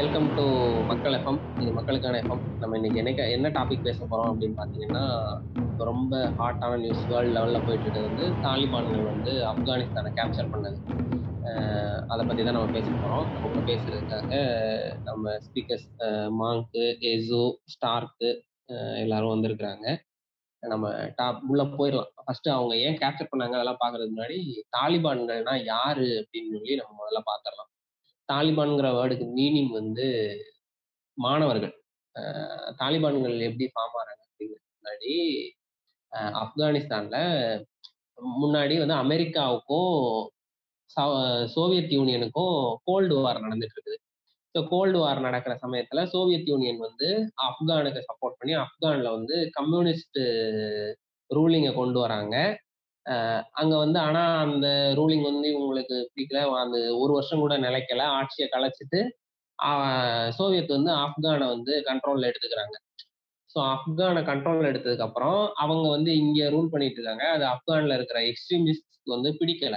[0.00, 0.44] Welcome to
[0.90, 5.02] மக்கள் FM இது மக்களுக்கான எஃப்எம் நம்ம இன்னைக்கு என்ன என்ன டாபிக் பேச போகிறோம் அப்படின்னு பார்த்தீங்கன்னா
[5.64, 10.78] இப்போ ரொம்ப ஹாட்டான நியூஸ் வேர்ல்டு லெவலில் போயிட்டு வந்து தாலிபான்கள் வந்து ஆப்கானிஸ்தானை கேப்சர் பண்ணது.
[12.12, 14.30] அதை பற்றி தான் நம்ம பேச போகிறோம் நம்ம பேசுகிறதுக்காக
[15.08, 15.86] நம்ம ஸ்பீக்கர்ஸ்
[16.40, 17.42] மாங்க்கு எசோ
[17.74, 18.30] ஸ்டார்க்கு
[19.02, 19.86] எல்லாரும் வந்திருக்கிறாங்க.
[20.62, 20.86] நம்ம
[21.18, 22.12] டாப் உள்ள போயிடலாம்.
[22.24, 24.38] ஃபர்ஸ்ட் அவங்க ஏன் கேப்சர் பண்ணாங்க அதெல்லாம் பார்க்கறதுக்கு முன்னாடி
[24.78, 27.70] தாலிபான்கள்னா யாரு அப்படின்னு சொல்லி நம்ம முதல்ல பார்த்துடலாம்
[28.30, 30.06] தாலிபான்கிற வேர்டுக்கு மீனிங் வந்து
[31.18, 31.74] மாணவர்கள்.
[32.78, 35.12] தாலிபான்கள் எப்படி ஃபார்ம் ஆகிறாங்க அப்படிங்கிறதுக்கு முன்னாடி
[36.12, 37.18] அஹ் ஆப்கானிஸ்தான்ல
[38.38, 39.96] முன்னாடி வந்து அமெரிக்காவுக்கும்
[41.54, 43.98] சோவியத் யூனியனுக்கும் கோல்டு வார் நடந்துட்டு இருக்குது
[44.54, 47.08] ஸோ கோல்டு வார் நடக்கிற சமயத்துல சோவியத் யூனியன் வந்து
[47.46, 50.20] ஆப்கானுக்கு சப்போர்ட் பண்ணி ஆப்கான்ல வந்து கம்யூனிஸ்ட்
[51.30, 52.36] ரூலிங்கை கொண்டு வராங்க.
[53.52, 56.40] அங்க வந்து ஆனா அந்த ரூலிங் வந்து இவங்களுக்கு பிடிக்கல.
[56.64, 58.02] அந்த ஒரு வருஷம் கூட நிலைக்கல.
[58.18, 59.00] ஆட்சியை கலைச்சிட்டு
[60.38, 62.76] சோவியத் வந்து ஆப்கானை வந்து கண்ட்ரோல்ல எடுத்துக்கிறாங்க.
[63.50, 67.24] ஸோ ஆப்கானை கண்ட்ரோல்ல எடுத்ததுக்கு அப்புறம் அவங்க வந்து இங்க ரூல் பண்ணிட்டு இருக்காங்க.
[67.28, 69.76] அது ஆப்கான்ல இருக்கிற எக்ஸ்ட்ரீமிஸ்ட் வந்து பிடிக்கல.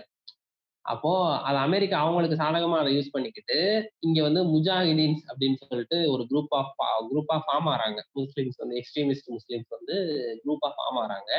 [0.85, 1.11] அப்போ
[1.43, 3.57] அது அமெரிக்கா அவங்களுக்கு சாதகமா அதை யூஸ் பண்ணிக்கிட்டு
[3.99, 6.73] இங்க வந்து முஜாஹிதீன்ஸ் அப்படின்னு சொல்லிட்டு ஒரு குரூப் ஆஃப்
[7.11, 9.95] குரூப்பா ஃபார்ம் ஆறாங்க முஸ்லிம்ஸ் வந்து எக்ஸ்ட்ரீமிஸ்ட் முஸ்லிம்ஸ் வந்து
[10.43, 11.31] குரூப்பா ஃபார்ம் ஆறாங்க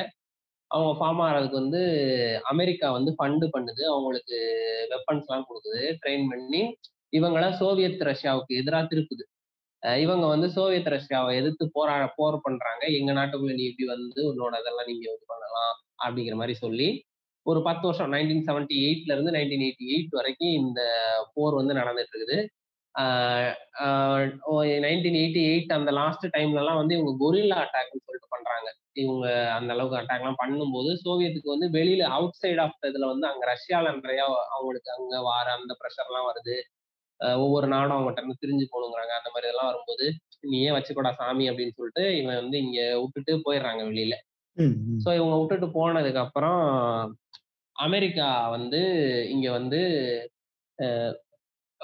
[0.75, 1.81] அவங்க ஃபார்ம் ஆகிறதுக்கு வந்து
[2.53, 3.83] அமெரிக்கா வந்து ஃபண்டு பண்ணுது.
[3.93, 4.37] அவங்களுக்கு
[4.93, 5.83] வெப்பன்ஸ் எல்லாம் கொடுக்குது.
[6.03, 6.63] ட்ரெயின் பண்ணி
[7.13, 9.25] இவங்கள சோவியத் ரஷ்யாவுக்கு எதிராக திருப்புது.
[10.05, 12.83] இவங்க வந்து சோவியத் ரஷ்யாவை எதிர்த்து போரா போர் பண்றாங்க.
[12.99, 16.89] எங்க நாட்டுக்குள்ள நீ இப்படி வந்து உன்னோட இதெல்லாம் நீங்க இது பண்ணலாம் அப்படிங்கிற மாதிரி சொல்லி
[17.47, 20.81] ஒரு பத்து வருஷம் நைன்டீன் செவன்டி எயிட்ல இருந்து நைன்டீன் எயிட்டி எயிட் வரைக்கும் இந்த
[21.35, 22.37] போர் வந்து நடந்துட்டு இருக்குது.
[24.85, 28.69] நைன்டீன் எயிட்டி எயிட் அந்த லாஸ்ட் டைம்லலாம் வந்து இவங்க கொரில்லா அட்டாக்னு சொல்லிட்டு பண்றாங்க.
[29.03, 33.93] இவங்க அந்த அளவுக்கு அட்டாக்லாம் பண்ணும்போது சோவியத்துக்கு வந்து வெளியில அவுட் சைட் ஆஃப் இதுல வந்து அங்க ரஷ்யால
[33.99, 34.23] நிறைய
[34.55, 36.57] அவங்களுக்கு அங்க வார அந்த ப்ரெஷர்லாம் வருது.
[37.41, 40.07] ஒவ்வொரு நாடும் அவங்ககிட்ட இருந்து பிரிஞ்சு போகணுங்கிறாங்க அந்த மாதிரி இதெல்லாம் வரும்போது
[40.43, 44.15] நீ ஏன் வச்சுக்கூடா சாமி அப்படின்னு சொல்லிட்டு இவன் வந்து இங்க விட்டுட்டு போயிடுறாங்க வெளியில.
[45.03, 46.61] ஸோ இவங்க விட்டுட்டு போனதுக்கு அப்புறம்
[47.77, 48.81] அமெரிக்கா வந்து
[49.29, 49.81] இங்க வந்து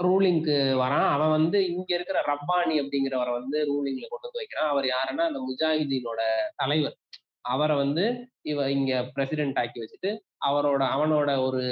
[0.02, 1.08] ரூலிங்க்கு வரான்.
[1.08, 4.70] அவன் வந்து இங்க இருக்கிற ரப்பானி அப்படிங்கிறவரை வந்து ரூலிங்ல கொண்டு வந்து வைக்கிறான்.
[4.70, 6.20] அவர் யாருன்னா அந்த முஜாஹிதீனோட
[6.56, 6.96] தலைவர்.
[7.44, 8.04] அவரை வந்து
[8.42, 10.10] இவ இங்க பிரசிடென்ட் ஆக்கி வச்சுட்டு
[10.46, 11.64] அவரோட அவனோட ஒரு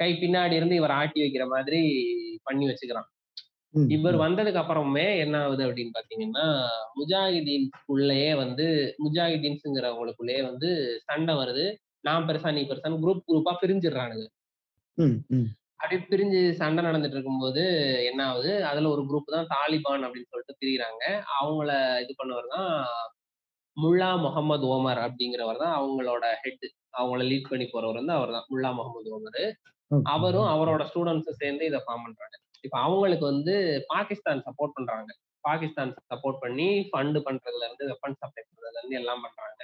[0.00, 1.80] கை பின்னாடி இருந்து இவர் ஆட்டி வைக்கிற மாதிரி
[2.42, 3.08] பண்ணி வச்சுக்கிறான்.
[3.88, 4.16] இவர்.
[4.16, 6.46] வந்ததுக்கு அப்புறமே என்ன ஆகுது அப்படின்னு பாத்தீங்கன்னா
[6.98, 8.66] முஜாஹிதீன்ஸ்குள்ளேயே வந்து
[9.04, 10.70] முஜாஹிதீன்ஸுங்கிறவங்களுக்குள்ளேயே வந்து
[11.04, 11.66] சண்டை வருது.
[12.00, 14.26] நான் பெருசா நீ பெருசான்னு குரூப் குரூப்பா பிரிஞ்சிடுறானுங்க.
[15.82, 17.62] அப்படி பிரிஞ்சு சண்டை நடந்துட்டு இருக்கும்போது
[18.10, 21.02] என்ன ஆகுது அதுல ஒரு குரூப் தான் தாலிபான் அப்படின்னு சொல்லிட்டு பிரிகிறாங்க
[21.38, 21.70] அவங்கள
[22.04, 22.68] இது பண்ணவர் தான்
[23.76, 26.66] முல்லா முகமது ஓமர் அப்படிங்கிறவர் தான் அவங்களோட ஹெட்
[27.00, 29.42] அவங்கள லீட் பண்ணி போறவர் வந்து அவர் தான் முல்லா முகமது ஓமர்.
[30.10, 33.54] அவரும் அவரோட ஸ்டூடெண்ட்ஸும் சேர்ந்து இதை ஃபார்ம் பண்றாங்க இப்ப அவங்களுக்கு வந்து
[33.92, 35.10] பாகிஸ்தான் சப்போர்ட் பண்றாங்க.
[35.44, 39.62] பாகிஸ்தான் சப்போர்ட் பண்ணி ஃபண்டு பண்றதுல இருந்து வெப்பன் சப்ளை பண்றதுல இருந்து எல்லாம் பண்றாங்க.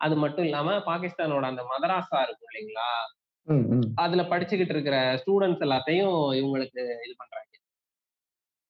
[0.00, 2.88] அது மட்டும் இல்லாம பாகிஸ்தானோட அந்த மதராசா இருக்கும் இல்லைங்களா.
[4.02, 7.48] அதுல படிச்சுக்கிட்டு இருக்கிற ஸ்டூடெண்ட்ஸ் எல்லாத்தையும் இவங்களுக்கு இது பண்றாங்க.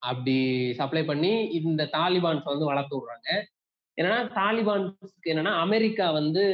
[0.03, 0.37] அப்படி
[0.79, 3.29] சப்ளை பண்ணி இந்த தாலிபான்ஸ் வந்து வளர்த்து விடுறாங்க.
[3.99, 6.45] என்னன்னா தாலிபான்ஸ்க்கு என்னன்னா அமெரிக்கா வந்து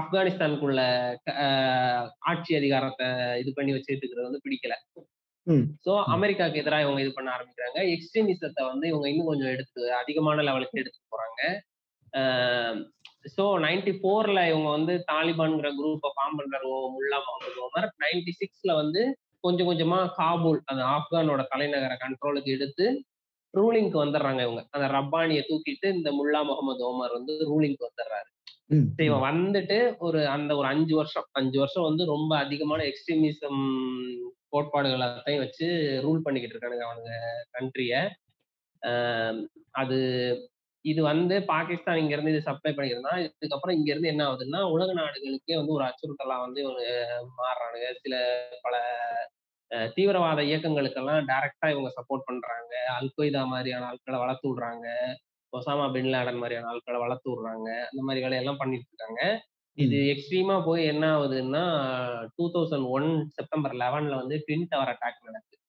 [0.00, 0.80] ஆப்கானிஸ்தானுக்குள்ள
[2.30, 3.08] ஆட்சி அதிகாரத்தை
[3.42, 4.74] இது பண்ணி வச்சுட்டு இருக்கிறது வந்து பிடிக்கல.
[5.86, 7.78] சோ அமெரிக்காக்கு எதிராக இவங்க இது பண்ண ஆரம்பிக்கிறாங்க.
[7.94, 11.40] எக்ஸ்ட்ரீமிசத்தை வந்து இவங்க இன்னும் கொஞ்சம் எடுத்து அதிகமான லெவலுக்கு எடுத்துட்டு போறாங்க.
[13.24, 18.72] ஸோ நைன்டி ஃபோர்ல இவங்க வந்து தாலிபான்ங்கிற குரூப்பை ஃபார்ம் பண்ற ஓ- முல்லா முகமது ஓமர் நைன்டி சிக்ஸ்ல
[18.76, 19.02] வந்து
[19.44, 22.86] கொஞ்சம் கொஞ்சமா காபூல் அந்த ஆப்கானோட தலைநகரை கண்ட்ரோலுக்கு எடுத்து
[23.54, 24.62] ரூலிங்க்கு வந்துடுறாங்க இவங்க.
[24.70, 28.28] அந்த ரப்பானியை தூக்கிட்டு இந்த முல்லா முகமது ஓமர் வந்து ரூலிங்க்கு வந்துடுறாரு.
[29.04, 33.60] இவன் வந்துட்டு ஒரு அந்த ஒரு அஞ்சு வருஷம் அஞ்சு வருஷம் வந்து ரொம்ப அதிகமான எக்ஸ்ட்ரீமிசம்
[34.48, 35.66] கோட்பாடுகள் எல்லாத்தையும் வச்சு
[36.02, 37.12] ரூல் பண்ணிக்கிட்டு இருக்கானுங்க அவனுங்க
[37.50, 37.94] கண்ட்ரிய
[39.74, 39.98] அது
[40.84, 45.56] இது வந்து பாகிஸ்தான் இங்க இருந்து இது சப்ளை பண்ணிக்கிறதுனா இதுக்கப்புறம் இங்க இருந்து என்ன ஆகுதுன்னா உலக நாடுகளுக்கே
[45.60, 46.82] வந்து ஒரு அச்சுறுத்தலா வந்து இவங்க
[47.38, 47.88] மாறுறானுங்க.
[48.02, 48.14] சில
[48.62, 48.74] பல
[49.96, 52.72] தீவிரவாத இயக்கங்களுக்கெல்லாம் டைரக்டா இவங்க சப்போர்ட் பண்றாங்க.
[52.96, 54.86] அல் கொய்தா மாதிரியான ஆட்களை வளர்த்து விடுறாங்க.
[55.52, 57.68] ஒசாமா பின் லேடன் மாதிரியான ஆட்களை வளர்த்து விடுறாங்க.
[57.90, 59.20] அந்த மாதிரி வேலையெல்லாம் பண்ணிட்டு இருக்காங்க.
[59.78, 61.62] இது எக்ஸ்ட்ரீமா போய் என்ன ஆகுதுன்னா
[62.36, 65.60] டூ தௌசண்ட் ஒன் செப்டம்பர் லெவன்ல வந்து ட்வின் டவர் அட்டாக் நடக்குது.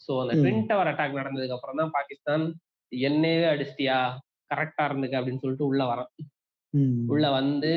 [0.00, 0.34] ஸோ அந்த.
[0.42, 2.44] ட்வின் டவர் அட்டாக் நடந்ததுக்கு அப்புறம் தான் பாகிஸ்தான்
[3.02, 3.98] என்னையவே அடிச்சிட்டியா?
[4.50, 6.12] கரெக்டா இருந்துக்கு அப்படின்னு சொல்லிட்டு உள்ள வரான்.
[7.06, 7.72] உள்ள வந்து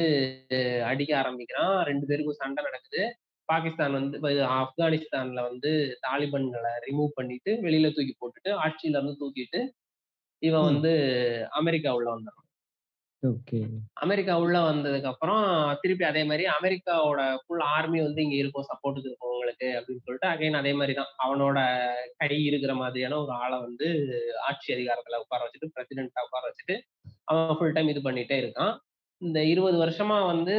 [0.85, 1.73] அடிக்க ஆரம்பிக்கிறான்.
[1.85, 3.01] ரெண்டு பேருக்கும் சண்டை நடக்குது.
[3.49, 4.17] பாகிஸ்தான் வந்து
[4.59, 5.71] ஆப்கானிஸ்தான்ல வந்து
[6.05, 9.61] தாலிபான்களை ரிமூவ் பண்ணிட்டு வெளியில தூக்கி போட்டுட்டு ஆட்சியில இருந்து தூக்கிட்டு
[10.41, 10.67] இவன்.
[10.71, 10.91] வந்து
[11.51, 12.46] அமெரிக்கா உள்ள வந்துடுறான்
[13.23, 13.59] ஓகே.
[13.95, 15.45] அமெரிக்கா உள்ள வந்ததுக்கப்புறம்,
[15.81, 18.67] திருப்பி அதே மாரி அமெரிக்காவோட ஃபுல் ஆர்மி வந்து இங்க இருக்கும்.
[18.69, 21.11] சப்போர்ட்டுக்கு இருக்கும் உங்களுக்கு அப்படின்னு சொல்லிட்டு, அகைன் அதே மாரி தான்.
[21.25, 21.57] அவனோட
[22.17, 23.87] கை இருக்கிற மாதிரியான ஒரு ஆள வந்து
[24.49, 26.75] ஆட்சி அதிகாரத்துல உட்கார வச்சுட்டு, பிரசிடென்ட்டா உட்கார வச்சுட்டு,
[27.31, 28.73] அவன் ஃபுல் டைம் இது பண்ணிட்டே இருக்கான்.
[29.21, 30.55] இந்த 20 வருஷமா வந்து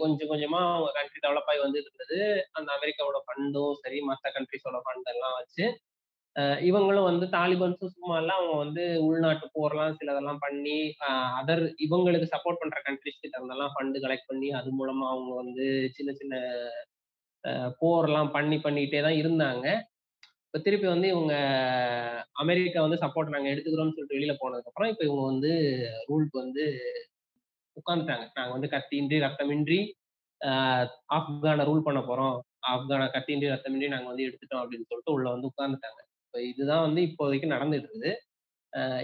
[0.00, 2.18] கொஞ்சம் கொஞ்சமா அவங்க கண்ட்ரி டெவலப் ஆகி வந்துட்டு இருந்தது.
[2.52, 5.64] அந்த அமெரிக்காவோட ஃபண்டும் சரி, மத்த கண்ட்ரிஸோட ஃபண்ட் எல்லாம் வச்சு,
[6.66, 8.32] இவங்களும் வந்து தாலிபன்ஸும் சும்மா இல்ல.
[8.38, 10.76] அவங்க வந்து உள்நாட்டு போர்லாம் சிலதெல்லாம் பண்ணி,
[11.40, 16.12] அதர் இவங்களுக்கு சப்போர்ட் பண்ற கண்ட்ரிஸ் கிட்ட இருந்தெல்லாம் ஃபண்டு கலெக்ட் பண்ணி, அது மூலமா அவங்க வந்து சின்ன
[16.20, 16.34] சின்ன
[17.80, 19.66] போர்லாம் பண்ணி பண்ணிட்டே தான் இருந்தாங்க.
[20.46, 21.34] இப்ப திருப்பி வந்து இவங்க
[22.42, 25.52] அமெரிக்கா வந்து சப்போர்ட் நாங்க எடுத்துக்கிறோம்னு சொல்லிட்டு வெளியில போனதுக்கப்புறம், இப்ப இவங்க வந்து
[26.08, 26.64] ரூல்க்கு வந்து
[27.76, 29.80] உட்காந்துட்டாங்க நாங்க வந்து கத்தியின்றி, ரத்தமின்றி
[30.40, 30.52] அ
[31.16, 32.36] ஆப்கான ரூல் பண்ண போறோம்.
[32.70, 36.00] ஆப்கான கத்தியின்றி, ரத்தமின்றி நாங்க வந்து எடுத்துட்டோம் அப்படின்னு சொல்லிட்டு உள்ள வந்து உட்காந்துட்டாங்க
[36.32, 38.12] இப்போ இதுதான் வந்து இப்போதைக்கு நடந்துட்டு இருக்குது.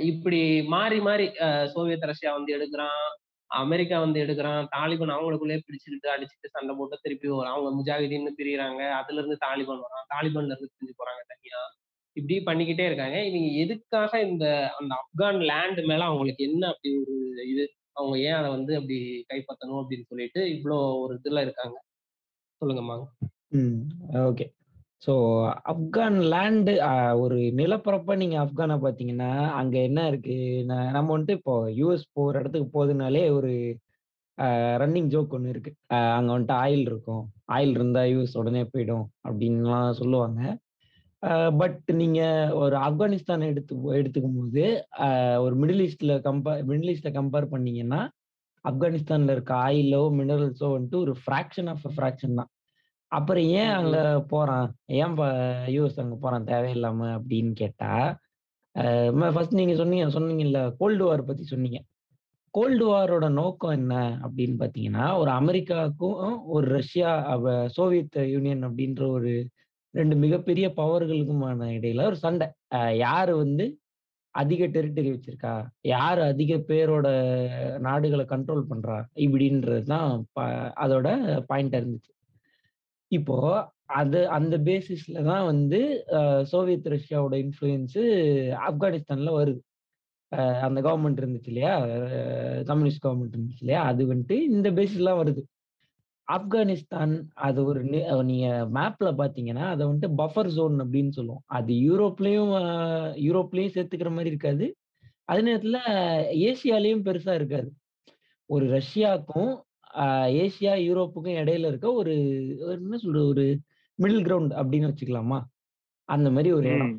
[0.00, 1.26] இப்படி மாறி மாறி
[1.72, 3.02] சோவியத் ரஷ்யா வந்து எடுக்கிறான்
[3.46, 9.38] அமெரிக்கா வந்து எடுக்கிறான் தாலிபான் அவங்களுக்குள்ளேயே பிடிச்சுக்கிட்டு, அடிச்சுட்டு, சண்டை போட்டு திருப்பி ஒரு அவங்க முஜாஹிதீன்னு அதுல இருந்து
[9.46, 10.06] தாலிபான் வரான்.
[10.14, 11.60] தாலிபான்ல இருந்து பிரிஞ்சு போறாங்க தனியா.
[12.16, 13.24] இப்படி பண்ணிக்கிட்டே இருக்காங்க.
[13.24, 14.46] இவங்க எதுக்காக இந்த
[14.78, 17.16] அந்த ஆப்கான் லேண்ட் மேல அவங்களுக்கு என்ன அப்படி ஒரு
[17.48, 17.66] இது?
[17.92, 21.76] அவங்க ஏன் அதை வந்து அப்படி கைப்பற்றணும் அப்படின்னு சொல்லிட்டு, இவ்வளோ ஒரு இதுல இருக்காங்க.
[22.60, 22.96] சொல்லுங்கம்மா.
[23.48, 23.80] ம்.
[24.12, 24.44] ஓகே.
[25.02, 25.12] ஸோ
[25.72, 26.72] ஆப்கான் லேண்டு
[27.22, 29.30] ஒரு நிலப்பரப்ப நீங்க ஆப்கானை பார்த்தீங்கன்னா,
[29.60, 30.36] அங்க என்ன இருக்கு?
[30.68, 33.50] ந நம்ம வந்துட்டு இப்போ யூஎஸ் போகிற இடத்துக்கு போகுதுனாலே ஒரு
[34.82, 35.72] ரன்னிங் ஜோக் ஒன்று இருக்கு.
[35.90, 37.24] அங்கே அங்க வந்துட்டு ஆயில் இருக்கும்.
[37.50, 40.40] ஆயில் இருந்தா யூஎஸ் உடனே போயிடும் அப்படின்லாம் சொல்லுவாங்க.
[41.60, 42.20] பட் நீங்க
[42.60, 44.64] ஒரு ஆப்கானிஸ்தான் எடுத்து எடுத்துக்கும்போது,
[45.04, 45.08] அ
[45.44, 48.00] ஒரு மிடில் ஈஸ்ட்ல கம்பேர் மிடில் ஈஸ்ட்ல கம்பேர் பண்ணீங்கன்னா,
[48.64, 52.50] ஆப்கானிஸ்தான்ல இருக்க ஆயிலோ, மினரல்ஸோ வந்துட்டு ஒரு ஃபிராக்ஷன் ஆஃப் ஃப்ராக்ஷன் தான்.
[53.12, 54.24] அப்புறம் ஏன் அங்க ம்.
[54.30, 54.68] போறான்?
[54.98, 55.22] ஏன் ப
[55.74, 57.90] யுஎஸ் அங்க போறான் தேவையில்லாம அப்படின்னு கேட்டா,
[58.76, 58.84] அ
[59.18, 61.80] ம ஃபர்ஸ்ட் நீங்க சொன்னீங்க சொன்னீங்கல்ல கோல்டு வார் பத்தி சொன்னீங்க.
[62.54, 63.94] கோல்டு வாரோட நோக்கம் என்ன
[64.24, 66.18] அப்படின்னு பார்த்தீங்கன்னா, ஒரு அமெரிக்காவுக்கும்,
[66.56, 67.44] ஒரு ரஷ்யா அவ
[67.76, 67.98] சோவியத்
[68.32, 69.32] யூனியன் அப்படின்ற ஒரு
[69.94, 71.46] 2 மிகப்பெரிய பவர்களுக்குமான
[71.76, 72.48] இடையில ஒரு சண்டை.
[72.76, 73.66] அ யாரு வந்து
[74.34, 75.54] அதிக டெரிட்டரி வச்சிருக்கா?
[75.92, 77.08] யாரு அதிக பேரோட
[77.86, 78.96] நாடுகள கண்ட்ரோல் பண்றா?
[79.24, 80.40] இப்படின்றது தான் ப
[80.84, 81.08] அதோட
[81.50, 82.10] பாயிண்ட்டா இருந்துச்சு.
[83.08, 83.36] இப்போ
[83.98, 86.04] அது அந்த பேசிஸ்ல தான் வந்து
[86.42, 88.02] சோவியத் ரஷ்யாவோட இன்ஃப்ளூயன்ஸு
[88.68, 89.60] ஆப்கானிஸ்தான்ல வருது.
[90.60, 91.74] அந்த கவர்மெண்ட் இருந்துச்சு இல்லையா?
[92.62, 93.82] கம்யூனிஸ்ட் கவர்மெண்ட் இருந்துச்சு இல்லையா?
[93.84, 95.42] அது வந்துட்டு இந்த பேசிஸ்லாம் வருது.
[96.28, 101.42] ஆப்கானிஸ்தான் அது ஒரு நீங்க மேப்ல பார்த்தீங்கன்னா, அதை வந்துட்டு பஃபர் ஜோன் அப்படின்னு சொல்லுவோம்.
[101.46, 102.52] அது யூரோப்லயும்
[103.26, 104.66] யூரோப்லயும் சேர்த்துக்கிற மாதிரி இருக்காது.
[105.24, 105.78] அதே நேரத்துல
[106.48, 107.70] ஏசியாலையும் பெருசா இருக்காது.
[108.50, 109.50] ஒரு ரஷ்யாக்கும்,
[110.38, 112.14] ஏசியா, யூரோப்புக்கும் இடையில இருக்க ஒரு
[112.64, 113.26] ஒரு என்ன சொல்றது?
[113.28, 113.44] ஒரு
[113.98, 115.38] மிடில் கிரவுண்ட் அப்படின்னு வச்சுக்கலாமா?
[116.08, 116.70] அந்த மாரி ஒரு.
[116.74, 116.94] இடம்.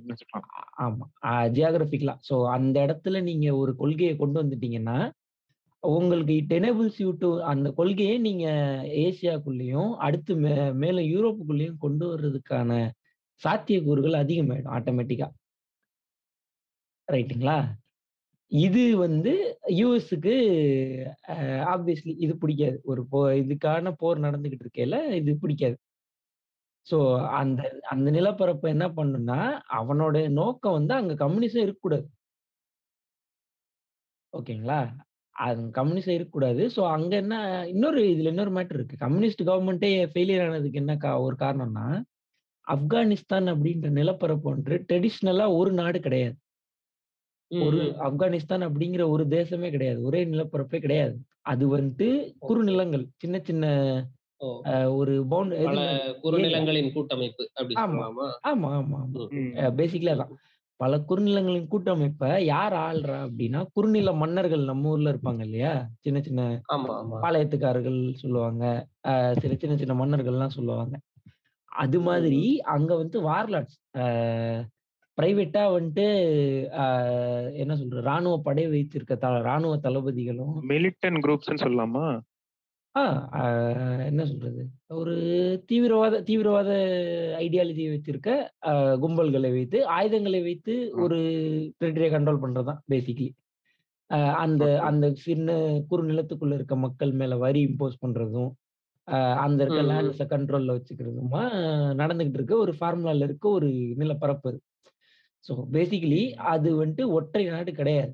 [0.86, 1.06] ஆமா.
[1.28, 2.16] அ ஜியோகிராபிக்கலா.
[2.30, 4.98] ஸோ அந்த இடத்துல நீங்க ஒரு கொள்கைய கொண்டு வந்துட்டீங்கன்னா,
[5.84, 8.46] உங்களுக்கு இட் எனேபிள்ஸ் யூ டூ அந்த கொள்கைய நீங்க
[9.04, 10.54] ஏசியாக்குள்ளயும், அடுத்து மே
[10.84, 12.72] மேல யூரோப்புக்குள்ளயும் கொண்டு வர்றதுக்கான
[13.42, 15.30] சாத்தியக்கூறுகள் அதிகமாயிடும் ஆட்டோமேட்டிக்கா.
[17.08, 17.58] ரைட்டுங்களா?
[18.52, 19.32] இது வந்து
[19.80, 20.34] யூஎஸ்க்கு
[21.74, 22.78] ஆப்வியஸ்லி இது பிடிக்காது.
[22.84, 25.78] ஒரு போ இதுக்கான போர் நடந்துகிட்டு இருக்கையில இது பிடிக்காது.
[26.88, 26.98] ஸோ
[27.40, 27.62] அந்த
[27.94, 29.40] அந்த நிலப்பரப்பு என்ன பண்ணும்னா,
[29.80, 32.08] அவனோட நோக்கம் வந்து அங்க கம்யூனிசம் இருக்கக்கூடாது.
[34.34, 34.80] ஓகேங்களா?
[35.36, 36.64] அது கம்யூனிசம் இருக்கக்கூடாது.
[36.76, 37.36] ஸோ அங்க என்ன
[37.74, 38.98] இன்னொரு இதுல இன்னொரு மேட்டர் இருக்கு.
[38.98, 41.86] கம்யூனிஸ்ட் கவர்மெண்ட்டே ஃபெயிலியர் ஆனதுக்கு என்ன கா ஒரு காரணம்னா,
[42.68, 46.38] ஆப்கானிஸ்தான் அப்படின்ற நிலப்பரப்பு ஒன்று ட்ரெடிஷ்னலாக ஒரு நாடு கிடையாது.
[47.62, 47.80] ஒரு.
[48.02, 50.04] ஆப்கானிஸ்தான் அப்படிங்கிற ஒரு தேசமே கிடையாது.
[50.04, 51.16] ஒரே நிலப்பரப்பே கிடையாது.
[51.44, 52.08] அது வந்துட்டு.
[52.42, 53.06] குறுநிலங்கள்.
[53.18, 53.66] சின்ன சின்ன
[54.96, 55.14] ஒரு.
[56.24, 57.44] குறுநிலங்களின் கூட்டமைப்பு
[57.82, 58.06] ஆமா.
[58.50, 59.00] ஆமா, ஆமா,
[59.76, 60.32] பேசிக்கலி அதான்.
[60.32, 60.40] ம்.
[60.80, 65.74] பல குறுநிலங்களின் கூட்டமைப்ப யார் ஆள்றா அப்படின்னா, குறுநில மன்னர்கள் நம்ம ஊர்ல இருப்பாங்க இல்லையா?
[66.00, 66.44] சின்ன சின்ன.
[67.24, 68.64] பாளையத்துக்காரர்கள் சொல்லுவாங்க.
[69.38, 70.96] சில சின்ன சின்ன மன்னர்கள்லாம் சொல்லுவாங்க.
[71.82, 72.42] அது மாதிரி.
[72.70, 74.06] அங்க வந்துட்டு வார்லார்ட்ஸ் அ
[75.20, 76.06] பிரைவேட்டா வந்துட்டு
[77.58, 78.04] என்ன சொல்றது?
[78.10, 82.06] ராணுவ படை வைத்திருக்க த ராணுவ தளபதிகளும் மிலிட்டன்ட் குரூப்ஸ்ன்னு சொல்லலாமா?
[84.10, 84.62] என்ன சொல்றது?
[84.96, 85.14] ஒரு
[85.70, 86.70] தீவிரவாத தீவிரவாத
[87.42, 88.30] ஐடியாலஜி வச்சிருக்க
[88.70, 88.74] அ
[89.04, 90.74] கும்பல்களை வைத்து, ஆயுதங்களை வைத்து.
[91.04, 91.18] ஒரு
[91.82, 93.30] டெரிட்டரிய கண்ட்ரோல் பண்றது தான் பேசிக்கலி.
[94.10, 94.64] அ அந்த.
[94.90, 95.50] அந்த சின்ன
[95.92, 98.52] குறுநிலத்துக்குள்ள இருக்க மக்கள் மேல வரி இம்போஸ் பண்றதும்,
[99.46, 99.82] அந்த இருக்க.
[99.90, 101.44] லேண்ட்ஸ கண்ட்ரோல்ல வச்சுக்கிறதுமா
[102.02, 103.70] நடந்துகிட்டு இருக்க ஒரு ஃபார்முலால இருக்க ஒரு
[104.02, 104.52] நிலப்பரப்பு.
[105.46, 106.22] So basically.
[106.54, 108.14] அது வந்துட்டு ஒற்றை நாடு கிடையாது.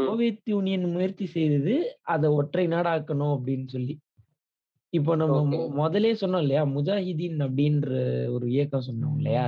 [0.00, 1.74] சோவியத் யூனியன் முயற்சி செய்தது,
[2.04, 3.94] அத ஒற்றை நாடாக்கணும் அப்படின்னு சொல்லி.
[4.92, 5.50] இப்போ நம்ம ஓகே.
[5.52, 6.62] மொ மொதல்லயே சொன்னோம் இல்லையா?
[6.74, 7.90] முஜாஹிதீன் அப்படின்ற
[8.34, 9.44] ஒரு இயக்கம் சொன்னோம் இல்லையா?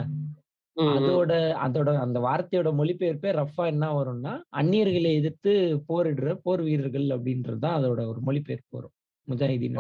[0.77, 1.33] அதோட
[1.65, 5.53] அதோட அந்த வார்த்தையோட மொழிபெயர்ப்பே ரஃபா என்ன வரும்னா அந்நியர்களை எதிர்த்து
[5.89, 8.95] போரிடுற போர் வீரர்கள் அப்படின்றது தான் அதோட ஒரு மொழிபெயர்ப்பு வரும்
[9.29, 9.77] முஜாஹிதீன்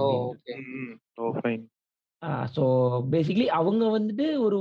[2.54, 2.64] ஸோ
[3.10, 4.58] பேசிக்கலி அவங்க வந்துட்டு ஒரு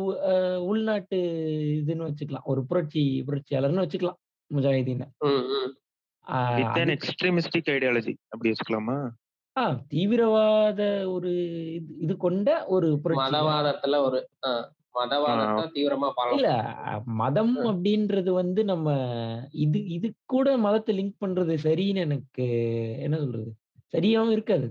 [0.63, 1.19] உள்நாட்டு
[1.79, 2.45] இதுன்னு வச்சுக்கலாம்.
[2.45, 4.19] ஒரு புரட்சி புரட்சியாளர்னு வச்சுக்கலாம்
[4.51, 5.07] முஜாஹிதீனை.
[6.27, 8.97] ஆஹ் எக்ஸ்ட்ரீமிஸ்டிக் ஐடியாலஜி அப்படி வச்சுக்கலாமா?
[9.55, 11.31] ஆ தீவிரவாத ஒரு
[11.99, 12.87] இது கொண்ட ஒரு
[13.19, 14.19] மதவாதத்துல ஒரு
[16.35, 16.49] இல்ல
[17.21, 18.87] மதம் அப்படின்றது வந்து நம்ம
[19.63, 22.45] இது இது கூட மதத்தை லிங்க் பண்றது சரின்னு எனக்கு
[22.99, 23.51] என்ன சொல்றது?
[23.93, 24.67] சரியாவும் இருக்காது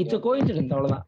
[0.00, 1.06] இட்ஸ் அ கோயின்சிடன்ஸ் அவ்வளவுதான்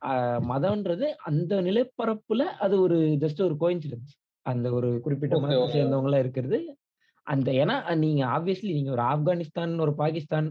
[0.50, 4.12] மதம்ன்றது அந்த நிலப்பரப்புல அது ஒரு ஜஸ்ட் ஒரு கோயின்சிடன்ஸ்.
[4.46, 5.74] அந்த ஒரு குறிப்பிட்ட மதத்தை ஓகே.
[5.74, 6.58] சேர்ந்தவங்களா இருக்கிறது.
[7.26, 10.48] அந்த ஏன்னா நீங்க ஆப்வியஸ்லி நீங்க ஒரு ஆப்கானிஸ்தான் ஒரு பாகிஸ்தான்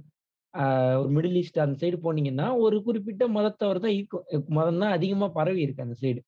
[0.99, 4.25] ஒரு மிடில் ஈஸ்ட் அந்த சைடு போனீங்கன்னா ஒரு குறிப்பிட்ட மதத்தவர் தான் இருக்கும்
[4.57, 6.21] மதம் தான் அதிகமா பரவி இருக்கு அந்த சைடு.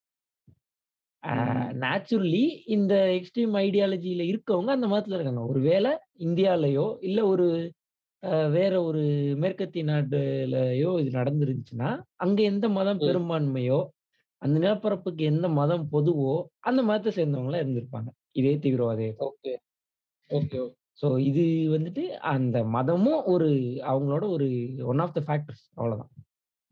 [1.83, 2.43] நேச்சுரலி
[2.75, 5.43] இந்த எக்ஸ்ட்ரீம் ஐடியாலஜியில இருக்கவங்க அந்த மதத்துல இருக்காங்க.
[5.51, 5.91] ஒருவேளை
[6.25, 7.47] இந்தியாலயோ இல்ல ஒரு
[8.23, 9.01] அஹ், வேற ஒரு
[9.41, 11.89] மேற்கத்திய நாட்டுலயோ இது நடந்துருந்துச்சுன்னா
[12.19, 13.79] அங்க எந்த மதம் ம், பெரும்பான்மையோ
[14.41, 16.31] அந்த நிலப்பரப்புக்கு எந்த மதம் பொதுவோ
[16.63, 18.09] அந்த மதத்தை சேர்ந்தவங்களா இருந்திருப்பாங்க.
[18.35, 19.53] இதே தீவிரவாத இயக்கம் ஓகே
[20.29, 20.59] ஓகே
[21.01, 23.47] ஸோ இது வந்துட்டு அந்த மதமும் ஒரு
[23.89, 24.47] அவங்களோட ஒரு
[24.89, 26.11] ஒன் ஆஃப் த ஃபேக்டர்ஸ் அவ்வளவுதான்.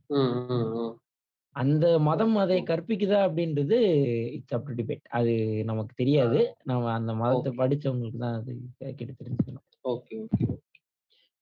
[0.09, 0.93] ம், ம், ம்.
[1.55, 3.77] அந்த மதம் அதை கற்பிக்குதா அப்படின்றது
[4.35, 5.33] இட்ஸ் அப் டு டிபேட் அது
[5.69, 6.39] நமக்கு ஆ, தெரியாது.
[6.65, 7.59] நம்ம அந்த மதத்தை ஓகே.
[7.61, 8.51] படிச்சவங்களுக்கு தான் அது
[8.93, 9.65] கேட்டு தெரிஞ்சுக்கணும்.
[9.85, 10.45] Okay okay.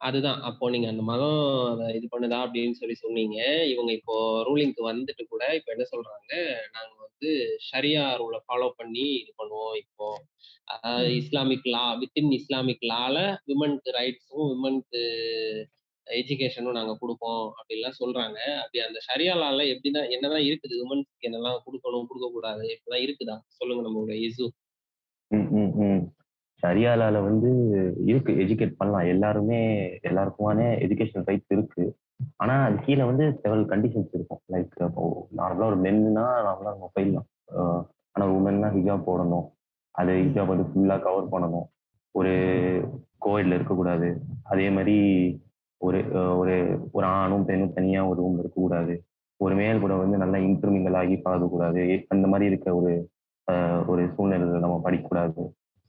[0.02, 0.42] அதுதான்.
[0.42, 1.40] அப்போ நீங்க அந்த மதம்
[1.72, 2.38] அதை இது பண்ணுதா?
[2.46, 3.38] அப்படின்னு சொல்லி சொன்னீங்க.
[3.68, 6.34] இவங்க இப்போ ரூலிங்க்கு வந்துட்டு கூட இப்போ என்ன சொல்றாங்க?
[6.72, 7.32] நாங்க வந்து
[7.70, 10.08] ஷரியா ரூலை ஃபாலோ பண்ணி இது பண்ணுவோம் இப்போ.
[10.66, 11.16] அதாவது.
[11.16, 15.02] இஸ்லாமிக் லா வித்தின் இஸ்லாமிக் லால விமனுக்கு ரைட்ஸும் விமனுக்கு
[16.08, 18.38] எஜுகேஷனும் நாங்க கொடுப்போம் அப்படின்லாம் சொல்றாங்க.
[18.62, 20.76] அப்படி அந்த ஷரியா லால எப்படிதான் என்னதான் இருக்குது?
[20.84, 23.38] விமன்ஸ்க்கு என்னெல்லாம் கொடுக்கணும் கொடுக்க கூடாது இப்படிதான் இருக்குதா?
[23.50, 24.48] சொல்லுங்க நம்மளோட இசு.
[26.64, 27.52] ஷரியாலால வந்து
[28.06, 29.08] இருக்கு எஜுகேட் பண்ணலாம்.
[29.08, 29.60] எல்லாருமே
[30.04, 31.86] எல்லாருக்குமான எஜுகேஷன் ரைட்ஸ் இருக்கு.
[32.36, 34.42] ஆனா அது கீழே வந்து செவல் கண்டிஷன்ஸ் இருக்கும்.
[34.52, 34.74] லைக்
[35.38, 37.28] நார்மலா ஒரு மென்னா நார்மலா நம்ம போயிடலாம்
[38.14, 39.48] ஆனா உமன்னா ஹிஜாப் போடணும்.
[39.96, 40.12] அது.
[40.24, 41.68] ஹிஜாப் வந்து ஃபுல்லா கவர் பண்ணணும்.
[42.12, 42.32] ஒரு
[43.26, 44.08] கோவிட்ல இருக்கக்கூடாது.
[44.44, 44.98] அதே மாதிரி
[45.82, 46.00] ஒரு
[46.42, 46.56] ஒரு
[46.92, 48.94] ஒரு ஆணும் பெண்ணும் தனியா ஒரு ரூம்ல இருக்கக்கூடாது.
[49.40, 51.84] ஒரு மேல் கூட வந்து நல்லா இன்டர்மிங்கல் ஆகி பழகக்கூடாது.
[52.08, 52.94] அந்த மாதிரி இருக்க ஒரு
[53.88, 55.44] ஒரு சூழ்நிலையில நம்ம படிக்கக்கூடாது.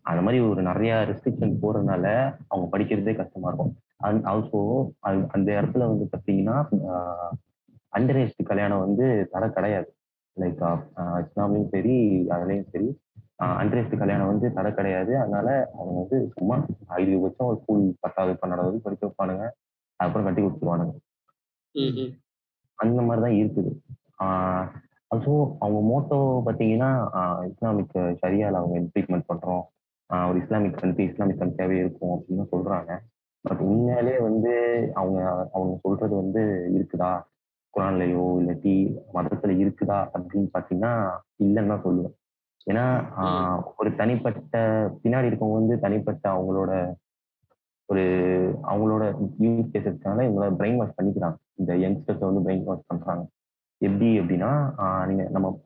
[0.09, 2.04] அந்த மாதிரி ஒரு நிறைய ரெஸ்ட்ரிக்ஷன் போறதுனால
[2.50, 3.73] அவங்க படிக்கிறதே கஷ்டமா இருக்கும்.
[4.07, 4.61] அண்ட் ஆல்சோ
[5.37, 6.57] அந்த இடத்துல வந்து பார்த்தீங்கன்னா
[7.99, 9.88] அண்டர் ஏஜ் கல்யாணம் வந்து தடை கிடையாது.
[10.37, 10.61] லைக்
[11.23, 11.97] இஸ்லாம்லையும் சரி
[12.35, 12.88] அதுலேயும் சரி
[13.61, 15.12] அண்டர் ஏஜ் கல்யாணம் வந்து தடை கிடையாது.
[15.23, 16.57] அதனால அவங்க வந்து சும்மா
[16.95, 19.45] அதிகபட்சம் ஒரு ஸ்கூல் பத்தாவது பன்னெண்டாவது படிக்க வைப்பானுங்க.
[20.00, 20.95] அதுக்கப்புறம் கட்டி கொடுத்துருவானுங்க.
[22.78, 23.73] அந்த மாதிரி தான் இருக்குது.
[25.12, 26.90] ஆல்சோ அவங்க மோட்டோ பார்த்தீங்கன்னா
[27.50, 29.64] இஸ்லாமிக் ஷரியால அவங்க இம்ப்ளிமெண்ட் பண்ணுறோம்
[30.11, 32.99] ஒரு இஸ்லாமிக் கண்ட்ரி இஸ்லாமிக் கண்ட்ரியாவே இருக்கும் அப்படின்னு சொல்றாங்க.
[33.40, 34.52] பட் உண்மையாலே வந்து
[34.95, 36.43] அவங்க அவங்க சொல்றது வந்து
[36.75, 37.23] இருக்குதா?
[37.75, 38.75] குரான்லயோ இல்லாட்டி
[39.14, 40.93] மதத்துல இருக்குதா அப்படின்னு பார்த்தீங்கன்னா
[41.45, 42.14] இல்லைன்னு தான் சொல்லுவேன்.
[42.71, 42.85] ஏன்னா
[43.79, 44.59] ஒரு தனிப்பட்ட
[45.02, 46.73] பின்னாடி இருக்கவங்க வந்து தனிப்பட்ட அவங்களோட
[47.87, 48.02] ஒரு
[48.62, 49.05] அவங்களோட
[49.40, 51.37] யூஸ் கேசஸ்க்காக இவங்கள பிரெயின் வாஷ் பண்ணிக்கிறாங்க.
[51.55, 53.25] இந்த யங்ஸ்டர்ஸை வந்து பிரெயின் வாஷ் பண்றாங்க.
[53.79, 55.61] எப்படி அப்படின்னா ஆஹ் நீங்க நம்ம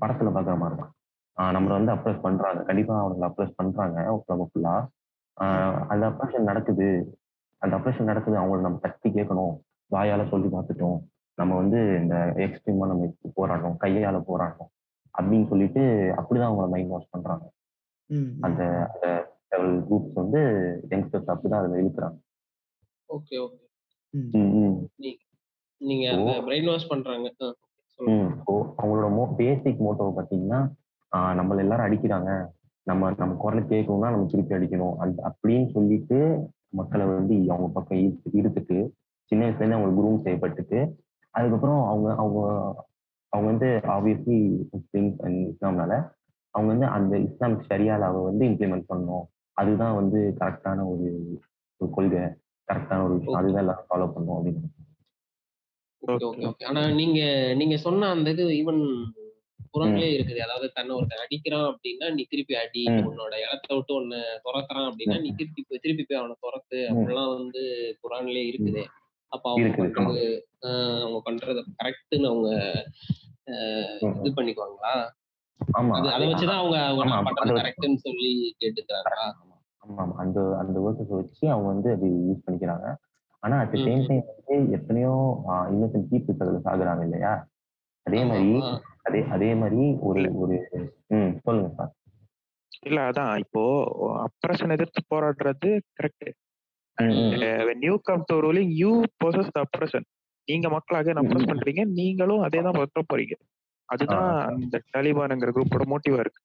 [0.00, 0.92] படத்துல பாக்குற மாதிரி தான்
[1.36, 2.62] நம்மளை வந்து அப்ரோச் பண்றாங்க.
[2.62, 4.22] கண்டிப்பா அவங்களை அப்ரோச் பண்றாங்க.
[4.26, 4.76] உலகம் ஃபுல்லா
[5.88, 7.18] அந்த அப்ரேஷன் நடக்குது.
[7.58, 8.36] அந்த அப்ரேஷன் நடக்குது.
[8.38, 9.54] அவங்கள நம்ம தட்டி கேட்கணும்.
[9.90, 10.98] வாயால சொல்லி பார்த்துட்டோம்.
[11.34, 13.76] நம்ம வந்து இந்த எக்ஸ்ட்ரீமா நம்ம போராடுறோம்.
[13.80, 14.72] கையால போராடுறோம்.
[15.18, 15.80] அப்படின்னு சொல்லிட்டு
[16.16, 17.44] அப்படிதான் அவங்கள மைண்ட் வாஷ் பண்றாங்க.
[18.40, 18.62] அந்த
[18.94, 19.06] அந்த
[19.50, 20.40] செவல் குரூப்ஸ் வந்து
[20.88, 22.18] யங்ஸ்டர்ஸ் அப்படிதான் அதில் இழுக்கிறாங்க
[23.08, 23.64] ஓகே ஓகே.
[25.76, 26.06] நீங்க
[26.46, 27.32] பிரெயின் வாஷ் பண்றாங்க.
[28.82, 32.30] அவங்களோட மோ பேசிக் மோட்டோ பார்த்தீங்கன்னா ஆஹ் நம்மள எல்லாரும் அடிக்கிறாங்க.
[32.86, 34.96] நம்ம நம்ம குரல் கேட்கணும்னா நம்ம திருப்பி அடிக்கணும்.
[35.02, 36.18] அந்த அப்படின்னு சொல்லிட்டு
[36.78, 38.78] மக்களை வந்து அவங்க பக்கம் ஈர்த்து ஈர்த்துட்டு
[39.30, 40.80] சின்ன வயசுலேருந்து அவங்க குரூம் செய்யப்பட்டுட்டு
[41.34, 42.40] அதுக்கப்புறம் அவங்க அவங்க
[43.32, 44.38] அவங்க வந்து ஆப்வியஸ்லி
[44.74, 45.92] முஸ்லிம்ஸ் அண்ட் இஸ்லாம்னால
[46.54, 49.24] அவங்க வந்து அந்த இஸ்லாமிக் ஷரியாலாவை வந்து இம்ப்ளிமெண்ட் பண்ணணும்.
[49.56, 51.08] அதுதான் வந்து கரெக்டான ஒரு
[51.80, 52.22] ஒரு கொள்கை
[52.68, 53.38] கரெக்டான ஒரு விஷயம்.
[53.40, 54.72] அதுதான் எல்லாரும் ஃபாலோ பண்ணணும் அப்படின்னு
[56.02, 56.64] ஓகே ஓகே ஓகே.
[56.70, 57.20] ஆனா நீங்க
[57.54, 58.82] நீங்க சொன்ன அந்த இது ஈவன்
[59.74, 60.40] குரங்களே இருக்குது.
[60.40, 62.82] அதாவது தன்னை ஒருத்தன் அடிக்கிறான் அப்படின்னா நீ திருப்பி அடி.
[63.08, 67.62] உன்னோட இடத்த விட்டு உன்னை துரத்துறான் அப்படின்னா நீ திருப்பி போய் திருப்பி போய் அவனை துரத்து அப்படிலாம் வந்து
[68.02, 68.84] குரான்லயே இருக்குது.
[69.32, 69.68] அப்ப அவங்க.
[69.76, 70.24] பண்றது
[71.02, 72.50] அவங்க பண்றது கரெக்ட்னு அவங்க.
[74.20, 74.94] இது பண்ணிக்குவாங்களா?
[75.60, 75.96] ஆமா.
[76.10, 79.26] அது வச்சுதான் அவங்க அவங்க பண்றது கரெக்ட்னு சொல்லி கேட்டுக்கிறாங்களா?
[79.82, 80.04] ஆமா.
[80.16, 82.86] அந்த அந்த வேர்ஸஸ் வச்சு அவங்க வந்து அது யூஸ் பண்ணிக்கிறாங்க.
[83.42, 84.06] ஆனா அட் சேம்.
[84.08, 85.12] டைம் வந்து எத்தனையோ
[85.72, 87.32] இன்னசென்ட் பீப்புள்ஸ் அதுல சாகுறாங்க இல்லையா?
[88.06, 88.50] அதே மாதிரி.
[89.02, 90.56] அதே அதே மாதிரி ஒரு ஒரு
[91.16, 91.92] ம் சொல்லுங்க சார்.
[92.88, 93.32] இல்ல அதான்.
[93.44, 93.62] இப்போ
[94.26, 95.70] அப்ரஷன் எதிர்த்து போராடுறது
[96.00, 96.28] correct
[97.86, 100.02] you come to ruling you possess the oppression.
[100.48, 103.34] நீங்க மக்களாக அப்ரஸ் பண்றீங்க நீங்களும் அதே தான் பண்ண போறீங்க.
[103.88, 104.30] அதுதான்.
[104.52, 106.40] அந்த தாலிபான்ங்கிற குரூப்போட மோட்டிவா இருக்கு.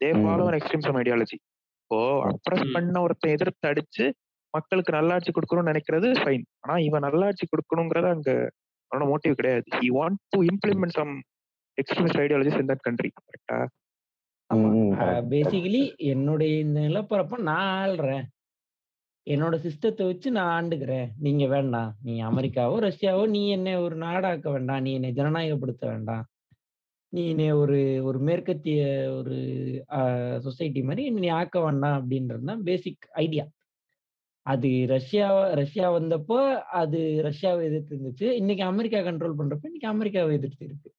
[0.00, 0.08] தே.
[0.20, 1.36] ஃபாலோ எக்ஸ்ட்ரீம்சம் ஐடியாலஜி
[1.82, 1.98] இப்போ
[2.30, 2.64] அப்ரஸ்.
[2.76, 4.04] பண்ண ஒருத்தன் எதிர்த்து அடிச்சு
[4.54, 8.30] மக்களுக்கு நல்லாட்சி கொடுக்கணும்னு நினைக்கிறது ஃபைன் ஆனா இவன் நல்லாட்சி கொடுக்கணுங்கிறது அங்க
[8.90, 9.66] அவனோட மோட்டிவ் கிடையாது.
[9.80, 11.12] He want to implement some
[11.78, 13.58] extremist ideologies in that country கரெக்டா
[15.32, 15.80] பேசிக்கலி
[16.12, 18.26] என்னுடைய இந்த நிலப்பரப்ப நான் ஆள்றேன்.
[19.26, 21.08] என்னோட சிஸ்டத்தை வச்சு நான் ஆண்டுக்கிறேன்.
[21.24, 21.90] நீங்க வேண்டாம்.
[22.06, 24.82] நீ அமெரிக்காவோ ரஷ்யாவோ நீ என்னை ஒரு நாடாக்க வேண்டாம்.
[24.86, 26.24] நீ என்னை ஜனநாயகப்படுத்த வேண்டாம்.
[27.12, 27.78] நீ என்னை ஒரு
[28.08, 28.80] ஒரு மேற்கத்திய
[29.18, 29.36] ஒரு
[30.46, 33.44] சொசைட்டி மாதிரி என்னை நீ ஆக்க வேண்டாம் அப்படின்றது தான் பேசிக் ஐடியா
[34.48, 35.26] அது ரஷ்யா
[35.60, 36.38] ரஷ்யா வந்தப்போ
[36.80, 38.26] அது ரஷ்யாவை எதிர்த்து இருந்துச்சு.
[38.40, 40.90] இன்னைக்கு அமெரிக்கா கண்ட்ரோல் பண்றப்ப இன்னைக்கு அமெரிக்காவை எதிர்த்து இருக்கு.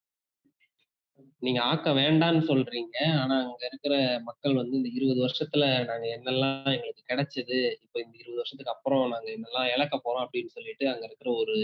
[1.42, 2.96] நீங்க ஆக்க வேண்டாம்னு சொல்றீங்க.
[3.20, 8.40] ஆனா அங்க இருக்கிற மக்கள் வந்து இந்த இருபது வருஷத்துல நாங்க என்னெல்லாம் எங்களுக்கு கிடைச்சது இப்போ இந்த இருபது
[8.40, 11.56] வருஷத்துக்கு அப்புறம் நாங்க என்னெல்லாம் இழக்க போறோம் அப்படின்னு சொல்லிட்டு அங்க இருக்கிற ஒரு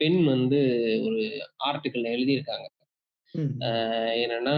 [0.00, 0.60] பெண் வந்து
[1.06, 1.20] ஒரு
[1.68, 2.66] ஆர்டிக்கல்ல எழுதியிருக்காங்க.
[4.24, 4.56] என்னன்னா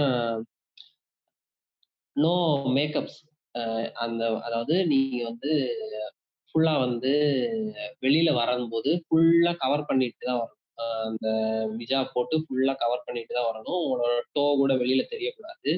[2.17, 2.35] நோ
[2.77, 3.21] மேக்கப்ஸ்
[4.05, 5.51] அந்த அதாவது நீங்க வந்து
[6.55, 7.13] ஃபுல்லா வந்து
[8.05, 10.61] வெளியில வரும்போது ஃபுல்லா கவர் பண்ணிட்டு தான் வரணும்.
[11.07, 11.27] அந்த
[11.81, 13.81] விஜா போட்டு ஃபுல்லா கவர் பண்ணிட்டு தான் வரணும்.
[13.83, 15.73] உங்களோட டோ கூட வெளியில தெரியக்கூடாது.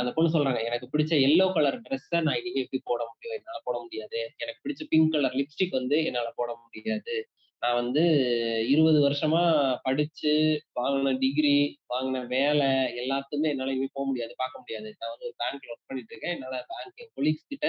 [0.00, 3.36] அந்த பொண்ணு சொல்றாங்க எனக்கு பிடிச்ச எல்லோ கலர் ட்ரெஸ்ஸை நான் இனிமே எப்படி போட முடியும்?
[3.38, 4.20] என்னால போட முடியாது.
[4.42, 7.16] எனக்கு பிடிச்ச பிங்க் கலர் லிப்ஸ்டிக் வந்து என்னால போட முடியாது.
[7.62, 8.02] நான் வந்து
[8.72, 9.42] இருபது வருஷமா
[9.82, 10.32] படிச்சு
[10.80, 11.56] வாங்கின டிகிரி
[11.94, 12.68] வாங்கின வேலை
[13.02, 14.88] எல்லாத்துக்குமே என்னால இனிமே போக முடியாது பார்க்க முடியாது.
[15.00, 16.34] நான் வந்து ஒரு பேங்க்ல ஒர்க் பண்ணிட்டு இருக்கேன்.
[16.36, 17.68] என்னால பேங்க் என் கொலீக்ஸ் கிட்ட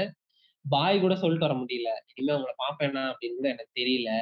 [0.69, 1.89] பாய் கூட சொல்லிட்டு வர முடியல.
[2.15, 4.19] இனிமே அவங்கள பார்ப்பேனா அப்படின்னு கூட எனக்கு தெரியல.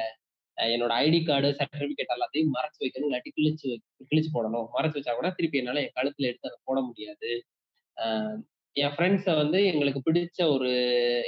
[0.60, 3.10] என்னோட ஐடி கார்டு சர்டிபிகேட் எல்லாத்தையும் மறைச்சு வைக்கணும்.
[3.10, 3.78] இல்லாட்டி கிழிச்சு வை-
[4.10, 4.66] கிழிச்சு போடணும்.
[4.74, 7.44] மறைச்சு வச்சா கூட திருப்பி என்னால என் கழுத்துல எடுத்து அதை போட முடியாது.
[8.72, 10.68] என் ஃப்ரெண்ட்ஸை வந்து எங்களுக்கு பிடிச்ச ஒரு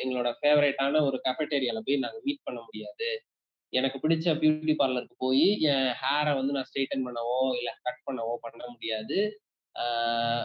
[0.04, 3.22] எங்களோட ஃபேவரேட்டான ஒரு கஃபெட்டேரியால போய் நாங்கள் மீட் பண்ண முடியாது.
[3.68, 8.66] எனக்கு பிடிச்ச பியூட்டி பார்லருக்கு போய் என் ஹேரை வந்து நான் ஸ்ட்ரெயிட்டன் பண்ணவோ இல்லை கட் பண்ணவோ பண்ண
[8.66, 9.40] முடியாது.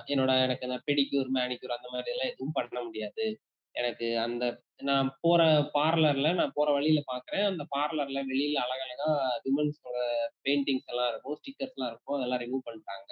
[0.05, 3.39] என்னோட எனக்கு அந்த பெடிக்யூர் மேனிக்யூர் அந்த மாதிரி எல்லாம் எதுவும் பண்ண முடியாது.
[3.75, 4.43] எனக்கு அந்த
[4.81, 5.41] நான் போற
[5.73, 7.45] பார்லர்ல நான் போற வழியில பாக்குறேன்.
[7.45, 9.09] அந்த பார்லர்ல வெளியில அழகழகா
[9.45, 9.97] விமன்ஸோட
[10.43, 12.17] பெயிண்டிங்ஸ் எல்லாம் இருக்கும் ஸ்டிக்கர்ஸ் எல்லாம் இருக்கும்.
[12.17, 13.11] அதெல்லாம் ரிமூவ் பண்ணிட்டாங்க.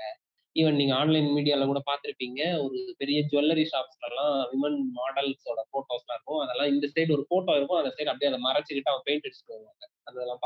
[0.55, 6.39] ஈவன் நீங்க ஆன்லைன் மீடியால கூட பார்த்திருப்பீங்க ஒரு பெரிய ஜுவல்லரி ஷாப்ஸ்ல எல்லாம் விமன் மாடல்ஸோட போட்டோஸ்லாம் இருக்கும்.
[6.39, 7.81] அதெல்லாம் இந்த சைடு ஒரு போட்டோ இருக்கும்.
[7.83, 9.83] அந்த சைடு அப்படியே அதை மறைச்சிக்கிட்டு அவன் பெயிண்ட் அடிச்சுட்டு வருவாங்க.
[10.03, 10.43] அதெல்லாம்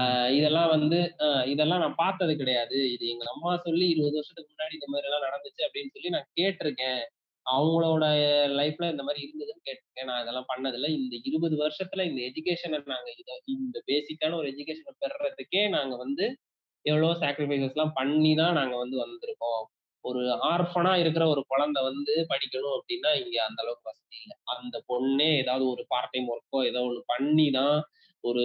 [0.00, 0.98] ஆஹ் இதெல்லாம் வந்து
[1.46, 2.78] இதெல்லாம் நான் பார்த்தது கிடையாது.
[2.92, 7.00] இது எங்க அம்மா சொல்லி இருபது வருஷத்துக்கு முன்னாடி இந்த மாதிரி எல்லாம் நடந்துச்சு அப்படின்னு சொல்லி நான் கேட்டிருக்கேன்.
[7.54, 8.04] அவங்களோட
[8.58, 10.90] லைஃப்ல இந்த மாதிரி இருந்ததுன்னு கேட்டிருக்கேன் நான் இதெல்லாம் பண்ணதில்லை.
[10.98, 16.26] இந்த இருபது வருஷத்துல இந்த எஜுகேஷனை நாங்க இதை இந்த பேசிக்கான ஒரு எஜுகேஷனை பெறுறதுக்கே நாங்க வந்து
[16.84, 19.62] எவ்வளோ சாக்ரிஃபைசஸ் எல்லாம் பண்ணி தான் நாங்க வந்து வந்திருக்கோம்.
[20.04, 20.20] ஒரு
[20.52, 24.36] ஆர்ஃபனா இருக்கிற ஒரு குழந்தை வந்து படிக்கணும் அப்படின்னா இங்க அந்த அளவுக்கு வசதி இல்லை.
[24.54, 27.76] அந்த பொண்ணே ஏதாவது ஒரு பார்ட் டைம் ஒர்க்கோ ஏதோ ஒன்று பண்ணி தான்
[28.24, 28.42] ஒரு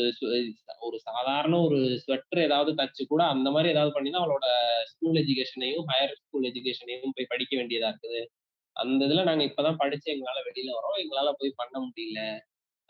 [0.88, 4.48] ஒரு சாதாரண ஒரு ஸ்வெட்டர் ஏதாவது தச்சு கூட அந்த மாதிரி ஏதாவது பண்ணி தான் அவளோட
[4.92, 8.22] ஸ்கூல் எஜுகேஷனையும் ஹையர் ஸ்கூல் எஜுகேஷனையும் போய் படிக்க வேண்டியதா இருக்குது.
[8.76, 12.22] அந்த இதுல நாங்க இப்பதான் படிச்சு எங்களால வெளியில வரோம் எங்களால போய் பண்ண முடியல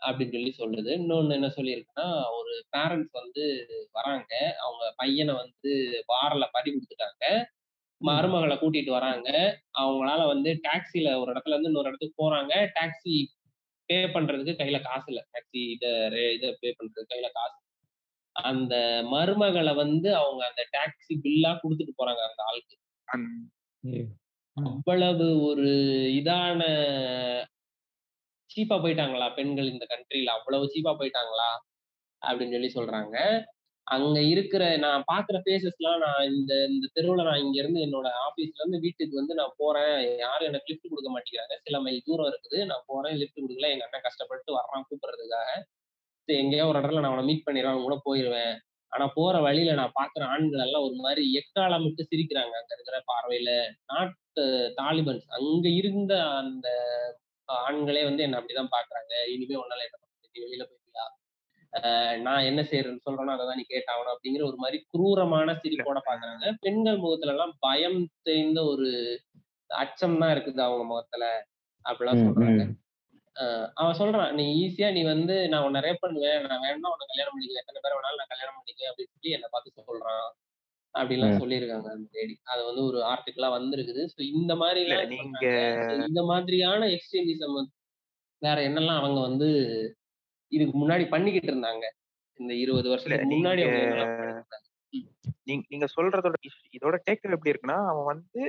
[0.00, 0.90] அப்படின்னு சொல்லி சொல்லுது.
[1.00, 2.06] இன்னொன்னு என்ன சொல்லியிருக்குன்னா
[2.38, 3.44] ஒரு பேரண்ட்ஸ் வந்து
[3.92, 4.32] வராங்க.
[4.60, 5.70] அவங்க பையனை வந்து
[6.12, 7.24] பார்ல பறி கொடுத்துட்டாங்க.
[8.00, 9.28] மருமகளை கூட்டிட்டு வராங்க.
[9.78, 12.54] அவங்களால வந்து டாக்ஸில ஒரு இடத்துல இருந்து இன்னொரு இடத்துக்கு போறாங்க.
[12.78, 13.14] டாக்ஸி
[13.88, 15.22] பே பண்றதுக்கு கையில காசு இல்ல.
[15.34, 15.86] டாக்ஸி இத
[16.32, 17.58] இத பே பண்றதுக்கு கையில காசு.
[18.36, 18.74] அந்த
[19.12, 22.76] மருமகளை வந்து அவங்க அந்த டாக்ஸி பில்லா கொடுத்துட்டு போறாங்க அந்த ஆளுக்கு.
[24.56, 25.68] அவ்வளவு ஒரு
[26.18, 26.60] இதான
[28.50, 30.32] சீப்பா போயிட்டாங்களா பெண்கள் இந்த கண்ட்ரில?
[30.38, 31.48] அவ்வளவு சீப்பா போயிட்டாங்களா?
[32.22, 33.16] அப்படின்னு சொல்லி சொல்றாங்க.
[33.86, 38.80] அங்க இருக்கிற நான் பாக்குற ஃபேஸஸ்லாம் நான் இந்த இந்த தெருவுல நான் இங்க இருந்து என்னோட ஆபீஸ்ல இருந்து
[38.80, 39.94] வீட்டுக்கு வந்து நான் போறேன்.
[40.24, 41.56] யாரும் எனக்கு லிஃப்ட் கொடுக்க மாட்டேங்கிறாங்க.
[41.66, 42.60] சில மைல் தூரம் இருக்குது.
[42.70, 43.70] நான் போறேன் லிஃப்ட் கொடுக்கல.
[43.74, 45.50] எங்க அண்ணன் கஷ்டப்பட்டு வர்றான் கூப்பிடுறதுக்காக.
[46.28, 48.54] சரி எங்கேயோ ஒரு இடத்துல நான் அவனை மீட் பண்ணிடுவேன் அவன் கூட போயிடுவேன்
[48.92, 52.54] ஆனா போற வழியில நான் பாக்குற ஆண்கள் எல்லாம் ஒரு மாதிரி எக்காலமிட்டு சிரிக்கிறாங்க.
[52.60, 53.50] அங்க இருக்கிற பார்வையில.
[53.90, 54.10] நான்
[54.80, 55.26] தாலிபன்ஸ்.
[55.38, 56.68] அங்க இருந்த அந்த
[57.48, 60.12] ஆண்களே வந்து என்ன அப்படிதான் பாக்குறாங்க இனிமே உன்னால என்ன பண்ண?
[60.44, 61.04] வெளியில போயிட்டியா?
[62.26, 67.02] நான் என்ன செய்யறேன்னு சொல்றேனோ அதை தான் நீ கேட்டாகணும் அப்படிங்கிற ஒரு மாதிரி குரூரமான சிரிப்போட பாக்குறாங்க பெண்கள்
[67.04, 68.88] முகத்துல எல்லாம் பயம் தெரிந்த ஒரு
[69.70, 71.26] அச்சம் தான் இருக்குது அவங்க முகத்துல.
[71.84, 72.64] அப்படிலாம் சொல்றாங்க.
[73.80, 76.38] அவன் சொல்றான் நீ ஈஸியா நீ வந்து நான் உன்னை ரேப் பண்ணுவேன்.
[76.50, 79.88] நான் வேணா உன்னை கல்யாணம் பண்ணிக்குவேன் எத்தனை பேர் வேணாலும் நான் கல்யாணம் பண்ணிக்குவேன் அப்படின்னு சொல்லி என்னை பார்த்து
[79.90, 80.28] சொல்றான்.
[80.94, 81.38] அப்படிலாம்.
[81.42, 84.02] சொல்லியிருக்காங்க அந்த லேடி அது வந்து ஒரு ஆர்டிகிளா வந்திருக்குது.
[84.12, 84.82] ஸோ இந்த மாதிரி
[85.14, 85.46] நீங்க
[86.08, 87.56] இந்த மாதிரியான எக்ஸ்ட்ரீமிசம்
[88.42, 89.48] வேற என்னெல்லாம் அவங்க வந்து
[90.52, 91.84] இதுக்கு முன்னாடி பண்ணிக்கிட்டு இருந்தாங்க?
[92.40, 93.62] இந்த இருபது வருஷத்துக்கு முன்னாடி
[95.70, 96.36] நீங்க சொல்றதோட
[96.76, 98.42] இதோட டேக்கர் எப்படி இருக்குன்னா அவன் வந்து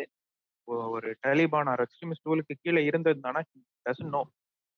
[0.91, 3.41] ஒரு தாலிபான் ஆர் எக்ஸ்ட்ரீமிஸ்ட் ரூலுக்கு கீழே இருந்திருந்தானா?
[3.85, 4.21] டசன் நோ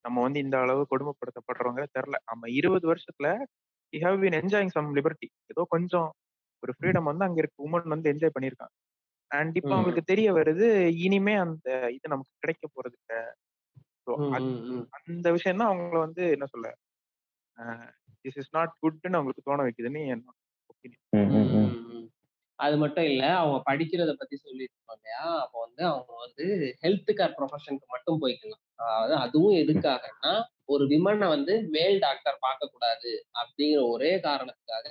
[0.05, 3.29] நம்ம வந்து இந்த அளவு கொடுமைப்படுத்தப்படுறவங்க தெரில நம்ம இருபது வருஷத்துல
[3.93, 6.09] we have been enjoying some liberty ஏதோ கொஞ்சம்
[6.63, 7.57] ஒரு ஃப்ரீடம் வந்து அங்க இருக்க.
[7.65, 8.75] உமன் வந்து என்ஜாய் பண்ணியிருக்காங்க.
[9.31, 9.73] அண்ட் இப்போ.
[9.75, 10.67] அவங்களுக்கு தெரிய வருது
[11.05, 13.13] இனிமே அந்த இது நமக்கு கிடைக்க போறது இல்ல.
[14.97, 16.67] அந்த விஷயம் தான் அவங்கள வந்து என்ன சொல்ல
[18.25, 20.35] திஸ் இஸ் நாட் குட்னு அவங்களுக்கு தோண வைக்குதுன்னு என்னோட.
[22.59, 25.23] அது மட்டும் இல்ல அவங்க படிக்கிறத பத்தி சொல்லியிருக்கோம் இல்லையா?
[25.43, 26.45] அப்போ வந்து அவங்க வந்து
[26.83, 30.31] ஹெல்த் கேர் ப்ரொஃபஷனுக்கு மட்டும் போய்க்கலாம் அதாவது அதுவும் எதுக்காகன்னா
[30.73, 34.89] ஒரு விமனை வந்து மேல் டாக்டர் பார்க்க கூடாது அப்படிங்கிற ஒரே காரணத்துக்காக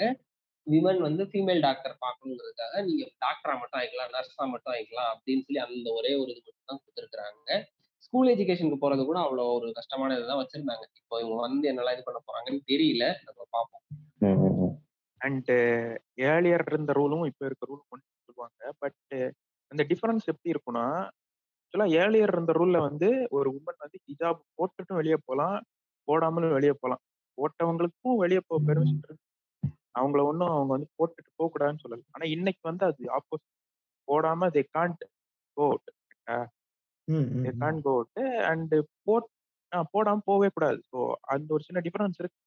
[0.66, 5.88] விமன் வந்து ஃபீமேல் டாக்டர் பார்க்கணுங்கிறதுக்காக நீங்க டாக்டரா மட்டும் ஆயிக்கலாம் நர்ஸா மட்டும் ஆயிக்கலாம் அப்படின்னு சொல்லி அந்த
[5.98, 7.50] ஒரே ஒரு இது மட்டும் தான் கொடுத்துருக்காங்க
[8.07, 10.85] ஸ்கூல் எஜுகேஷனுக்கு போறது கூட அவ்வளோ ஒரு கஷ்டமான இதுதான் வச்சிருந்தாங்க.
[11.00, 13.05] இப்போ இவங்க வந்து என்னெல்லாம் இது பண்ண போறாங்கன்னு தெரியல.
[13.26, 13.83] நம்ம பார்ப்போம்.
[15.20, 15.50] அண்ட்
[16.31, 18.61] ஏர்லியர் இருந்த ரூலும் இப்போ இருக்க ரூலும் ஒன்று சொல்லுவாங்க.
[18.83, 19.16] பட்
[19.72, 20.85] அந்த டிஃபரன்ஸ் எப்படி இருக்கும்னா
[21.62, 25.57] ஆக்சுவலாக ஏர்லியர் இருந்த ரூல்ல வந்து ஒரு உமன் வந்து ஹிஜாப் போட்டுட்டும் வெளியே போகலாம்
[26.09, 27.02] போடாமலும் வெளியே போகலாம்.
[27.38, 29.26] போட்டவங்களுக்கும் வெளியே போக பெர்மிஷன் இருக்கு.
[29.96, 32.04] அவங்கள ஒன்றும் அவங்க வந்து போட்டுட்டு போக கூடாதுன்னு சொல்லல.
[32.11, 33.54] ஆனா இன்னைக்கு வந்து அது ஆப்போசிட்
[34.09, 35.02] போடாம தே காண்ட்
[35.56, 35.66] கோ
[37.09, 37.52] ம், ம், they.
[37.61, 37.94] Can't go
[38.50, 39.28] and boat
[39.72, 40.78] போடாம போகவே கூடாது.
[40.92, 42.40] ஸோ அந்த ஒரு சின்ன டிஃபரன்ஸ் இருக்கு.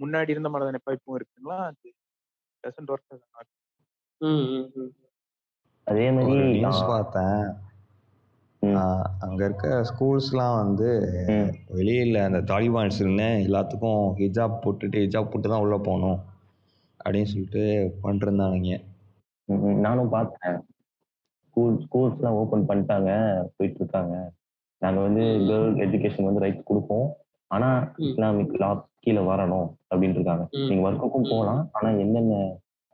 [0.00, 1.58] முன்னாடி இருந்த மாதிரி தானே இப்பவும் இருக்குங்களா?
[1.68, 1.88] அது
[2.64, 3.52] டசன்ட் ஒர்க்
[4.20, 4.92] ம், ம், ம்.
[5.86, 7.42] அதே மாதிரி நியூஸ் பார்த்தேன்.
[9.20, 10.88] அங்க இருக்க ஸ்கூல்ஸ்லாம் வந்து
[11.70, 16.18] வெளியில அந்த தாலிபான்ஸ்னு எல்லாத்துக்கும் ஹிஜாப் போட்டுட்டு ஹிஜாப் போட்டு தான் உள்ள போகணும்
[17.00, 17.62] அப்படின்னு சொல்லிட்டு
[18.02, 18.76] பண்ணிருந்தானுங்க.
[19.80, 20.56] நானும் பார்த்தேன்
[21.46, 23.10] ஸ்கூல் ஸ்கூல்ஸ்லாம் ஓப்பன் பண்ணிட்டாங்க
[23.56, 24.14] போயிட்டு இருக்காங்க
[24.82, 25.24] நாங்க வந்து.
[25.48, 27.06] கேர்ள் எஜுகேஷன் வந்து ரைட்ஸ் கொடுப்போம்.
[27.50, 28.06] ஆனா ம்.
[28.06, 30.66] இஸ்லாமிக் லா கீழே வரணும் அப்படின்னு இருக்காங்க ம்.
[30.68, 31.28] நீங்க ஒர்க்குக்கும்.
[31.30, 31.62] போகலாம்.
[31.72, 32.34] ஆனா என்னென்ன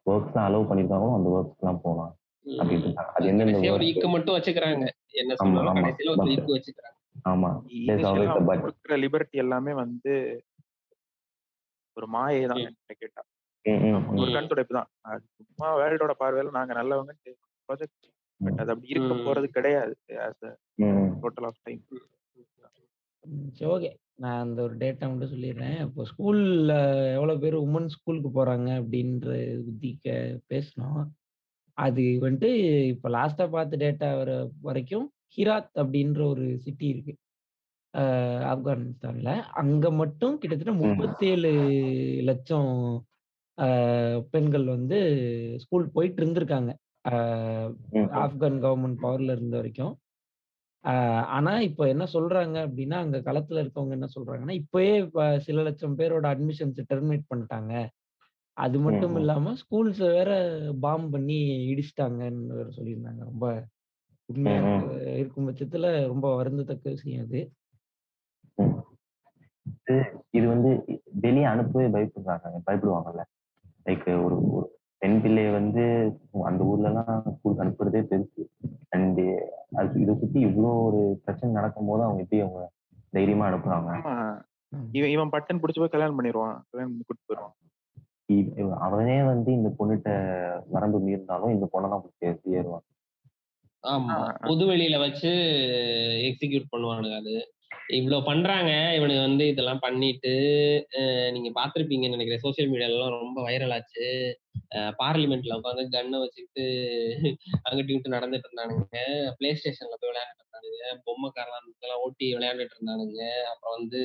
[0.07, 2.13] ஒர்க்ஸ்லாம் அலோவ் பண்ணிருக்காங்களோ அந்த ஒர்க்ஸ்லாம் போகலாம்
[2.47, 4.87] அப்படின்னு இருக்காங்க அது இக்கு மட்டும் வச்சுக்கிறாங்க.
[5.15, 5.81] என்ன சொன்னாலும் ஆமா.
[5.81, 6.23] கடைசியில ஒரு
[6.55, 6.99] வச்சுக்கிறாங்க.
[8.63, 10.13] கொடுக்குற லிபர்ட்டி எல்லாமே வந்து
[11.97, 12.63] ஒரு மாயை தான்
[13.01, 13.23] கேட்டா.
[14.15, 14.89] ஒரு கண் துடைப்பு தான்.
[15.09, 17.13] அது சும்மா வேர்ல்டோட பார்வையில நாங்க நல்லவங்க
[17.69, 18.07] ப்ராஜெக்ட்
[18.41, 19.17] பட் அது அப்படி இருக்க.
[19.27, 20.47] போறது கிடையாது ஆஸ்
[21.23, 21.83] டோட்டல் ஆஃப் டைம்
[23.53, 25.77] சரி ஓகே நான் அந்த ஒரு டேட்டா மட்டும் சொல்லிடுறேன்.
[25.85, 26.73] இப்போ ஸ்கூல்ல
[27.15, 29.29] எவ்வளோ பேர் உமன் ஸ்கூலுக்கு போறாங்க அப்படின்ற
[29.67, 30.17] பத்தி கே-
[30.51, 30.99] பேசினோம்
[31.79, 32.51] அது வந்துட்டு
[32.87, 34.31] இப்போ லாஸ்டா பார்த்த டேட்டா வர
[34.61, 35.07] வரைக்கும்
[35.37, 37.13] ஹிராத் அப்படின்ற ஒரு சிட்டி இருக்கு.
[37.95, 39.31] ஆஹ் ஆப்கானிஸ்தான்ல.
[39.55, 40.85] அங்க மட்டும் கிட்டத்தட்ட ம்.
[40.85, 41.53] முப்பத்தேழு
[42.23, 42.71] லட்சம்
[43.59, 44.99] ஆஹ் பெண்கள் வந்து
[45.59, 46.71] ஸ்கூல் போயிட்டு இருந்திருக்காங்க.
[47.93, 48.09] ம்.
[48.23, 49.95] ஆப்கான் கவர்மெண்ட் பவர்ல இருந்த வரைக்கும்.
[51.37, 56.27] ஆனா இப்போ என்ன சொல்றாங்க அப்படின்னா அங்க களத்துல இருக்கவங்க என்ன சொல்றாங்கன்னா இப்பயே இப்ப சில லட்சம் பேரோட
[56.33, 57.73] அட்மிஷன்ஸ் டெர்மினேட் பண்ணிட்டாங்க.
[58.53, 59.17] அது மட்டும் ம்.
[59.17, 61.37] இல்லாம ஸ்கூல்ஸ் வேற பாம் பண்ணி
[61.69, 63.19] இடிச்சிட்டாங்கன்னு வேற சொல்லியிருந்தாங்க.
[63.19, 63.65] ரொம்ப
[64.25, 64.61] உண்மையா.
[64.61, 67.53] இருக்கு- இருக்கும் பட்சத்துல ரொம்ப வருந்தத்தக்க விஷயம் அது.
[68.55, 68.79] ம்.
[69.63, 72.53] இது இது வந்து வெளியே அனுப்பவே பயப்படுறாங்க.
[72.67, 73.23] பயப்படுவாங்கல்ல.
[73.87, 75.83] லைக் ஒரு ஒரு பெண் பிள்ளைய வந்து
[76.45, 78.47] அந்த ஊர்ல எல்லாம் ஸ்கூலுக்கு அனுப்புறதே பெருசு.
[78.89, 79.21] அண்ட்
[79.73, 82.71] அது இதை சுத்தி இவ்வளோ ஒரு பிரச்சனை நடக்கும் போது அவங்க எப்படி அவங்க
[83.11, 83.97] தைரியமா அனுப்புறாங்க?
[83.97, 84.43] ஆமா.
[84.69, 84.89] ம்.
[84.93, 87.55] இவன் இவன் பட்டன் பிடிச்சி போய் கல்யாணம் பண்ணிடுவான் கல்யாணம் பண்ணி கூட்டிட்டு போயிடுவான்
[88.27, 90.11] இவ- அவனே வந்து இந்த பொண்ணுகிட்ட
[90.69, 92.85] வரம்பு மீறினாலும் இந்த பொண்ணை தான் பிடிச்சி ஏறுவான்.
[93.83, 94.09] ஆமா.
[94.09, 94.37] ஆ.
[94.41, 95.29] பொது வெளியில வச்சு
[96.23, 97.53] எக்ஸிக்யூட் பண்ணுவானுங்க அது.
[97.89, 98.71] இவ்வளவு பண்றாங்க.
[98.99, 100.33] இவனுங்க வந்து இதெல்லாம் பண்ணிட்டு
[100.93, 102.45] அஹ் நீங்க பாத்திருப்பீங்கன்னு நினைக்கிறேன்.
[102.45, 104.07] சோசியல் மீடியாலாம் ரொம்ப வைரல் ஆச்சு.
[104.75, 106.65] பார்லிமெண்ட்ல உட்காந்து கன்னை வச்சுக்கிட்டு
[107.65, 108.99] அங்கிட்டு இங்கிட்டு நடந்துட்டு இருந்தானுங்க.
[109.39, 111.01] பிளே ஸ்டேஷன்ல போய் விளையாண்டுட்டு இருந்தானுங்க.
[111.05, 113.21] பொம்மை காரெல்லாம் ஓட்டி விளையாண்டுட்டு இருந்தானுங்க.
[113.43, 114.01] அப்புறம் வந்து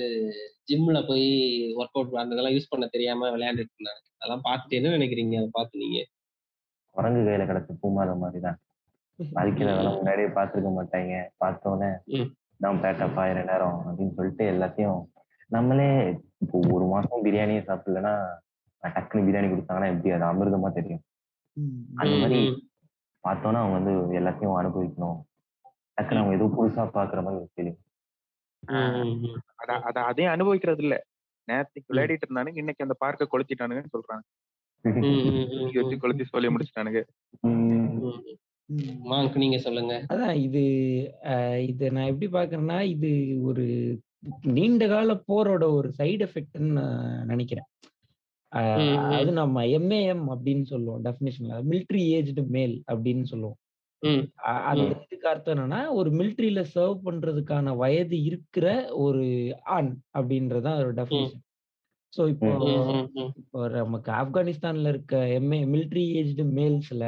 [0.72, 1.28] ஜிம்ல போய்
[1.76, 4.04] ஒர்க் அவுட் அந்த இதெல்லாம் யூஸ் பண்ண தெரியாம விளையாண்டுட்டு இருந்தாங்க.
[4.18, 5.36] அதெல்லாம் பார்த்துட்டு என்ன நினைக்கிறீங்க?
[5.36, 6.00] அதை பார்த்து நீங்க.
[6.96, 8.60] குரங்கு கையில கிடைச்ச பூமாத மாதிரி தான்
[9.20, 11.14] வாழ்க்கையில அதெல்லாம் முன்னாடியே பார்த்துருக்க மாட்டாங்க.
[11.40, 11.90] பார்த்தோன்னே.
[12.60, 15.00] தான் பேட்டப்பா இரு நேரம் அப்படின்னு சொல்லிட்டு எல்லாத்தையும்
[15.50, 15.90] நம்மளே
[16.42, 18.14] இப்போ ஒரு மாசம் பிரியாணியே சாப்பிடலன்னா
[18.84, 20.12] டக்குன்னு பிரியாணி கொடுத்தாங்கன்னா எப்படி?
[20.12, 21.04] அது அமிர்தமா தெரியும்.
[21.98, 22.40] அந்த மாதிரி.
[23.24, 25.18] பார்த்தோன்னா அவங்க வந்து எல்லாத்தையும் அனுபவிக்கணும்.
[25.98, 27.80] டக்குன்னு அவங்க ஏதோ புதுசா பாக்குற மாதிரி ஒரு ஃபீலிங்
[28.64, 29.40] ம், ம், ம்.
[29.56, 30.96] அத அத அதையும் அனுபவிக்கிறது இல்ல.
[31.48, 34.24] நேத்துக்கு விளையாடிட்டு இருந்தானுங்க இன்னைக்கு அந்த பார்க்க கொளுத்திட்டானுங்கன்னு சொல்றாங்க.
[36.02, 37.02] கொளுத்தி சொல்லி முடிச்சிட்டானுங்க.
[39.10, 39.94] மாங்க் நீங்க சொல்லுங்க.
[40.14, 40.62] அதான் இது
[41.68, 43.10] இது நான் எப்படி பார்க்கறேன்னா இது
[43.42, 43.66] ஒரு
[44.58, 47.70] நீண்ட கால போரோட ஒரு சைடு எஃபெக்ட்னு நான் நினைக்கிறேன்.
[49.18, 53.58] அது நம்ம எம்ஏஎம் அப்படின்னு சொல்லுவோம் டெஃபினேஷன்ல மிலிட்ரி ஏஜ்டு மேல் அப்படின்னு சொல்லுவோம்.
[54.70, 58.68] அந்த இதுக்கு அர்த்தம் என்னன்னா ஒரு மிலிட்ரியில சர்வ் பண்றதுக்கான வயது இருக்கிற
[59.06, 59.24] ஒரு
[59.78, 61.44] ஆண் அப்படின்றதான் ஒரு டெஃபினேஷன்
[62.14, 62.50] ஸோ இப்போ.
[63.42, 67.06] இப்போ நமக்கு ஆப்கானிஸ்தான்ல இருக்க எம்ஏ மிலிட்ரி ஏஜ்டு மேல்ஸ்ல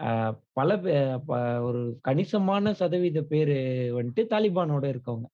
[0.00, 0.08] அ
[0.54, 1.30] பல பே ப
[1.66, 3.58] ஒரு கணிசமான சதவீத பேரு
[3.96, 5.26] வந்துட்டு தாலிபானோட இருக்கவங்க.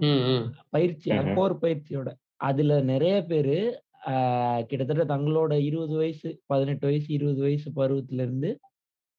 [0.00, 0.46] ம், ம்.
[0.72, 1.32] பயிற்சி அ ம்ஹ்ம்.
[1.34, 2.08] போர் பயிற்சியோட.
[2.42, 3.56] அதுல நெறைய பேரு
[4.10, 4.14] அ
[4.70, 8.50] கிட்டத்தட்ட தங்களோட 20 வயசு, 18 வயசு, 20 வயசு பருவத்திலிருந்து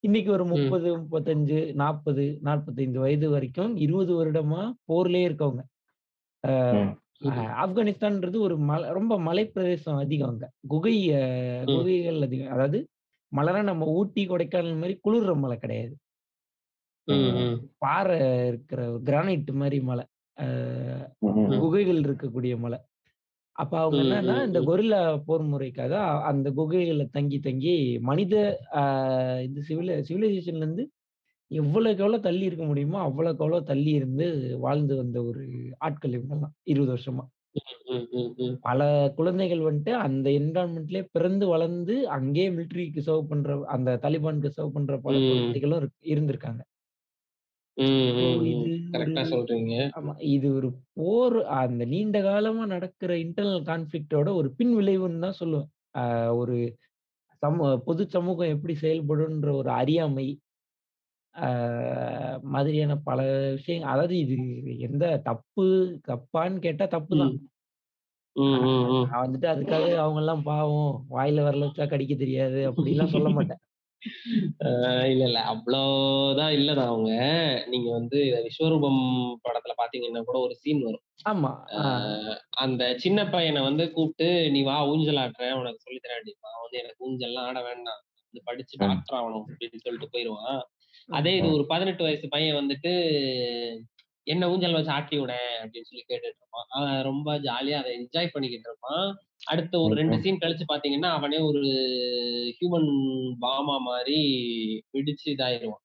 [0.04, 0.74] இன்னைக்கு ஒரு ம்.
[0.74, 5.63] 30, 35, 40, 45 வயது வரைக்கும் 20 வருடமா போர்லயே இருக்கவங்க.
[6.43, 6.96] அ ம்.
[7.28, 7.54] அ.
[7.63, 10.46] ஆப்கானிஸ்தான்ன்றது ஒரு மல ரொம்ப மலைப்பிரதேசம் அதிகம் அங்க.
[10.67, 11.24] குகை அ
[11.63, 11.93] ம்.
[11.93, 12.54] குகைகள் அதிகம்.
[12.56, 12.80] அதாவது
[13.34, 15.93] மலைனா நம்ம ஊட்டி, கொடைக்கானல் மாரி குளிர்ற மலை கிடையாது.
[17.84, 18.17] பாறை
[18.50, 20.06] இருக்கிற கிரானைட் மாரி மலை.
[21.63, 22.80] குகைகள் இருக்கக்கூடிய மலை.
[23.56, 24.60] அப்ப அவங்க என்னன்னா, இந்த.
[24.69, 25.93] கொரில்லா போர் முறைக்காக
[26.30, 27.76] அந்த குகைகள்ல தங்கி, தங்கி
[28.10, 28.36] மனித
[29.48, 30.86] இந்த சிவில சிவிலைசேஷன்லேருந்து
[31.52, 34.28] எவ்வளோக்கு எவ்வளோ தள்ளி இருக்க முடியுமோ, அவ்வளோக்கு அவ்வளோ தள்ளி இருந்து
[34.60, 35.43] வாழ்ந்து வந்த ஒரு
[35.88, 37.26] ஆட்கள் இவங்கலாம் 20 வருஷமா.
[37.56, 38.58] ம், ம், ம்.
[38.63, 38.82] பல
[39.18, 45.16] குழந்தைகள் வந்துட்டு அந்த என்விரான்மென்ட்லயே பிறந்து, வளர்ந்து அங்கேயே மிலிட்டரிக்கு சர்வ் பண்ற அந்த தாலிபானுக்கு சர்வ் பண்ற பல
[45.16, 45.24] ம்.
[45.26, 46.63] குழந்தைகளும் இருக் இருந்திருக்காங்க.
[47.78, 48.72] ம், ஸோ ம், இது.
[48.89, 49.74] ஒரு கரெக்ட்டா சொல்றீங்க.
[49.94, 50.13] ஆமா.
[50.34, 55.70] இது ஒரு போர் அந்த நீண்ட காலமா நடக்கிற இன்டர்னல் கான்ஃப்ளிக்ட்டோட ஒரு பின் விளைவுன்னு தான் சொல்லுவேன்.
[56.00, 56.04] அ
[56.42, 56.56] ஒரு
[57.44, 60.28] சமூ பொது சமூகம் எப்படி செயல்படும்ன்ற ஒரு அறியாமை.
[61.36, 61.46] அ
[62.54, 63.19] மாதிரியான பல
[63.56, 64.36] விஷயங்கள் அதாவது இது
[64.88, 65.65] எந்த தப்பு
[66.08, 67.34] தப்பான்னு கேட்டா தப்பு தான்.
[67.34, 67.38] ம்.
[68.36, 69.08] ம், ஆனா ம், ம்.
[69.08, 73.62] நான் வந்துட்டு அதுக்காக அவங்கலாம் பாவம், வாயில விரல வச்சா கடிக்க தெரியாது அப்படிலாம் சொல்ல மாட்டேன்.
[74.63, 74.69] அ
[75.12, 75.39] இல்ல, இல்ல.
[75.52, 77.12] அவ்வளோதான் இல்ல தான் அவங்க.
[77.74, 78.17] நீங்க வந்து
[78.48, 79.02] விஸ்வரூபம்
[79.46, 81.06] படத்துல பார்த்தீங்கன்னா கூட ஒரு சீன் வரும்.
[81.26, 81.52] ஆமா.
[81.78, 81.84] ஆ.
[82.63, 85.56] அந்த சின்ன பையன வந்து கூப்ட்டு, "நீ வா ஊஞ்சல் ஆட்டுறேன்.
[85.62, 86.54] உனக்கு சொல்லி தரேன்" அப்படிம்பான்.
[86.54, 88.02] அவன் வந்து எனக்கு ஊஞ்சல்லாம் ஆட வேண்டாம்.
[88.34, 88.84] வந்து படிச்சு ம்.
[88.84, 90.62] டாக்டர் ஆவணும் அப்படின்னு சொல்லிட்டு போயிருவான்.
[91.10, 91.48] அதே இது.
[91.48, 92.92] ஒரு 18 வயசு பையன் வந்துட்டு,
[94.28, 96.68] "என்ன ஊஞ்சல் வச்சு ஆட்டி விடேன்" அப்படின்னு சொல்லி கேட்டுட்டு இருப்பான்.
[96.70, 99.06] அவன் ரொம்ப ஜாலியா அத என்ஜாய் பண்ணிக்கிட்டு இருப்பான்.
[99.46, 100.24] அடுத்த ஒரு 2 ம்ஹ்ம்.
[100.24, 101.63] சீன் கழிச்சு பார்த்தீங்கன்னா, அவனே ஒரு
[102.58, 102.89] ஹியூமன்
[103.39, 104.20] பாமா மாரி
[104.94, 105.84] வெடிச்சு இதாயிருவான்.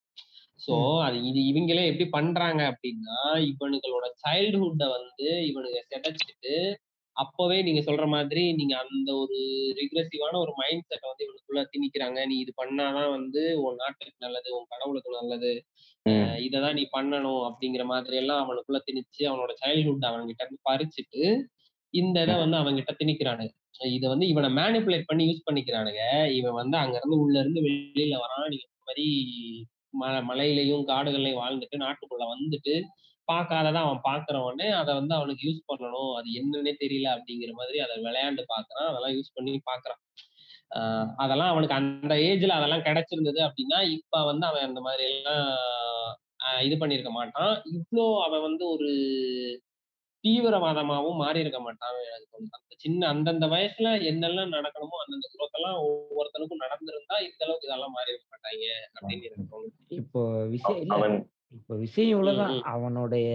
[0.69, 1.01] ம்.
[1.03, 3.19] அது இது இவிங்களே எப்படி பண்றாங்க அப்படின்னா,
[3.51, 6.55] இவனுங்களோட சைல்ட்ஹுட்ட வந்து இவனுங்க சிதைச்சுட்டு,
[7.19, 9.37] அப்பவே நீங்க சொல்ற மாதிரி நீங்க அந்த ஒரு
[9.79, 12.19] ரிக்ரெசிவான ஒரு மைண்ட் செட்ட வந்து இவனுக்குள்ள திணிக்கிறாங்க.
[12.27, 15.53] "நீ இது பண்ணா தான் வந்து உன் நாட்டுக்கு நல்லது, உன் கடவுளுக்கு நல்லது.
[16.07, 16.35] அ ம்.
[16.47, 21.23] இத தான் நீ பண்ணணும்." அப்படிங்கிற மாதிரி எல்லாம் அவனுக்குள்ள திணிச்சு, அவனோட சைல்ட்ஹுட்ட அவன்கிட்ட இருந்து பறிச்சுட்டு,
[21.95, 22.33] இந்த இத.
[22.39, 23.55] வந்து அவன்கிட்ட திணிக்கிறானுங்க.
[23.93, 26.03] இத வந்து இவன மேனிபுலேட் பண்ணி யூஸ் பண்ணிக்கிறானுங்க.
[26.39, 28.49] இவன் வந்து அங்கருந்து உள்ள இருந்து வெளியில வரான்.
[28.53, 29.09] நீங்க மாரி
[29.95, 32.75] ம மலையிலயும், காடுகள்லயும் வாழ்ந்துட்டு, நாட்டுக்குள்ள வந்துட்டு,
[33.29, 36.13] பார்க்காதத அவன் பார்க்கிற உடனே அத வந்து அவனுக்கு யூஸ் பண்ணணும்.
[36.19, 38.89] அது என்னன்னே தெரியல அப்படிங்கிற மாதிரி அத விளையாண்டு பார்க்குறான்.
[38.91, 40.03] அதெல்லாம் யூஸ் பண்ணி பார்க்குறான்.
[41.19, 45.47] அதெல்லாம் அவனுக்கு அந்த ஏஜ்ல அதெல்லாம் கிடைச்சிருந்தது அப்படின்னா, இப்ப வந்து அவன் அந்த மாதிரி எல்லாம்
[46.67, 47.55] இது பண்ணியிருக்க மாட்டான்.
[47.75, 48.89] இவ்ளோ அவன் வந்து ஒரு
[50.25, 52.57] தீவிரவாதமாவும் மாறியிருக்க மாட்டான்னு எனக்கு தோணுது.
[52.59, 58.27] அந்த சின்ன அந்தந்த வயசுல என்னெல்லாம் நடக்கணுமோ, அந்தந்த குரோத் எல்லாம் ஒவ்வொருத்தனுக்கும் நடந்திருந்தா, இந்த அளவுக்கு இதெல்லாம் மாறியிருக்க
[58.35, 59.77] மாட்டாய்ங்க அப்படின்னு எனக்கு தோணுது.
[60.01, 60.23] இப்போ
[60.55, 60.95] விஷயம் இல்ல.
[60.99, 61.17] அவன்
[61.53, 62.55] இப்போ விஷயம் ம், இவ்வளோதான்.
[62.55, 62.65] ம்.
[62.73, 63.29] அவனுடைய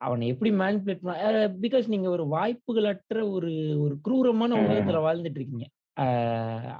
[0.00, 1.18] அவன எப்படி மேனிபுலேட் பண்ண
[1.62, 3.50] பிகாஸ் நீங்க ஒரு வாய்ப்புகளற்ற ஒரு
[3.84, 4.52] ஒரு குரூரமான.
[4.62, 5.66] உலகத்துல வாழ்ந்துட்டு இருக்கீங்க.
[5.98, 6.06] அ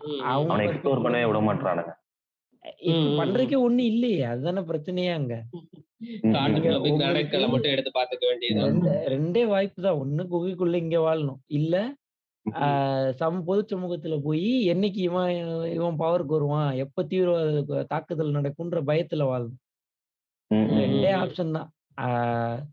[0.03, 0.23] ம், ம்.
[0.29, 1.93] அவங்க அவன எக்ஸ்ப்ளோர் பண்ணவே விட மாட்றானுங்க.
[2.87, 3.19] ம், எக்ஸ் ம், ம்.
[3.19, 4.23] பண்றதுக்கே ஒண்ணும் இல்லையே!
[4.33, 5.35] அதுதானே பிரச்சனையே அங்க.
[6.23, 6.35] ம்.
[6.35, 8.69] காட்டுக்குள்ள நீங்க போய் உங்களுக்கு கிரானைட்கள மட்டும் எடுத்து பார்த்துக்க வேண்டியதுதான்.
[8.69, 10.01] 2 2டே வாய்ப்பு தான்.
[10.03, 11.41] ஒண்ணு குகைக்குள்ள இங்க வாழணும்.
[11.53, 11.75] இல்ல
[12.47, 12.77] ம்.
[13.21, 15.33] சம் பொது சமூகத்துல போயி என்னைக்கு இவன்
[15.77, 19.61] இவன் பவருக்கு வருவான், எப்ப தீவிரவாத தாக்குதல் நடக்கும்ன்ற பயத்துல வாழணும்.
[20.53, 20.67] ம்.
[20.71, 20.85] ம்.
[20.85, 21.23] 2டே ம், ம்.
[21.23, 21.69] ஆப்ஷன் தான்.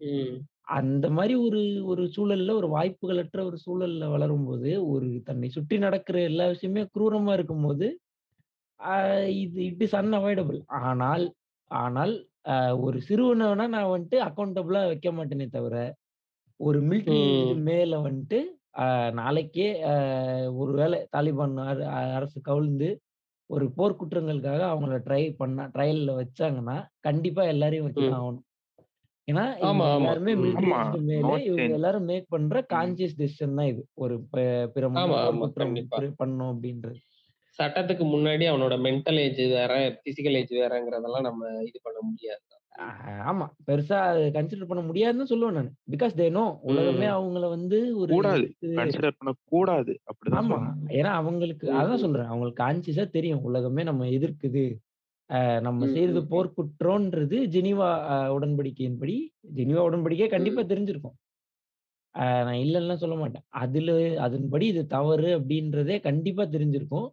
[0.02, 0.50] ம்.
[0.76, 1.62] அந்த மாரி ஒரு
[1.92, 7.88] ஒரு சூழல்ல, ஒரு வாய்ப்புகளற்ற ஒரு சூழல்ல வளரும்போது, ஒரு தன்னை சுற்றி நடக்கிற எல்லா விஷயமே குரூரமா இருக்கும்போது,
[8.80, 8.96] அ
[9.42, 10.60] இது இட் இஸ் அன்அவாய்டபிள்.
[10.84, 11.26] ஆனால்
[11.72, 12.14] ஆனால்
[12.84, 15.76] ஒரு சிறுவன வேணா நான் வந்துட்டு அக்கவுண்டபிளா வைக்க மாட்டேனே தவிர,
[16.60, 17.62] ஒரு மிலிட்டரி ஏஜ்டு ம்.
[17.70, 18.40] மேல வந்துட்டு
[18.84, 18.88] அ
[19.20, 19.96] நாளைக்கே அ
[20.62, 21.80] ஒரு வேளை தாலிபான் அர
[22.18, 22.90] அரசு கவிழ்ந்து,
[23.50, 28.22] ஒரு போர் குற்றங்களுக்காக அவங்கள ட்ரை பண்ணா ட்ரையல்ல வச்சாங்கன்னா, கண்டிப்பா எல்லாரையும் வச்சு தான் ம்.
[28.22, 28.46] ஆவணும்.
[29.28, 29.96] ஏன்னா, இவங்க.
[29.98, 30.34] எல்லாருமே.
[30.36, 30.72] மிலிட்டரி
[31.08, 31.74] மேலே இவங்க.
[31.74, 32.70] எல்லாரும் மேக் பண்ற ம்.
[32.70, 33.82] கான்ஷியஸ் டெசிஷன் தான் இது.
[33.96, 34.42] ஒரு பிற
[36.20, 37.00] பண்ணணும் அப்படின்றது.
[37.60, 39.72] சட்டத்துக்கு முன்னாடி அவனோட மென்டல் ஏஜ் வேற,
[40.04, 42.42] பிசிக்கல் ஏஜ் வேறங்கிறதெல்லாம் நம்ம இது பண்ண முடியாது.
[43.30, 43.46] ஆமா.
[43.68, 43.98] பெருசா
[44.36, 45.72] கன்சிடர் பண்ண முடியாதுன்னு தான் சொல்லுவேன் நானு.
[45.94, 47.08] பிகாஸ் தே நோ உலகமே.
[47.16, 48.46] அவங்கள வந்து ஒரு கூடாது.
[48.80, 49.94] கன்சிடர் பண்ணக்கூடாது.
[50.10, 50.60] அப்படிதான் ஆமா.
[51.00, 52.02] ஏன்னா அவங்களுக்கு அதான்.
[52.04, 52.30] சொல்றேன்.
[52.32, 53.44] அவங்களுக்கு கான்ஷியஸா தெரியும்.
[53.44, 54.66] உலகமே நம்ம எதிர்க்குது.
[55.62, 56.30] நம்ம ம், செய்றது ம், ம்.
[56.32, 57.90] போர் குற்றம்ன்றது ஜெனீவா
[58.36, 59.16] உடன்படிக்கையின்படி
[59.56, 60.64] ஜெனீவா உடன்படிக்கை கண்டிப்பா.
[60.72, 61.18] தெரிஞ்சிருக்கும்.
[62.46, 63.44] நான் இல்லன்னுலாம் சொல்ல மாட்டேன்.
[63.64, 67.08] அதுல அதன்படி இது தவறு அப்படின்றதே கண்டிப்பா தெரிஞ்சிருக்கும்.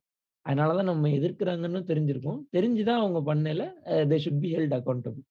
[0.47, 2.41] அதனால தான் நம்ம எதிர்க்கிறாங்கன்னு தெரிஞ்சிருக்கும்.
[2.57, 5.25] தெரிஞ்சு தான் அவங்க பண்ணையில அ they should be held accountable.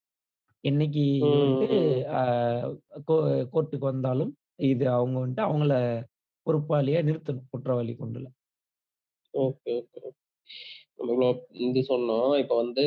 [0.63, 1.03] என்னைக்கு
[1.35, 1.77] வந்துட்டு
[3.53, 4.31] கோர்ட்டுக்கு வந்தாலும்,
[4.71, 5.73] இது அவங்க வந்துட்டு அவங்கள
[6.47, 7.47] பொறுப்பாளியா நிறுத்தணும்.
[7.53, 8.27] குற்றவாளி கொண்டுல.
[9.33, 10.01] Okay, okay.
[10.97, 11.29] நம்ம இவ்வளோ
[11.65, 12.83] இது சொன்னோம் இப்போ வந்து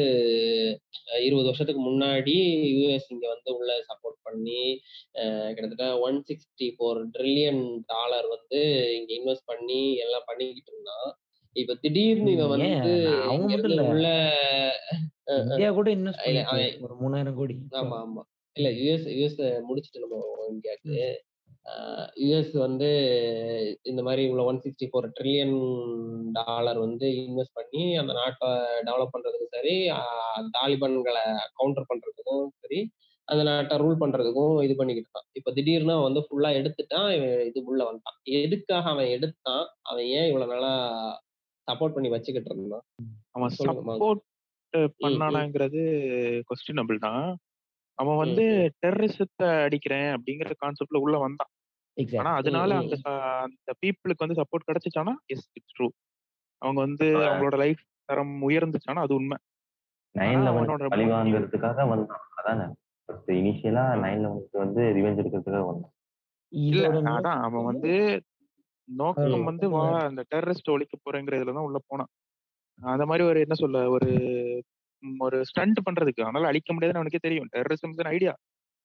[1.25, 2.35] இருபது வருஷத்துக்கு முன்னாடி
[2.73, 4.61] யூஎஸ் இங்க வந்து உள்ள சப்போர்ட் பண்ணி
[5.55, 7.63] கிட்டத்தட்ட one sixty four trillion
[7.93, 8.61] dollar வந்து
[8.99, 11.09] இங்க இன்வெஸ்ட் பண்ணி எல்லாம் பண்ணிக்கிட்டு இருந்தான்
[11.59, 12.93] இப்ப திடீர்னு இவன் வந்து
[13.25, 13.85] அவங்க மட்டும் இல்ல.
[13.93, 14.09] உள்ள
[15.45, 17.57] இந்தியா கூட இன்வெஸ்ட் ஒரு மூணாயிரம் கோடி.
[17.81, 18.23] ஆமா ஆமா.
[18.57, 20.21] இல்ல யூஎஸ் யூஎஸ் முடிச்சுட்டு நம்ம
[20.53, 21.01] இந்தியாவுக்கு.
[22.23, 22.89] யூஎஸ் வந்து
[23.83, 25.57] இந்த மாதிரி இவ்வளோ one sixty four trillion
[26.39, 28.49] dollar வந்து இன்வெஸ்ட் பண்ணி அந்த நாட்டை
[28.87, 29.75] டெவலப் பண்றதுக்கும் சரி
[30.57, 31.25] தாலிபான்களை
[31.59, 32.81] கவுண்டர் பண்றதுக்கும் சரி
[33.29, 35.29] அந்த நாட்டை ரூல் பண்றதுக்கும் இது பண்ணிக்கிட்டு இருக்கான்.
[35.33, 38.19] இப்போ திடீர்னு அவன் வந்து ஃபுல்லா எடுத்துட்டான் இவன் இது உள்ள வந்துட்டான்.
[38.39, 39.65] எதுக்காக அவன் எடுத்தான்?
[39.83, 40.73] அவன் ஏன் இவ்வளவு நாளா
[41.69, 42.85] சப்போர்ட் பண்ணி வச்சுக்கிட்டு இருந்தான்.
[43.33, 43.55] அவன்.
[43.61, 44.23] சப்போர்ட்
[45.01, 45.83] பண்ணானாங்கிறது
[46.51, 47.27] கொஸ்டினபிள் தான்.
[47.99, 48.45] அவன் வந்து
[48.83, 51.53] டெரரிசத்தை அடிக்கிறேன் அப்படிங்கிற கான்செப்ட்ல உள்ள வந்தான்.
[52.17, 52.97] ஆனா அதனால அந்த
[53.47, 55.15] அந்த பீப்புளுக்கு வந்து சப்போர்ட் கிடைச்சிச்சானா?
[55.27, 55.89] எஸ் இட்ஸ் ட்ரூ
[56.63, 57.07] அவங்க வந்து.
[57.29, 59.03] அவங்களோட லைஃப் தரம் உயர்ந்துச்சானா?
[59.07, 59.39] அது உண்மை.
[60.15, 62.25] நைன் ஆனா லெவன் அவனோட பழி வாங்குறதுக்காக வந்தான்.
[62.41, 62.67] அதானே?
[63.39, 64.01] இனிஷியலா ஆ.
[64.05, 65.95] நைன் லெவனுக்கு வந்து ரிவெஞ்ச் எடுக்கிறதுக்காக வந்தான்.
[66.71, 67.91] இல்ல இதோட அதான் அவன் வந்து
[68.89, 69.45] நோக்கம்.
[69.45, 72.11] வந்து வா அந்த டெரரிஸ்ட் ஒழிக்க போறேங்கிறதுல தான் உள்ள போனான்.
[72.79, 74.11] அந்த மாதிரி ஒரு என்ன சொல்ல ஒரு
[75.03, 76.23] ம், ஒரு ஸ்டண்ட் பண்றதுக்கு.
[76.23, 77.51] அதனால அழிக்க முடியாதுன்னு அவனுக்கே தெரியும்.
[77.57, 78.35] டெரரிசம் ஐடியா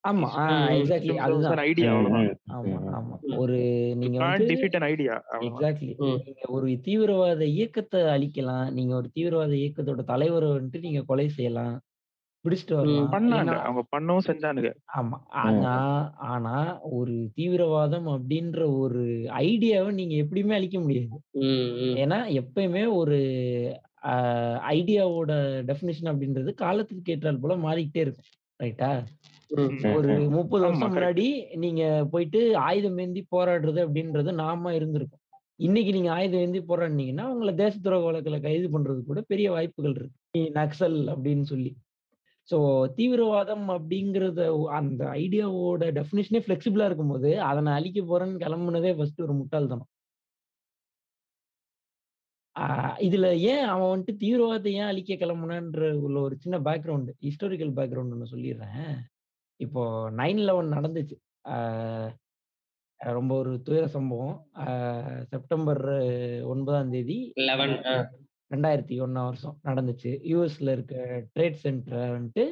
[0.04, 1.60] ஆமா ம், எக்ஸாக்ட்லி அதுதான்.
[1.64, 2.26] ஐடியா ம், அவ்வளவுதான்.
[2.30, 2.90] ம், ஆமா ம்.
[2.94, 3.16] ஆமா.
[3.38, 3.58] ஒரு
[3.96, 5.48] நீங்க கான் வந்து டிஃபீட் அன் ஐடியா அவ்வளவுதான்.
[5.50, 6.20] எக்ஸாக்ட்லி ம்.
[6.26, 8.68] நீங்க ஒரு தீவிரவாத இயக்கத்தை அழிக்கலாம்.
[8.72, 11.76] நீங்க ஒரு தீவிரவாத இயக்கத்தோட தலைவரை வந்துட்டு நீங்க கொலை செய்யலாம்.
[12.46, 12.76] பிடிச்சிட்டு.
[12.76, 15.74] வரலாம் பண்ணாங்க ஏன்னா அவங்க பண்ணவும் செஞ்சானுங்க ஆமா ஆனா
[16.32, 16.56] ஆனா
[16.92, 19.04] ஒரு தீவிரவாதம் அப்படின்ற ஒரு
[19.44, 21.20] ஐடியாவை நீங்க எப்படியுமே அழிக்க முடியாது.
[22.04, 23.18] ஏன்னா எப்பயுமே ஒரு
[24.72, 25.32] ஐடியாவோட
[25.66, 28.30] டெஃபினிஷன் அப்படின்றது காலத்துக்கு ஏற்றால் போல மாறிக்கிட்டே இருக்கும்
[28.60, 28.90] ரைட்டா.
[29.94, 30.14] ஒரு.
[30.30, 30.92] முப்பது வருஷம்.
[30.92, 31.26] முன்னாடி
[31.56, 35.20] நீங்க போயிட்டு ஆயுதம் ஏந்தி போராடுறது அப்படின்றது நாம இருந்திருக்கும்
[35.60, 40.44] இன்னைக்கு நீங்க ஆயுதம் ஏந்தி போராடினீங்கன்னா உங்களை தேச துரோக வழக்குல கைது பண்றது கூட பெரிய வாய்ப்புகள் இருக்கு
[40.56, 41.72] நக்சல் அப்படின்னு சொல்லி
[42.54, 42.58] ஸோ
[42.96, 44.40] தீவிரவாதம் அப்படிங்கிறத
[44.80, 49.88] அந்த ஐடியாவோட டெஃபினேஷனே ஃபிளெக்சிபிளா இருக்கும்போது அதை நான் அழிக்க போறேன்னு கிளம்புனதே ஃபர்ஸ்ட் ஒரு முட்டாள்தனம்.
[52.56, 58.14] ஆஹ் இதுல ஏன் அவன் வந்துட்டு தீவிரவாதத்தை ஏன் அழிக்க கிளம்புனான்ற உள்ள ஒரு சின்ன பேக்ரவுண்ட் ஹிஸ்டாரிக்கல் பேக்ரவுண்ட்
[58.16, 58.92] ஒன்று சொல்லிடுறேன்.
[59.60, 61.16] இப்போ நைன் லெவன் நடந்துச்சு.
[62.98, 64.36] ரொம்ப ஒரு துயர சம்பவம்.
[65.32, 65.84] செப்டம்பர்
[66.54, 67.18] ஒன்பதாம் தேதி
[68.54, 70.12] ரெண்டாயிரத்தி ஒன்னாம் வருஷம் நடந்துச்சு.
[70.32, 70.96] யூஎஸ்ல இருக்க
[71.36, 72.46] ட்ரேட் சென்டரை வந்துட்டு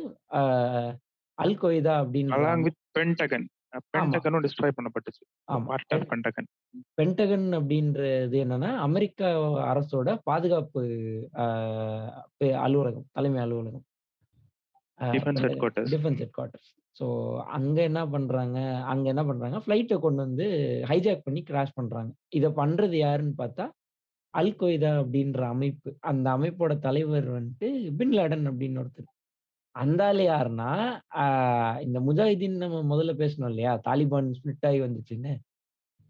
[1.37, 3.47] அல் கொய்தா அப்படின்னு பென்டகன்
[3.95, 5.21] பென்டகனும் டிஸ்ட்ராய் பண்ணப்பட்டுச்சு.
[6.13, 6.47] பென்டகன்
[6.99, 9.27] பென்டகன் அப்படின்றது என்னன்னா அமெரிக்கா
[9.71, 10.81] அரசோட பாதுகாப்பு
[12.65, 13.85] அலுவலகம் தலைமை அலுவலகம்.
[14.99, 17.05] டிஃபென்ஸ் ஹெட் குவார்ட்டர்ஸ் ஸோ
[17.57, 18.57] அங்க என்ன பண்றாங்க
[18.91, 20.47] அங்க என்ன பண்றாங்க ஃப்ளைட்டை கொண்டு வந்து
[20.89, 22.11] ஹைஜாக் பண்ணி கிராஷ் பண்றாங்க.
[22.37, 23.65] இதை பண்றது யாருன்னு பார்த்தா
[24.33, 27.67] அல் கொய்தா அப்படின்ற அமைப்பு அந்த அமைப்போட தலைவர் வந்துட்டு
[27.97, 29.09] பின் லேடன் அப்படின்னு ஒருத்தர்.
[29.75, 30.71] அந்த ஆள் யாருன்னா
[31.81, 33.73] இந்த முஜாஹிதீன் நம்ம முதல்ல பேசணும் இல்லையா?
[33.87, 35.33] தாலிபான் ஸ்பிளிட் ஆகி வந்துச்சுன்னு.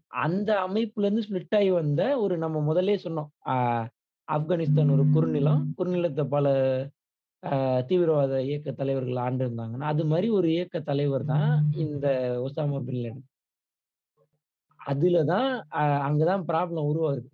[0.06, 3.30] அந்த அமைப்புல இருந்து ஸ்பிளிட் ஆகி வந்த ஒரு நம்ம முதல்லே சொன்னோம்.
[3.46, 3.86] ஆஹ்
[4.28, 6.46] ஆப்கானிஸ்தான் ஒரு குறுநிலம் குறுநிலத்தை பல
[7.88, 11.50] தீவிரவாத இயக்க தலைவர்கள் ஆண்டு இருந்தாங்கன்னா அது மாதிரி ஒரு இயக்க தலைவர் தான்
[11.84, 12.06] இந்த
[12.46, 13.24] ஒசாமா பின் லேடன்.
[14.80, 17.28] அதுலதான் ஆஹ் அங்கதான் ப்ராப்ளம் உருவாகுது.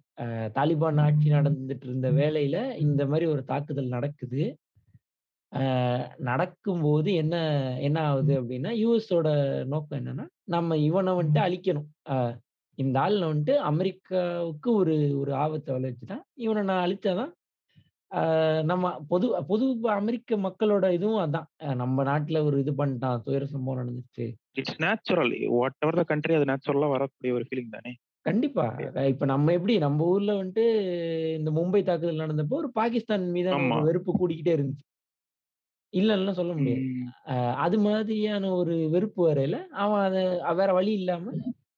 [0.57, 4.42] தாலிபான் ஆட்சி நடந்துட்டு இருந்த வேலையில இந்த மாதிரி ஒரு தாக்குதல் நடக்குது.
[6.18, 7.35] நடக்கும்போது என்ன
[7.81, 9.28] என்ன ஆகுது அப்படின்னா யூஎஸோட
[9.64, 11.88] நோக்கம் என்னன்னா நம்ம இவனை வந்துட்டு அழிக்கணும்.
[12.78, 17.33] இந்த ஆள் வந்துட்டு அமெரிக்காவுக்கு ஒரு ஒரு ஆபத்தை விளைவிச்சுதான் இவனை நான் அழித்தாதான்
[18.62, 21.48] நம்ம பொது பொது அமெரிக்க மக்களோட இதுவும் அதான்.
[21.74, 24.26] நம்ம நாட்டுல ஒரு இது பண்ணிட்டான் துயர சம்பவம் நடந்துச்சு.
[24.52, 25.33] It's natural
[25.78, 27.92] whatever the country அது நேச்சுரலா வரக்கூடிய ஒரு ஃபீலிங் தானே?
[28.29, 28.64] கண்டிப்பா.
[29.12, 30.67] இப்ப நம்ம எப்படி நம்ம ஊர்ல வந்துட்டு
[31.38, 34.85] இந்த மும்பை தாக்குதல் நடந்தப்போ ஒரு பாகிஸ்தான் மீதான வெறுப்பு கூடிக்கிட்டே இருந்துச்சு.
[35.93, 36.83] இல்லைன்னா சொல்ல முடியாது.
[37.64, 41.33] அது மாதிரியான ஒரு வெறுப்பு வரையில அவன் அதை வேற வழி இல்லாம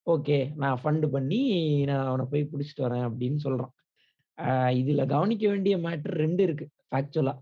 [0.07, 1.41] ஓகே நான் ஃபண்டு பண்ணி
[1.89, 3.73] நான் அவனை போய் பிடிச்சிட்டு வரேன் அப்படின்னு சொல்றான்.
[4.81, 7.35] இதுல கவனிக்க வேண்டிய மேட்டர் ரெண்டு இருக்கு ஃபேக்சுவலா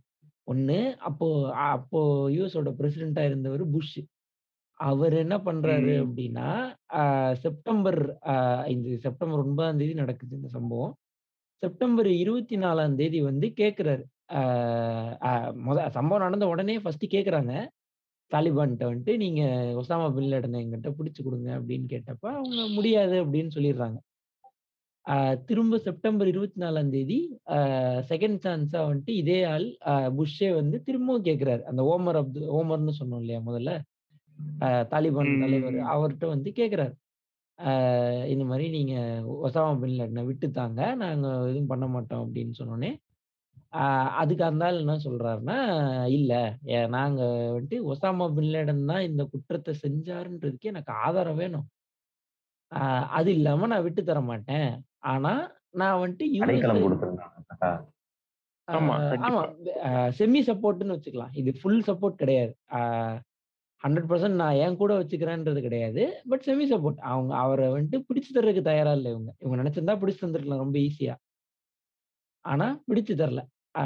[0.46, 1.26] ஒண்ணு அப்போ
[1.70, 3.98] அப்போ யூஎஸோட பிரசிடென்டா இருந்தவர் புஷ்
[4.80, 6.02] அவர் என்ன பண்றாரு ம்.
[6.02, 6.48] அப்படின்னா
[7.42, 8.00] செப்டம்பர்
[8.68, 10.92] இந்த செப்டம்பர் ஒன்பதாம் தேதி நடக்குது இந்த சம்பவம்.
[11.62, 14.04] செப்டம்பர் இருபத்தி நாலாம் தேதி வந்து கேட்குறாரு
[15.66, 17.52] முத சம்பவம் நடந்த உடனே ஃபர்ஸ்ட் கேட்குறாங்க
[18.30, 19.42] தாலிபான்கிட்ட வந்துட்டு நீங்க
[19.80, 23.98] ஒசாமா பின் லேடனை எங்கிட்ட பிடிச்சு கொடுங்க அப்படின்னு கேட்டப்ப அவங்க முடியாது அப்படின்னு சொல்லிடுறாங்க.
[25.48, 27.18] திரும்ப செப்டம்பர் இருபத்தி நாலாம் தேதி
[28.10, 29.66] செகண்ட் சான்ஸா வந்துட்டு இதே ஆள்
[30.18, 33.72] புஷ்ஷே வந்து திரும்பவும் கேட்குறாரு அந்த ஓமர் அப்து ஓமர்னு சொன்னோம் இல்லையா முதல்ல?
[34.92, 35.32] தாலிபான்.
[35.40, 36.94] தலைவர் அவர்கிட்ட வந்து கேட்குறாரு
[37.58, 38.94] ஆஹ் இந்த மாதிரி நீங்க
[39.44, 42.90] ஒசாமா பின் லேடனை விட்டு தாங்க நாங்க எதுவும் பண்ண மாட்டோம் அப்படின்னு சொன்னோடனே
[43.74, 43.84] ஆ
[44.20, 45.56] அதுக்கு அந்த என்ன சொல்றாருன்னா,
[46.10, 46.32] "இல்ல
[46.72, 51.66] எ நாங்க வந்துட்டு ஒசாமா பின் லேடன் தான் இந்த குற்றத்த செஞ்சாருன்றதுக்கு எனக்கு ஆதாரம் வேணும்.
[53.18, 54.70] அது இல்லாம நான் விட்டு தர மாட்டேன்.
[55.06, 55.32] ஆனா
[55.74, 56.26] நான் வந்துட்டு
[58.68, 58.94] ஆமா,
[60.18, 61.34] செமி சப்போர்ட்ன்னு வச்சுக்கலாம்.
[61.40, 62.52] இது ஃபுல் சப்போர்ட் கிடையாது.
[63.82, 66.02] ஹண்ட்ரட் பர்சன்ட் நான் என் கூட வச்சுக்கிறேன்றது கிடையாது.
[66.28, 67.00] But semi support.
[67.10, 69.30] அவங்க அவரை வந்துட்டு பிடிச்சு தர்றதுக்கு தயாரா இல்லை இவங்க.
[69.38, 71.14] இவங்க நினைச்சிருந்தா பிடிச்சு தந்துருக்கலாம் ரொம்ப ஈஸியா.
[72.44, 73.40] ஆனா பிடிச்சு தரல.
[73.74, 73.84] அப்போ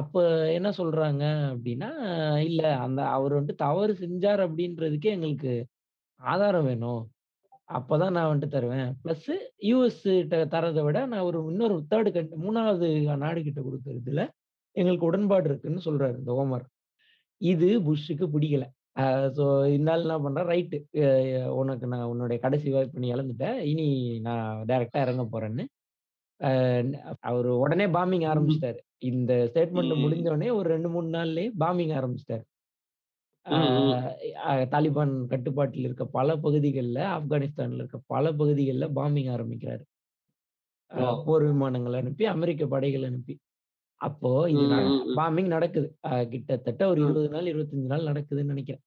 [0.00, 0.20] அப்ப
[0.50, 1.88] என்ன சொல்றாங்க அப்படின்னா
[2.42, 5.52] "இல்ல அந்த அவர் வந்துட்டு தவறு செஞ்சார் அப்படின்றதுக்கே எங்களுக்கு
[6.20, 7.02] ஆதாரம் வேணும்.
[7.68, 8.90] அப்பதான் நான் வந்துட்டு தருவேன்.
[9.02, 9.28] பிளஸ்
[9.68, 12.88] யூஎஸ் ட்ட தர்றத விட நான் ஒரு இன்னொரு தேர்டு கண்ட் மூணாவது
[13.22, 14.24] நாடு கிட்ட கொடுக்கறதுல
[14.76, 16.66] எங்களுக்கு உடன்பாடு இருக்குன்னு" சொல்றாரு இந்த ஓமர்.
[17.40, 18.64] இது புஷ்ஷுக்கு பிடிக்கல.
[19.70, 21.08] இந்த ஆள் என்ன பண்றார், ரைட் அ
[21.54, 23.44] உனக்கு நான் உன்னுடைய கடைசி வாய்ப்ப நீ இழந்துட்ட.
[23.64, 23.86] இனி
[24.20, 25.64] நான் டைரக்ட்டா இறங்க போறேன்னு,
[26.40, 26.50] அ
[27.28, 28.30] அவரு உடனே பாம்பிங் ம்.
[28.30, 28.80] ஆரம்பிச்சுட்டாரு.
[29.04, 30.02] இந்த ஸ்டேட்மெண்ட் ம்.
[30.02, 32.44] முடிஞ்ச உடனே ஒரு 2, 3 நாள்லயே பாம்பிங் ஆரம்பிச்சுட்டாரு.
[33.46, 34.10] ஆ ம், ம்.
[34.44, 39.82] அ தாலிபான் கட்டுப்பாட்டில் இருக்க பல பகுதிகள்ல, ஆப்கானிஸ்தான்ல இருக்க பல பகுதிகள்ல பாம்பிங் ஆரம்பிக்கிறாரு.
[40.90, 41.06] அ ஓ!
[41.22, 43.34] போர் விமானங்கள் அனுப்பி, அமெரிக்க படைகள் அனுப்பி.
[44.00, 44.64] அப்போ இது.
[45.16, 45.88] பாம்பிங் நடக்குது.
[46.32, 47.00] கிட்டத்தட்ட ஒரு.
[47.04, 48.82] 20 நாள், 25 நாள் நடக்குதுன்னு நெனைக்கிறேன்.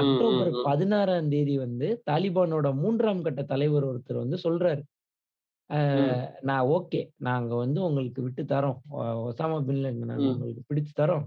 [0.00, 0.64] அக்டோபர் ம், ம்.
[0.66, 4.82] 16ஆம் தேதி வந்து தாலிபானோட 3ஆம் கட்ட தலைவர் ஒருத்தர் வந்து சொல்றாரு.
[6.42, 7.00] நான் ஓகே.
[7.26, 8.78] நாங்க வந்து உங்களுக்கு விட்டு தர்றோம்.
[8.96, 10.26] ஒ ஒசாமா பின் லேடன நாங்க.
[10.32, 11.26] உங்களுக்கு பிடிச்சு தர்றோம்.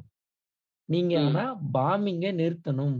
[0.89, 1.13] நீங்க.
[1.27, 1.43] ஆனா
[1.75, 2.97] பாம்பிங்க நிறுத்தணும்.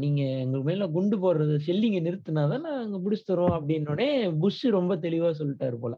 [0.00, 4.08] நீங்க எங்க மேல குண்டு போடுறது ஷெல்லிங்க நிறுத்தினா தான் நாங்க பிடிச்சு தருவோம் அப்டின்னோனே,
[4.42, 5.94] புஷ் ரொம்ப தெளிவா சொல்ட்டாரு போல.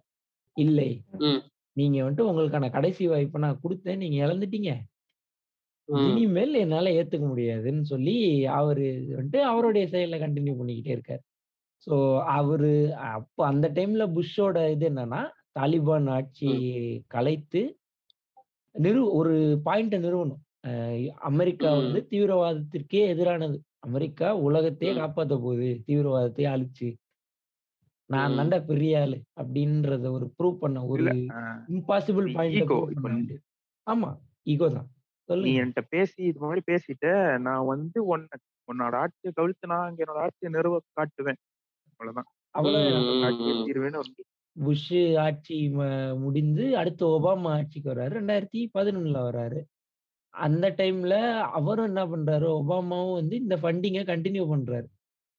[0.57, 0.91] இல்லை.
[1.77, 4.03] நீங்க வந்துட்டு உங்களுக்கான கடைசி வாய்ப்ப நான் குடுத்தேன்.
[4.03, 4.70] நீங்க இழந்துட்டீங்க.
[5.89, 8.14] இனிமேல் என்னால ஏத்துக்க முடியாதுன்னு சொல்லி,
[8.57, 11.22] அவரு வந்துட்டு அவருடைய செயல கன்டின்யூ பண்ணிக்கிட்டே இருக்காரு.
[11.87, 11.95] ஸோ
[12.37, 12.72] அவரு
[13.12, 15.22] அப்ப அந்த டைம்ல புஷ்ஷோட இது என்னன்னா,
[15.55, 16.09] தாலிபான்
[16.43, 16.57] ம்.
[16.59, 16.77] ஆட்சியை
[17.09, 17.62] கலைத்து
[18.74, 20.41] நிறு ஒரு பாயிண்ட்ட நிறுவணும்.
[20.66, 20.72] அ
[21.31, 22.01] அமெரிக்கா வந்து.
[22.11, 23.59] தீவிரவாதத்திற்கே எதிரானது.
[23.83, 24.99] அமெரிக்கா உலகத்தையே ம்.
[24.99, 25.70] காப்பாத்த போகுது.
[25.89, 26.89] தீவிரவாதத்தையே அழிச்சு.
[28.11, 28.37] நான்.
[28.37, 31.11] தான்டா பெரிய ஆளு அப்டின்றத ஒரு ப்ரூவ் பண்ண ஒரு இல்ல.
[31.71, 32.79] Impossible பாயிண்ட்ட ego.
[32.87, 33.45] ப்ரூவ் இப்ப பண்ண வேண்டியது.
[33.87, 34.11] ஆமா.
[34.47, 34.89] ஈகோ தான்.
[35.41, 35.61] நீ சொல்லுங்க.
[35.61, 37.07] என்ட்ட பேசி இது மாரி பேசிட்ட.
[37.47, 38.39] நான் வந்து உன்ன
[38.69, 41.41] உன்னோட ஆட்சிய கவிழ்த்து நான் என்னோட ஆட்சிய நிறுவ காட்டுவேன்.
[42.01, 42.29] அவ்வளதான்.
[42.55, 42.93] அவ்வளோதான்.
[42.93, 43.67] என்னோட ஆட்சிய ம்.
[43.67, 44.23] தீர்வேன்னு வந்து
[44.57, 44.89] புஷ்
[45.25, 45.83] ஆட்சி ம
[46.23, 48.15] முடிந்து அடுத்து ஒபாமா ஆட்சிக்கு வராரு.
[48.21, 48.81] 2011ல
[49.29, 49.61] வராரு.
[50.35, 51.15] அந்த டைம்ல
[51.59, 54.89] அவரும் என்ன பண்றாரு, ஒபாமாவும் வந்து இந்த ஃபண்டிங்க கன்டின்யூ பண்றாரு.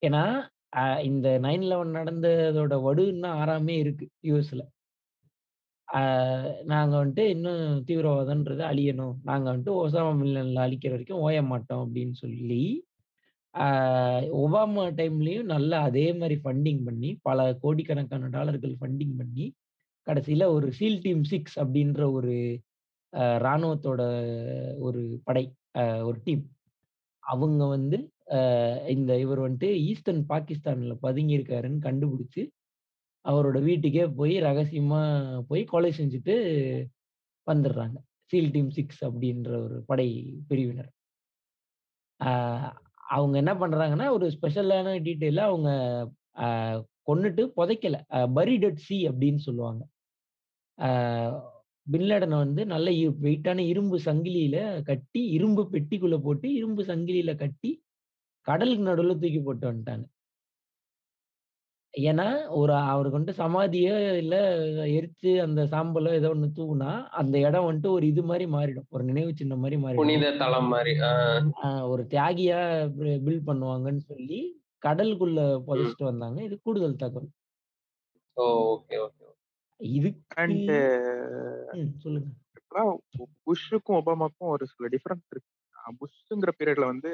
[0.02, 0.24] ஏன்னா,
[1.02, 4.62] இந்த 9/11 நடந்ததோட வடு இன்னும் ஆறாமே இருக்கு யூஎஸ்ல
[6.70, 9.14] நாங்க வந்துட்டு இன்னும் தீவிரவாதன்றது அழியணும்.
[9.24, 12.62] நாங்க வந்துட்டு ஒசாமா மில்லன்ல அழிக்கிற வரைக்கும் ஓய மாட்டோம் அப்படின்னு சொல்லி,
[14.40, 19.46] ஒபாமா டைம்லயும் நல்லா அதே மாதிரி ஃபண்டிங் பண்ணி, பல கோடிக்கணக்கான டாலர்கள் ஃபண்டிங் பண்ணி,
[20.06, 22.34] கடைசியில ஒரு சீல் டீம் சிக்ஸ் அப்படின்ற ஒரு
[23.42, 24.02] இராணுவத்தோட ராணுவத்தோட
[24.86, 25.44] ஒரு படை,
[26.08, 26.44] ஒரு டீம்.
[27.22, 27.98] அவங்க வந்து
[28.88, 32.42] இந்த இவர் வந்துட்டு ஈஸ்டர்ன் பாகிஸ்தான்ல பதுங்கியிருக்காருன்னு கண்டுபிடிச்சு,
[33.24, 35.00] அவரோட வீட்டுக்கே போய் ரகசியமா
[35.48, 36.34] போய் கொலை செஞ்சுட்டு
[37.46, 37.96] வந்துடுறாங்க.
[38.30, 40.08] சீல் டீம் சிக்ஸ் அப்படின்ற ஒரு படை
[40.48, 40.90] பிரிவினர்.
[43.08, 45.70] அவங்க என்ன பண்றாங்கன்னா, ஒரு ஸ்பெஷலான டீட்டெயில அவங்க
[47.08, 47.96] கொன்னுட்டு புதைக்கல.
[48.38, 49.82] பரிடட் சி அப்படின்னு சொல்லுவாங்க.
[51.86, 57.70] பின்லடனை வந்து நல்ல வெயிட்டான இரும்பு சங்கிலியில கட்டி, இரும்பு பெட்டிக்குள்ள போட்டு, இரும்பு சங்கிலியில கட்டி,
[58.48, 60.04] கடலுக்கு நடுவுல தூக்கி போட்டு வந்துட்டாங்க.
[61.94, 64.34] ஏன்னா, ஒரு அவருக்கு வந்துட்டு சமாதியோ, இல்ல
[64.88, 68.88] எரிச்சு அந்த சாம்பலோ ஏதோ ஒண்ணு தூவுனா, அந்த இடம் வந்துட்டு ஒரு இது மாரி மாறிடும்.
[68.88, 69.96] ஒரு நினைவு சின்னம் மாரி மாறிடும்.
[69.96, 70.70] புனித தலம்.
[71.64, 72.60] ஆ ஒரு தியாகியா
[73.24, 74.40] பில்ட் பண்ணுவாங்கன்னு சொல்லி,
[74.82, 75.40] கடலுக்குள்ள.
[75.66, 76.42] புதைச்சுட்டு வந்தாங்க.
[76.42, 77.30] இது கூடுதல் தகவல்.
[78.36, 79.26] Okay, okay.
[80.36, 80.70] அண்ட்
[81.76, 81.92] ம்.
[81.98, 82.28] சொல்லுங்க.
[83.46, 85.50] புஷ்ஷுக்கும், ஒபாமாக்கும் ஒரு சில டிஃபரன்ஸ் இருக்கு.
[86.00, 87.10] புஷ்ங்கிற பீரியட்ல வந்து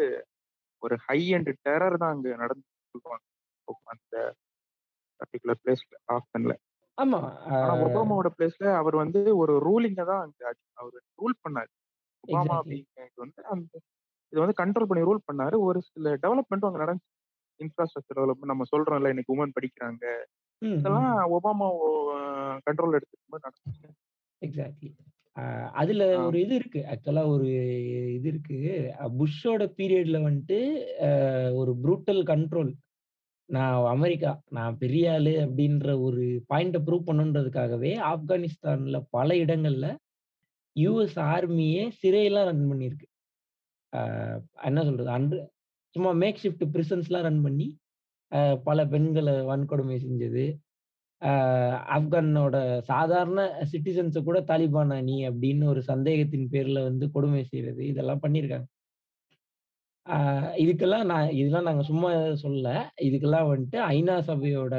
[0.85, 2.28] ஒரு ஹை அண்ட் டெரர் தான் அங்க
[2.95, 3.24] சொல்லுவாங்க.
[3.93, 4.16] அந்த
[5.20, 6.55] பர்ட்டிகுலர் பிளேஸ்ல ஆஃப்கன்ல.
[6.99, 7.20] ஆமா.
[7.85, 10.43] ஒபாமாவோட பிளேஸ்ல அவர் வந்து ஒரு ரூலிங்க தான் அங்க
[10.74, 11.70] அவரு ரூல் பண்ணாரு.
[12.24, 12.55] ஒபாமா.
[12.59, 13.72] அப்படிங்கிறது வந்து அந்த
[14.32, 15.57] இத வந்து கண்ட்ரோல் பண்ணி ரூல் பண்ணாரு.
[15.61, 17.11] ஒரு சில டெவலப்மெண்ட்டும் அங்க நடந்துச்சு.
[17.61, 20.05] இன்ஃப்ராஸ்ட்ரக்சர் டெவலப்மெண்ட் நம்ம சொல்றோம்ல இன்னைக்கு உமன் படிக்கிறாங்க.
[20.78, 21.12] இதெல்லாம்.
[21.37, 21.68] ஒபாமா
[22.66, 23.91] கண்ட்ரோல் எடுத்துக்கும்போது நடந்துச்சு.
[24.43, 24.91] எக்ஸாக்ட்லி.
[25.37, 25.43] ஆ
[25.74, 26.03] அதுல.
[26.26, 26.80] ஒரு இது இருக்கு.
[26.93, 27.47] ஆக்சுவலா ஒரு
[28.16, 28.59] இது இருக்கு.
[29.20, 30.59] புஷ்ஷோட பீரியட்ல வந்துட்டு
[31.61, 32.72] ஒரு ப்ரூட்டல் கண்ட்ரோல்.
[33.49, 39.89] நான் அமெரிக்கா, நான் பெரிய ஆளு அப்டின்ற ஒரு பாயிண்ட்ட ப்ரூவ் பண்ணணுன்றதுக்காகவே, ஆப்கானிஸ்தான்ல பல இடங்கள்ல
[40.76, 43.07] யுஎஸ் ஆர்மியே சிறையெல்லாம் ரன் பண்ணியிருக்கு.
[44.68, 45.11] என்ன சொல்றது?
[45.18, 45.39] அன்று
[45.97, 47.68] சும்மா மேக் ஷிஃப்ட் பிரிசன்ஸ்லாம் ரன் பண்ணி,
[48.66, 50.45] பல பெண்கள வன்கொடுமை செஞ்சது.
[51.97, 52.57] ஆப்கானோட
[52.91, 53.41] சாதாரண
[53.72, 58.66] சிட்டிசன்ஸை கூட தாலிபான் அணி அப்படின்னு ஒரு சந்தேகத்தின் பேர்ல வந்து கொடுமை செய்யறது இதெல்லாம் பண்ணியிருக்காங்க.
[60.62, 62.09] இதுக்கெல்லாம் நான் இதெல்லாம் நாங்க சும்மா
[62.43, 62.70] சொல்லல.
[63.09, 64.75] இதுக்கெல்லாம் வந்துட்டு ஐநா சபையோட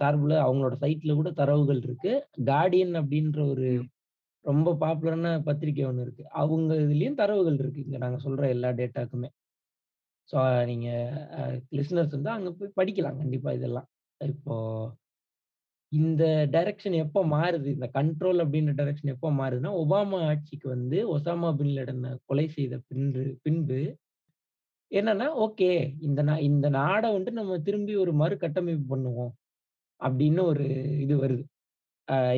[0.00, 2.12] சார்புல அவங்களோட சைட்ல கூட தரவுகள் இருக்கு.
[2.50, 3.66] கார்டியன் அப்படின்ற ஒரு
[4.44, 6.24] ரொம்ப பாப்புலரான பத்திரிக்கை ஒன்று இருக்கு.
[6.42, 7.80] அவங்க இதுலயும் தரவுகள் இருக்கு.
[7.86, 9.28] இங்க நாங்க சொல்ற எல்லா டேட்டாக்குமே.
[10.30, 10.38] ஸோ
[10.70, 10.88] நீங்க
[11.78, 13.18] லிசனர்ஸ் வந்து அங்க போய் படிக்கலாம்.
[13.22, 13.88] கண்டிப்பா இதெல்லாம்.
[14.20, 14.56] இப்போ
[15.92, 16.22] இந்த
[16.54, 17.68] டைரக்ஷன் எப்போ மாறுது?
[17.76, 21.74] இந்த கண்ட்ரோல் அப்படின்ற டைரக்ஷன் எப்போ மாறுதுன்னா ஒபாமா ஆட்சிக்கு வந்து ஒசாமா பின்
[22.30, 23.80] கொலை செய்த பின்று பின்பு
[24.92, 29.32] என்னன்னா ஓகே இந்த நா இந்த நாடை வந்துட்டு நம்ம திரும்பி ஒரு மறு கட்டமைப்பு பண்ணுவோம்
[30.00, 30.64] அப்படின்னு ஒரு
[31.04, 31.44] இது வருது.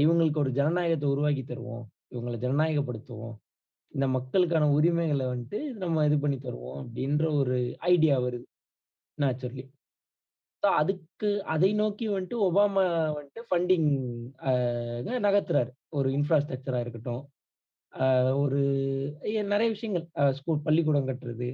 [0.05, 1.85] இவங்களுக்கு ஒரு ஜனநாயகத்தை உருவாக்கி தருவோம்.
[2.13, 3.37] இவங்களை ஜனநாயகப்படுத்துவோம்.
[3.95, 7.57] இந்த மக்களுக்கான உரிமைகளை வந்துட்டு நம்ம இது பண்ணி தருவோம் அப்படின்ற ஒரு
[7.93, 8.47] ஐடியா வருது
[9.19, 9.65] நேச்சுரலி
[10.69, 12.83] ஸோ அதுக்கு அதை நோக்கி வந்துட்டு ஒபாமா
[13.17, 13.87] வந்துட்டு ஃபண்டிங்
[15.27, 15.71] நகர்த்துறாரு.
[15.99, 17.23] ஒரு இன்ஃப்ராஸ்ட்ரக்சரா இருக்கட்டும்.
[18.43, 18.59] ஒரு
[19.53, 20.05] நிறைய விஷயங்கள்.
[20.39, 21.49] ஸ்கூல் பள்ளிக்கூடம் கட்டுறது.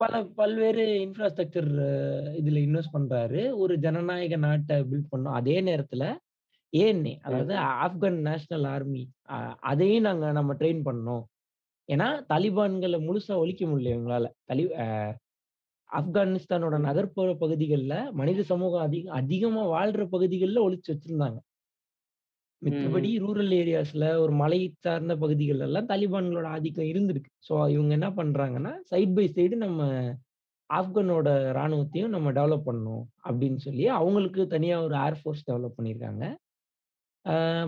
[0.00, 1.68] பல பல்வேறு இன்ஃப்ராஸ்ட்ரக்சர்
[2.40, 3.42] இதுல இன்வெஸ்ட் பண்றாரு.
[3.62, 6.06] ஒரு ஜனநாயக நாட்டை பில்ட் பண்ணும் அதே நேரத்துல
[6.72, 7.54] ஏஎன்ஏ அதாவது
[7.84, 9.04] ஆப்கான் நேஷனல் ஆர்மி
[9.72, 11.24] அதையும் நாங்க நம்ம ட்ரெயின் பண்ணோம்
[11.88, 14.26] ஏன்னா தாலிபான்களை முழுசா ஒழிக்க முடியல இவங்களால.
[14.44, 14.64] தலி
[15.90, 21.38] ஆப்கானிஸ்தானோட நகர்ப்புற பகுதிகளில் மனித சமூகம் அதிகம் அதிகமா வாழ்ற பகுதிகளில் ஒழிச்சு வச்சிருந்தாங்க.
[22.62, 27.30] மித்தபடி ரூரல் ஏரியாஸ்ல ஒரு மலை சார்ந்த பகுதிகள் எல்லாம் தாலிபான்களோட ஆதிக்கம் இருந்திருக்கு.
[27.48, 29.80] ஸோ இவங்க என்ன பண்றாங்கன்னா சைட் பை சைடு நம்ம
[30.70, 31.28] ஆப்கானோட
[31.58, 36.24] ராணுவத்தையும் நம்ம டெவலப் பண்ணணும் அப்படின்னு சொல்லி அவங்களுக்கு தனியா ஒரு ஏர்ஃபோர்ஸ் டெவலப் பண்ணியிருக்காங்க.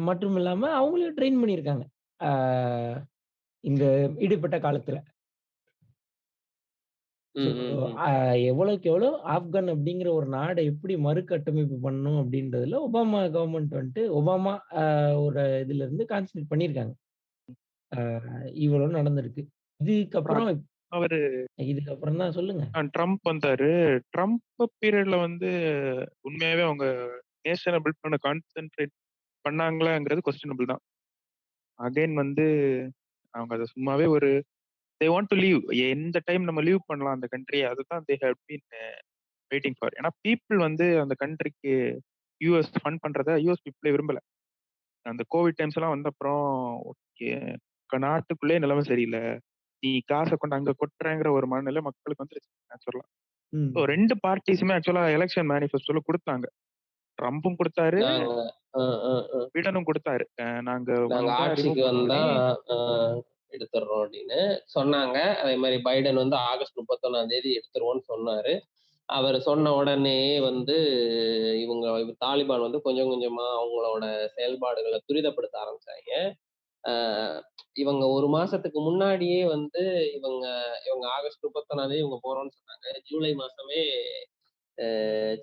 [0.08, 1.84] மற்றும் இல்லாம அவங்களையும் ட்ரெயின் பண்ணியிருக்காங்க.
[3.64, 3.84] இந்த
[4.24, 4.98] இடைப்பட்ட காலத்துல.
[8.50, 14.54] எவ்வளவுக்கு எவ்வளோ ஆப்கான் அப்படிங்கிற ஒரு நாடை எப்படி மறுகட்டமைப்பு பண்ணணும் அப்படின்றதுல ஒபாமா கவர்மெண்ட் வந்துட்டு ஒபாமா
[15.24, 16.94] ஒரு இதுல இருந்து கான்சென்ட்ரேட் பண்ணியிருக்காங்க
[18.64, 19.42] இவ்வளவு நடந்திருக்கு.
[19.80, 20.48] இதுக்கப்புறம்
[20.92, 21.18] அவரு
[21.64, 22.64] இதுக்கப்புறம் தான் சொல்லுங்க.
[22.96, 23.70] ட்ரம்ப் வந்தாரு.
[24.14, 24.42] ட்ரம்ப்
[24.82, 25.48] பீரியட்ல வந்து
[26.28, 26.86] உண்மையாவே அவங்க
[27.46, 28.94] நேஷனை பில்ட் பண்ண கான்சென்ட்ரேட்
[29.44, 30.82] பண்ணாங்களாங்கிறது கொஸ்டினபிள் தான்.
[31.78, 32.44] அகைன் வந்து
[33.34, 34.30] அவங்க அதை சும்மாவே ஒரு
[35.00, 38.66] தே வாண்ட் டு லீவ் எந்த டைம் நம்ம லீவ் பண்ணலாம் அந்த கண்ட்ரியை அதுதான் they have been
[39.50, 41.72] waiting for ஏன்னா பீப்புள் வந்து அந்த கண்ட்ரிக்கு
[42.40, 44.18] யூஎஸ் ஃபண்ட் பண்றத யூஎஸ் பீப்புளே விரும்பல.
[45.06, 46.44] அந்த கோவிட் டைம்ஸ் எல்லாம் வந்த அப்புறம்
[46.90, 47.28] ஓகே
[47.90, 49.20] நாட்டுக்குள்ளே நிலைமை சரியில்லை.
[49.82, 53.04] நீ காசை கொண்டு அங்க கொட்டுறேங்கிற ஒரு மனநிலை மக்களுக்கு வந்துருச்சு ஆக்சுவலா
[53.52, 53.70] ம்.
[53.74, 56.46] ஸோ ரெண்டு பார்ட்டிஸுமே ஆக்சுவலா எலெக்ஷன் மேனிஃபெஸ்டோல கொடுத்தாங்க.
[57.18, 57.98] ட்ரம்ப்பும் கொடுத்தாரு.
[59.54, 60.24] பீடனும் கொடுத்தாரு.
[60.60, 60.90] நாங்க
[63.56, 64.38] எடுத்துடுறோம் அப்படின்னு
[64.76, 65.18] சொன்னாங்க.
[65.42, 68.54] அதே மாதிரி பைடன் வந்து ஆகஸ்ட் முப்பத்தொன்னாம் தேதி எடுத்துருவோம்னு சொன்னாரு.
[69.08, 70.76] அவர் சொன்ன உடனே வந்து
[71.64, 71.86] இவங்க
[72.24, 74.04] தாலிபான் வந்து கொஞ்சம் கொஞ்சமா அவங்களோட
[74.36, 76.12] செயல்பாடுகளை துரிதப்படுத்த ஆரம்பிச்சாங்க.
[77.82, 79.82] இவங்க ஒரு மாசத்துக்கு முன்னாடியே வந்து
[80.18, 80.46] இவங்க
[80.88, 82.86] இவங்க ஆகஸ்ட் முப்பத்தொன்னாம் தேதி இவங்க போறோம்னு சொன்னாங்க.
[83.08, 83.82] ஜூலை மாசமே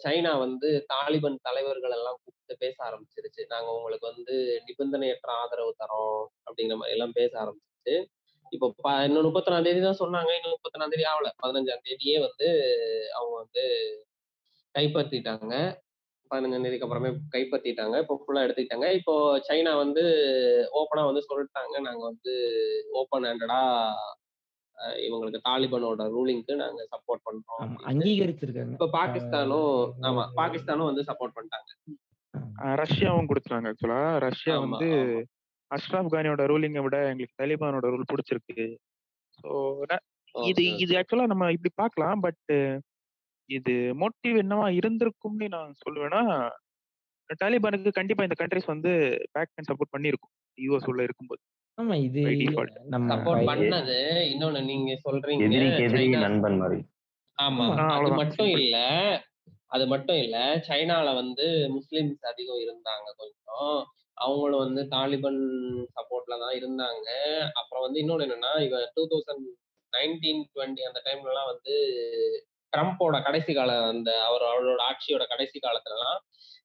[0.03, 3.41] சைனா வந்து தாலிபான் தலைவர்கள் எல்லாம் கூப்பிட்டு பேச ஆரம்பிச்சிருச்சு.
[3.53, 4.35] நாங்க உங்களுக்கு வந்து
[4.67, 7.31] நிபந்தனையற்ற ஆதரவு தரோம் அப்படிங்கிற மாதிரி எல்லாம் பேச
[7.85, 8.05] ஆரம்பிச்சிருச்சு
[8.49, 10.31] இப்போ ப- இன்னும் முப்பத்தொன்னாம் தேதி தான் சொன்னாங்க.
[10.33, 11.29] இன்னும் முப்பத்தொன்னாம் தேதி ஆகல.
[11.43, 12.49] பதினஞ்சாம் தேதியே வந்து
[13.13, 13.63] அவங்க வந்து
[14.79, 15.81] கைப்பற்றிட்டாங்க.
[16.29, 17.99] பதினஞ்சாம் தேதிக்கு அப்புறமே கைப்பற்றிட்டாங்க.
[17.99, 18.93] இப்போ ஃபுல்லா எடுத்துக்கிட்டாங்க.
[18.93, 20.01] இப்போ சைனா வந்து
[20.73, 21.81] ஓப்பனா வந்து சொல்லிட்டாங்க.
[21.81, 22.33] நாங்க வந்து
[22.91, 23.93] ஓப்பன் ஹேண்டடா
[24.77, 27.75] இவங்களுக்கு தாலிபானோட ரூலிங்க்கு நாங்க சப்போர்ட் பண்றோம்.
[27.85, 28.71] அங்கீகரிச்சிருக்காங்க.
[28.71, 30.29] இப்ப பாகிஸ்தானும் ஆமா.
[30.35, 31.91] பாகிஸ்தானும் வந்து சப்போர்ட் பண்ணிட்டாங்க.
[32.59, 35.27] ரஷ்யாவும் கொடுத்தாங்க ஆக்சுவலா ரஷ்யா வந்து.
[35.75, 38.65] அஷ்ரப் கானியோட ரூலிங்கை விட எங்களுக்கு தாலிபானோட ரூல் பிடிச்சிருக்கு.
[39.39, 39.49] ஸோ
[40.35, 42.19] இது இது ஆக்சுவலா நம்ம இப்படி பார்க்கலாம்.
[42.21, 42.53] பட்
[43.49, 46.21] இது மோட்டிவ் என்னவா இருந்திருக்கும்னு நான் சொல்லுவேன்னா
[47.41, 48.91] தாலிபானுக்கு கண்டிப்பா இந்த கண்ட்ரிஸ் வந்து
[49.31, 50.33] பேக் அண்ட் சப்போர்ட் பண்ணியிருக்கும்.
[50.57, 51.41] யூஎஸ் உள்ள இருக்கும்போது.
[51.77, 52.23] ஆமா இது.
[52.87, 53.97] நம்ம சப்போர்ட் பண்ணது.
[54.31, 56.79] இன்னொன்னு நீங்க சொல்றீங்க எதிரிக்கு எதிரி சைனா நண்பன் மாதிரி.
[57.37, 58.11] ஆமா அது.
[58.21, 58.77] மட்டும் இல்ல
[59.67, 61.45] அது மட்டும் இல்ல சைனால வந்து
[61.77, 63.77] முஸ்லிம்ஸ் அதிகம் இருந்தாங்க கொஞ்சம்.
[64.17, 65.41] அவங்களும் வந்து தாலிபன்
[65.95, 67.07] சப்போர்ட்ல தான் இருந்தாங்க.
[67.61, 69.45] அப்புறம் வந்து இன்னொன்று என்னன்னா இவ டூ தௌசண்ட்
[69.93, 71.73] நைன்டீன் டுவெண்ட்டி அந்த டைம்லலாம் வந்து
[72.73, 76.19] ட்ரம்ப்போட கடைசி கால அந்த அவர் அவரோட ஆட்சியோட கடைசி காலத்துலலாம்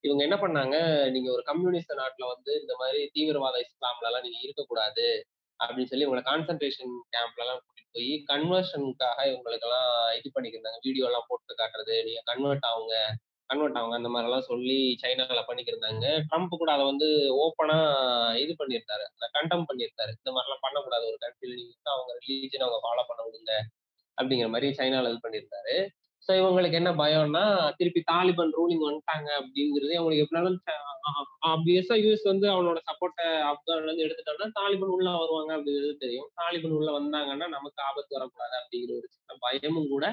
[0.04, 0.76] இவங்க என்ன பண்ணாங்க
[1.10, 5.06] நீங்க ஒரு கம்யூனிஸ்ட் நாட்டுல வந்து இந்த மாதிரி தீவிரவாத இஸ்லாம்ல எல்லாம் நீங்க இருக்கக்கூடாது
[5.60, 9.88] அப்படின்னு சொல்லி இவங்களை கான்சென்ட்ரேஷன் கேம்ப்ல எல்லாம் கூட்டிட்டு போய் கன்வர்ஷனுக்காக இவங்களுக்கெல்லாம்
[10.18, 12.96] இது பண்ணிக்கிருந்தாங்க வீடியோ எல்லாம் போட்டு காட்டுறது நீங்க கன்வெர்ட் ஆகுங்க
[13.50, 16.06] கன்வெர்ட் அவங்க அந்த மாதிரிலாம் சொல்லி சைனால பண்ணிக்கிருந்தாங்க.
[16.28, 17.08] ட்ரம்ப் கூட அதை வந்து
[17.44, 17.76] ஓப்பனா
[18.36, 19.04] இது பண்ணியிருந்தாரு.
[19.14, 20.12] அதை கண்டம் பண்ணியிருந்தாரு.
[20.18, 21.06] இந்த மாதிரிலாம் பண்ணக்கூடாது.
[21.06, 23.52] ஒரு கண்ட்ரியில் நீங்க அவங்க ரிலீஜன் அவங்க ஃபாலோ பண்ண விடுங்க
[24.18, 25.74] அப்படிங்கிற மாதிரி சைனால இது பண்ணியிருந்தாரு.
[26.22, 27.42] ஸோ இவங்களுக்கு என்ன பயம்னா
[27.76, 30.56] திருப்பி தாலிபான் ரூலிங் வந்துட்டாங்க அப்படிங்கிறது அவங்களுக்கு எப்படினாலும்
[31.50, 36.28] ஆப்வியஸா யூஎஸ் வந்து அவனோட சப்போர்ட்டை ஆப்கான்ல இருந்து எடுத்துட்டாங்கன்னா தாலிபான் உள்ள வருவாங்க அப்படிங்கிறது தெரியும்.
[36.36, 40.06] தாலிபான் உள்ள வந்தாங்கன்னா நமக்கு ஆபத்து வரக்கூடாது அப்படிங்கிற ஒரு சின்ன பயமும் கூட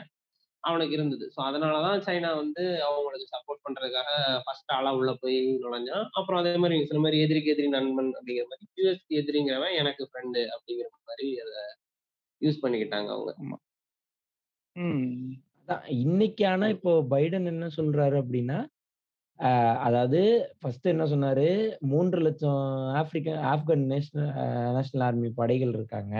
[0.66, 1.26] அவனுக்கு இருந்தது.
[1.36, 4.12] ஸோ அதனாலதான் சைனா வந்து அவங்களுக்கு சப்போர்ட் பண்றதுக்காக
[4.46, 6.06] ஃபர்ஸ்ட் ஆளா உள்ள போய் நுழைஞ்சான்.
[6.12, 10.44] அப்புறம் அதே மாதிரி சில சொன்ன மாதிரி எதிரிக்கு எதிரி நண்பன் அப்படிங்கிற மாதிரி யூஎஸ்க்கு எதிரிங்கிறவன் எனக்கு ஃப்ரெண்டு
[10.56, 11.64] அப்படிங்கிற மாதிரி அதை
[12.42, 13.34] யூஸ் பண்ணிக்கிட்டாங்க அவங்க.
[14.76, 15.10] ம்.
[15.62, 18.58] அதான் இன்னைக்கு ஆனா இப்போ பைடன் என்ன சொல்றாரு அப்படின்னா
[19.86, 20.20] அதாவது
[20.60, 21.48] ஃபர்ஸ்ட் என்ன சொன்னாரு?
[21.86, 22.60] மூன்று லட்சம்
[23.00, 24.30] African Afghan national
[24.74, 26.16] national army படைகள் இருக்காங்க.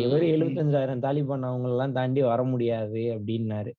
[0.00, 0.24] இவரு.
[0.28, 3.72] எழுபத்தஞ்சாயிரம் தாலிபான் அவங்க எல்லாம் தாண்டி வர முடியாது அப்படின்னாரு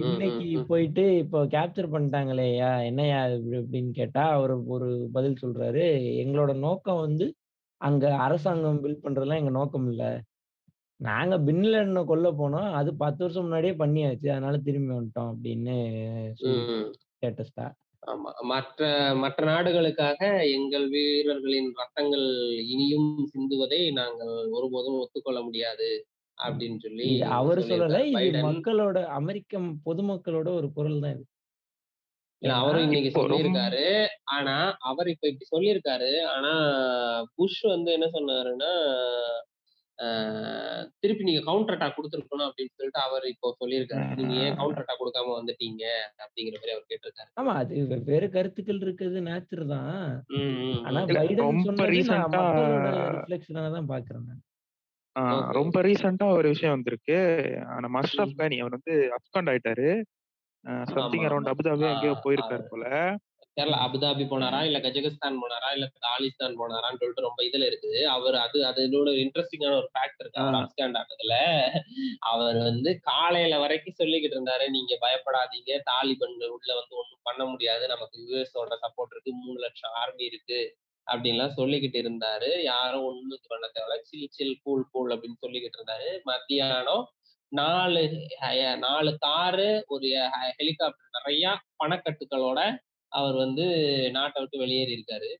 [0.00, 0.48] இன்னைக்கு.
[0.68, 3.20] போயிட்டு இப்போ கேப்சர் பண்ணிட்டாங்களேயா என்னையா
[3.52, 5.84] அப்படின்னு கேட்டா அவர் ஒரு பதில் சொல்றாரு
[6.22, 7.26] எங்களோட நோக்கம் வந்து
[7.80, 10.04] அங்க அரசாங்கம் பில்ட் பண்றதுலாம் எங்க நோக்கம் இல்ல
[11.00, 15.76] நாங்க பின்லேடனை கொல்ல போனோம் அது பத்து வருஷம் முன்னாடியே பண்ணியாச்சு அதனால திரும்பி வந்துட்டோம் அப்படின்னு.
[17.06, 17.66] ஸ்டேட்டஸ்டா
[18.42, 18.80] மற்ற
[19.14, 22.26] மற்ற நாடுகளுக்காக எங்கள் வீரர்களின் ரத்தங்கள்
[22.64, 25.90] இனியும் சிந்துவதை நாங்கள் ஒருபோதும் ஒத்துக்கொள்ள முடியாது
[26.38, 27.98] அப்படின்னு சொல்லி அவர் சொல்லல.
[28.28, 31.24] இது மக்களோட அமெரிக்க பொதுமக்களோட ஒரு குரல் தான் இது.
[32.42, 33.84] அவரும் இன்னைக்கு சொல்லியிருக்காரு.
[34.36, 36.10] ஆனா அவர் இப்ப இப்படி சொல்லியிருக்காரு.
[36.26, 36.52] ஆனா
[37.34, 38.72] புஷ் வந்து என்ன சொன்னாருன்னா
[40.98, 44.16] திருப்பி நீங்க கவுண்டர் அட்டாக் கொடுத்துருக்கணும் அப்படின்னு சொல்லிட்டு அவர் இப்போ சொல்லியிருக்காரு.
[44.20, 45.84] நீங்க ஏன் கவுண்டர் அட்டாக் கொடுக்காம வந்துட்டீங்க?
[46.24, 47.30] அப்படிங்கிற மாதிரி அவர் கேட்டிருக்காரு.
[47.40, 49.20] ஆமா அது வெவ்வேறு கருத்துக்கள் இருக்குது.
[49.28, 50.00] நேச்சர் தான்.
[50.84, 51.60] ஆனா பைடன்
[53.48, 54.40] சொன்னது தான் பாக்குறேன்
[55.50, 57.16] ரொம்ப ரீசெண்டா ஒரு விஷயம் வந்திருக்கு.
[57.80, 58.36] நம்ம அஷ்ரஃப் ம்.
[58.36, 59.88] கானி அவர் வந்து அப்காண்ட் ஆயிட்டாரு.
[60.94, 62.84] சம்திங் அரௌண்ட் அபுதாபி எங்கேயோ போயிருக்காரு போல.
[63.60, 64.64] தெரியல அபுதாபி போனாரா?
[64.64, 65.72] இல்ல கஜகஸ்தான் போனாரா?
[65.72, 68.02] இல்ல தாலிஸ்தான் போனாரான்னு சொல்லிட்டு ரொம்ப இதுல இருக்குது.
[68.02, 70.42] அவர் அது அதோட இன்ட்ரெஸ்டிங்கான ஒரு ஃபேக்ட் இருக்கு.
[70.42, 71.34] அவர் ஆஹ் அப்ஸ்காண்ட் ஆனதுல.
[72.18, 75.80] அவர் வந்து காலையில வரைக்கும் சொல்லிக்கிட்டு இருந்தாரு நீங்க பயப்படாதீங்க.
[75.82, 77.86] தாலிபன்கள் உள்ள வந்து ஒண்ணும் பண்ண முடியாது.
[77.86, 79.32] நமக்கு யூஎஸோட சப்போர்ட் இருக்கு.
[79.32, 80.76] மூணு லட்சம் ஆர்மி இருக்கு.
[81.12, 82.62] அப்படின்லாம் சொல்லிக்கிட்டு இருந்தாரு.
[82.62, 84.00] யாரும் ஒண்ணும் இது பண்ண தேவையில்ல.
[84.00, 86.22] சில் சில் கூல் கூல் அப்படின்னு சொல்லிக்கிட்டு இருந்தாரு.
[86.22, 87.12] மத்தியானம்
[87.48, 88.26] நாலு
[88.78, 92.78] நாலு காரு ஒரு ஹெலிகாப்டர் நிறைய பணக்கட்டுகளோட
[93.12, 93.64] அவர் வந்து
[94.10, 95.30] நாட்டை விட்டு வெளியேறி இருக்காரு.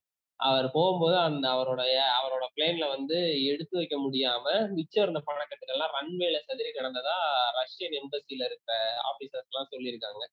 [0.40, 1.82] அவர் போகும்போது அந்த அவரோட
[2.16, 3.18] அவரோட பிளேன்ல வந்து
[3.50, 7.16] எடுத்து வைக்க முடியாம மிச்சம் இருந்த பணக்கட்டுகள் எல்லாம் ரன்வேல செதறி கிடந்ததா
[7.58, 8.70] ரஷ்யன் எம்பசில இருக்க
[9.10, 10.24] ஆபீசர்ஸ் எல்லாம் சொல்லியிருக்காங்க.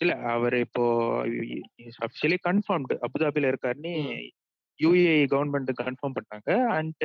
[0.00, 0.84] இல்ல அவர் இப்போ
[2.04, 4.22] அஃபிஷியலி கன்ஃபார்ம்டு அபுதாபில இருக்காருன்னு ம்.
[4.80, 7.04] யுஏஇ கவர்மெண்ட் கன்ஃபார்ம் பண்ணாங்க அண்ட்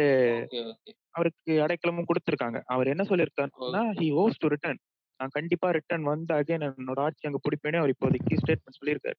[1.16, 2.60] அவருக்கு அடைக்கலமும் கொடுத்திருக்காங்க.
[2.66, 4.80] அவர் என்ன சொல்லியிருக்காருன்னா ஹி ஹோஸ் டு ரிட்டர்ன்
[5.20, 9.18] நான் கண்டிப்பா ரிட்டர்ன் வந்து அகைன் என்னோட ஆட்சி அங்க பிடிப்பேனே அவர் இப்போதைக்கு ஸ்டேட்மெண்ட் சொல்லியிருக்காரு.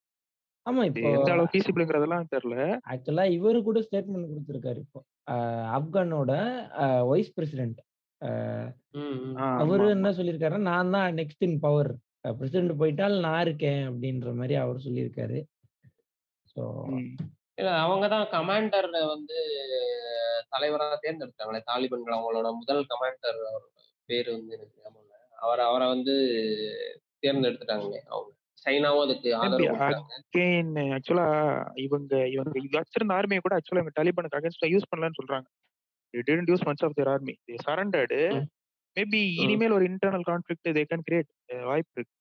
[0.65, 2.57] ஆமா இது இப்போ எந்த அளவு ஃபீசிபிள்ங்கிறதெல்லாம் தெரியல
[2.91, 4.99] ஆக்சுவலா இவரு கூட ஸ்டேட்மெண்ட் கொடுத்திருக்காரு இப்போ.
[5.33, 6.31] ஆஹ் ஆப்கானோட
[7.09, 7.79] வைஸ் பிரசிடென்ட்
[8.95, 9.35] ம் ம்.
[9.37, 11.89] ஆ, அவரு ஆமா என்ன சொல்லியிருக்காருன்னா நான் தான் நெக்ஸ்ட் இன் பவர்
[12.33, 15.39] பிரசிடென்ட் போயிட்டால் நான் இருக்கேன் அப்படின்ற மாதிரி அவர் சொல்லியிருக்காரு.
[16.55, 16.61] ஸோ
[16.93, 17.07] ம்.
[17.59, 19.37] இல்ல அவங்க தான் கமாண்டர் வந்து
[20.51, 23.39] தலைவராக தேர்ந்தெடுத்தாங்களே தாலிபன்கள் அவங்களோட முதல் கமாண்டர்
[24.09, 25.15] பேர் வந்து எனக்கு ஞாபகம் இல்ல.
[25.37, 26.13] அவர் அவரை வந்து
[27.23, 28.31] தேர்ந்தெடுத்துட்டாங்களே அவங்க.
[28.65, 29.75] சைனாவும் அதுக்கு ஆதரவு
[30.97, 31.27] ஆக்சுவலா
[31.75, 35.47] இவங்க இவங்க வச்சிருந்த ஆர்மியை கூட ஆக்சுவலா இவங்க தாலிபானுக்கு அகேன்ஸ்டா யூஸ் பண்ணலன்னு சொல்றாங்க.
[36.13, 37.33] They didn't use much of their army.
[37.47, 38.13] They surrendered.
[38.33, 38.47] ம்
[38.97, 42.15] மேபி இனிமேல் ஒரு internal conflict they can create uh வாய்ப்பு இருக்கு.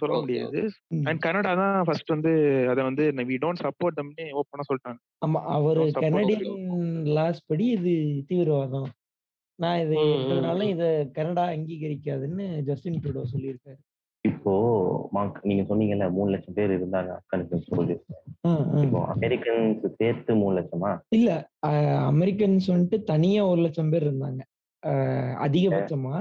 [0.00, 0.60] சொல்ல முடியாது.
[1.04, 2.32] அண்ட் கனடா தான் ஃபர்ஸ்ட் வந்து
[2.68, 5.00] அதை வந்து வி டோன்ட் சப்போர்ட் தம்னு ஓப்பனா சொல்லிட்டாங்க.
[5.26, 6.48] ஆமா அவரு கனடியன்
[7.18, 7.94] லாஸ் படி இது
[8.28, 8.88] தீவிரவாதம்.
[9.60, 13.80] நான் இதை ம் இதை கனடா அங்கீகரிக்காதுன்னு ஜஸ்டின் ட்ரூடோ சொல்லியிருக்காரு.
[14.24, 14.52] இப்போ
[15.42, 18.82] நீங்க சொன்னீங்கல்ல மூணு லட்சம் பேர் இருந்தாங்க ஆப்கானிஸ்தான் ம்.
[18.82, 20.90] இப்போ அமெரிக்கன்ஸ் சேர்த்து மூணு லட்சமா?
[21.08, 21.50] இல்ல
[22.10, 24.40] அமெரிக்கன்ஸ் வந்துட்டு தனியா ஒரு லட்சம் பேர் இருந்தாங்க.
[25.38, 26.16] அதிகபட்சமா.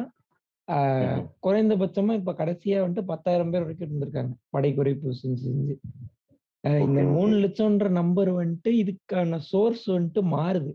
[1.43, 4.33] குறைந்தபட்சமா இப்ப கடைசியா வந்துட்டு பத்தாயிரம் பேர் வரைக்கும் இருந்திருக்காங்க.
[4.49, 5.75] படை குறைப்பு செஞ்சு செஞ்சு.
[6.63, 10.71] இந்த மூணு லட்சம்ன்ற நம்பர் வந்துட்டு இதுக்கான சோர்ஸ் வந்துட்டு மாறுது.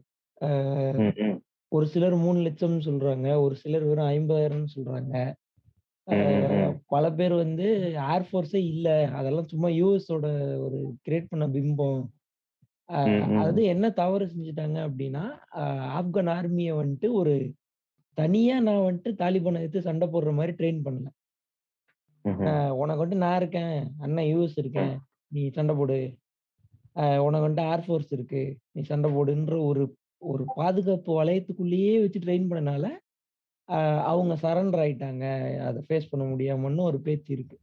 [1.74, 3.28] ஒரு சிலர் மூணு லட்சம் சொல்றாங்க.
[3.40, 5.14] ஒரு சிலர் வெறும் ஐம்பதாயிரம் சொல்றாங்க.
[6.08, 7.66] ம் ம் அஹ், ம் பல பேர் வந்து
[8.08, 8.88] ஏர்ஃபோர்ஸே இல்ல.
[9.14, 10.26] அதெல்லாம் சும்மா யூஎஸோட
[10.58, 12.02] ஒரு கிரியேட் பண்ண பிம்பம்.
[12.88, 15.24] அஹ், ம் ம் அது என்ன தவறு செஞ்சுட்டாங்க அப்படின்னா
[15.60, 17.34] அஹ், ஆப்கான் ஆர்மியை வந்துட்டு ஒரு
[18.18, 21.08] தனியா நான் வந்துட்டு தாலிபானை எடுத்து சண்டை போடுற மாதிரி ட்ரெயின் பண்ணல.
[22.24, 22.50] ம்ஹும்.
[22.74, 23.74] உனக்கு வந்துட்டு நான் இருக்கேன்.
[24.00, 24.92] அண்ணன் யூஎஸ் ம் இருக்கேன்.
[25.32, 25.98] நீ சண்டை போடு.
[27.22, 28.42] உனக்கு வந்துட்டு ஏர்ஃபோர்ஸ் இருக்கு.
[28.72, 29.82] நீ சண்டை போடுன்ற ஒரு
[30.24, 32.84] ஒரு பாதுகாப்பு வளையத்துக்குள்ளேயே வச்சு ட்ரெயின் பண்ணனால
[34.08, 35.24] அவங்க சரண்டர் ஆயிட்டாங்க.
[35.68, 37.56] அதை ஃபேஸ் பண்ண முடியாமன்னு ஒரு பேச்சு இருக்கு.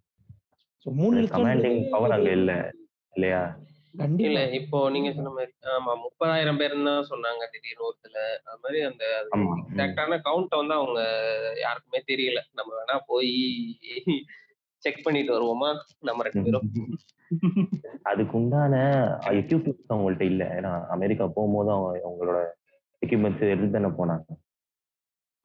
[0.86, 1.26] ஸோ மூணு
[1.91, 2.53] பவர் அங்க இல்ல
[3.14, 3.41] இல்லையா?
[3.93, 8.80] இல்ல கண்டிப்பா இப்போ நீங்க சொன்ன மாதிரி ஆமா முப்பதாயிரம் பேர்னு தான் சொன்னாங்க திடீர்னு ஒருத்துல அது மாதிரி
[8.89, 9.03] அந்த.
[9.66, 10.99] எக்ஸாக்டான கவுண்ட் வந்து அவங்க
[11.66, 12.41] யாருக்குமே தெரியல.
[12.59, 13.34] நம்ம வேணா போய்
[14.82, 15.70] செக் பண்ணிட்டு வருவோமா?
[16.00, 16.70] நம்ம ரெண்டு பேரும்.
[18.04, 18.76] அதுக்கு உண்டான
[19.32, 20.44] எக்யூப்மெண்ட்ஸ் அவங்கள்ட்ட இல்ல.
[20.58, 22.40] ஏன்னா அமெரிக்கா போகும்போது அவங்க அவங்களோட
[23.02, 24.26] எக்யூப்மெண்ட்ஸ் எடுத்து தானே போனாங்க.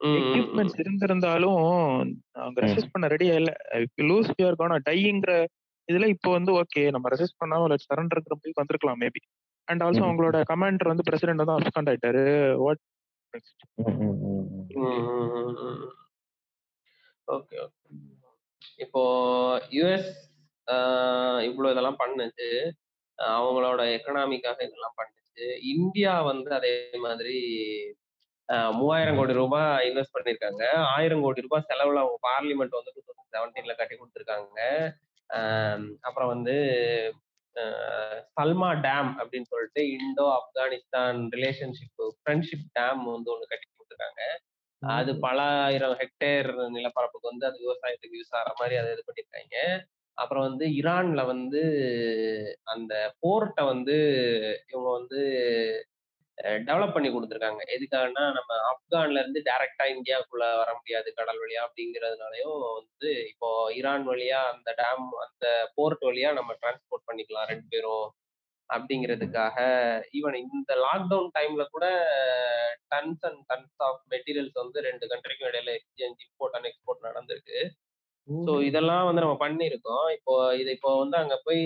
[0.01, 1.61] எக்யூப்மெண்ட்ஸ் இருந்திருந்தாலும்
[2.33, 2.61] அவங்க.
[2.61, 3.51] ரெசிஸ்ட் பண்ண ரெடியா இல்ல
[4.01, 5.33] லூஸ் பியர் கான டைங்கிற
[5.87, 9.21] இதுல இப்போ வந்து ஓகே நம்ம ரெசிஸ்ட் பண்ணாம லெட் சரண்டர்ங்கிற போய் வந்திருக்கலாம் மேபி
[9.67, 10.01] அண்ட் ஆல்சோ.
[10.07, 12.23] அவங்களோட கமாண்டர் வந்து பிரசிடென்ட் வந்து அப்சண்ட் ஆயிட்டாரு.
[12.55, 12.83] வாட்.
[17.27, 17.95] ஓகே ஓகே
[18.83, 19.01] இப்போ
[19.77, 20.11] யுஎஸ்
[21.47, 22.49] இவ்வளோ இதெல்லாம் பண்ணுச்சு.
[23.17, 25.45] அவங்களோட எக்கனாமிக்காக இதெல்லாம் பண்ணுச்சு.
[25.75, 26.73] இந்தியா வந்து அதே
[27.05, 27.37] மாதிரி
[28.79, 30.63] மூவாயிரம் கோடி ரூபாய் இன்வெஸ்ட் பண்ணியிருக்காங்க.
[30.95, 34.59] ஆயிரம் கோடி ரூபாய் செலவில் அவங்க பார்லிமெண்ட் வந்து டூ தௌசண்ட் செவன்டீன்ல கட்டி கொடுத்துருக்காங்க.
[36.07, 36.55] அப்புறம் வந்து
[38.39, 44.23] சல்மா டேம் அப்படின்னு சொல்லிட்டு Indo Afghanistan relationship friendship dam வந்து ஒன்று கட்டி கொடுத்துருக்காங்க.
[44.81, 49.55] அது பல ஆயிரம் ஹெக்டேர் நிலப்பரப்புக்கு வந்து அது விவசாயத்துக்கு யூஸ் ஆகிற மாதிரி அதை இது பண்ணியிருக்காங்க.
[50.17, 51.61] அப்புறம் வந்து ஈரான்ல வந்து
[52.73, 53.95] அந்த போர்ட்டை வந்து
[54.71, 55.19] இவங்க வந்து
[56.67, 57.61] டெவலப் பண்ணி கொடுத்துருக்காங்க.
[57.75, 64.39] எதுக்காகனா நம்ம ஆப்கான்ல இருந்து டைரக்டா இந்தியாவுக்குள்ள வர முடியாது கடல் வழியா அப்படிங்கிறதுனாலயும் வந்து இப்போ ஈரான் வழியா
[64.53, 67.49] அந்த டேம் அந்த போர்ட் வழியா நம்ம டிரான்ஸ்போர்ட் பண்ணிக்கலாம்.
[67.53, 68.07] ரெண்டு பேரும்
[68.75, 69.57] அப்படிங்கிறதுக்காக
[70.17, 71.85] ஈவன் இந்த லாக்டவுன் டைம்ல கூட
[72.93, 77.59] tons and tons of materials வந்து ரெண்டு கண்ட்ரிக்கும் இடையில எக்ஸ்சேஞ்ச் இம்போர்ட் அண்ட் எக்ஸ்போர்ட் நடந்திருக்கு.
[78.27, 80.05] ஸோ இதெல்லாம் வந்து நம்ம பண்ணியிருக்கோம்.
[80.15, 81.61] இப்போ இது இப்போ வந்து அங்க போய்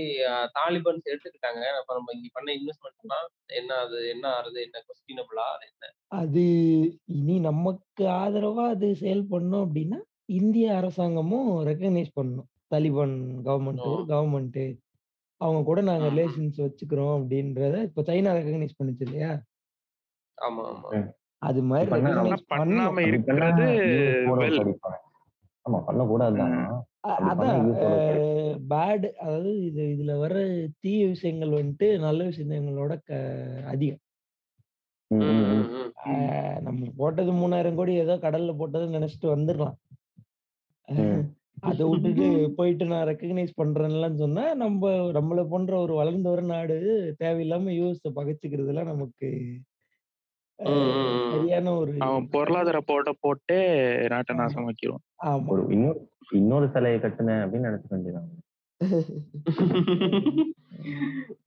[0.58, 1.64] தாலிபன்ஸ் எடுத்துக்கிட்டாங்க.
[1.80, 3.26] அப்ப நம்ம இங்க பண்ண இன்வெஸ்ட்மெண்ட்லாம்
[3.60, 5.90] என்ன அது என்ன ஆறுது என்ன கொஸ்டினபிளா என்ன?
[6.22, 6.44] அது
[7.18, 10.00] இனி நமக்கு ஆதரவா அது செயல் பண்ணும் அப்படின்னா
[10.40, 12.50] இந்திய அரசாங்கமும் ரெக்கக்னைஸ் பண்ணணும்.
[12.74, 14.62] தாலிபான் கவர்மெண்ட் ஒரு கவர்மெண்ட்
[15.42, 16.06] அவங்க கூட நாங்க.
[16.10, 19.32] ரிலேஷன்ஸ் வச்சுக்கிறோம் அப்படின்றத இப்ப சைனா ரெக்கக்னைஸ் பண்ணுச்சு இல்லையா?
[20.38, 20.90] ஆமா ஆமா.
[21.42, 21.90] அது மாதிரி
[22.54, 23.66] பண்ணாம இருக்கிறது
[25.66, 26.52] ஆமா பண்ணா
[27.30, 28.18] அதான் US ஓட
[28.70, 30.34] பேட் அதாவது இது இதுல வர
[30.80, 33.12] தீய விஷயங்கள் வந்துட்டு நல்ல விஷயங்களோட க
[33.66, 34.02] அதிகம்.
[36.62, 39.78] நம்ம போட்டது மூணாயிரம் கோடி ஏதோ கடல்ல போட்டதுன்னு நினைச்சிட்டு வந்துடலாம்.
[41.64, 46.78] அதை விட்டுட்டு போயிட்டு நான் ரெக்கக்னைஸ் பண்றேன்லாம் சொன்னா நம்ம நம்மள போன்ற ஒரு வளர்ந்த ஒரு நாடு
[47.20, 49.30] தேவையில்லாம யூஎஸ் பகைச்சுக்கிறதுலாம் நமக்கு.
[51.32, 53.56] சரியான ஒரு அவன் பொருளாதார போட்ட போட்டு
[54.10, 56.02] நாட்டை நாசமாக்கிடுவான் ஆமா ஒரு இன்னொரு
[56.32, 58.30] இன்னொரு சிலையை கட்டுனேன் அப்படின்னு நினைச்சுக்க வேண்டியதான்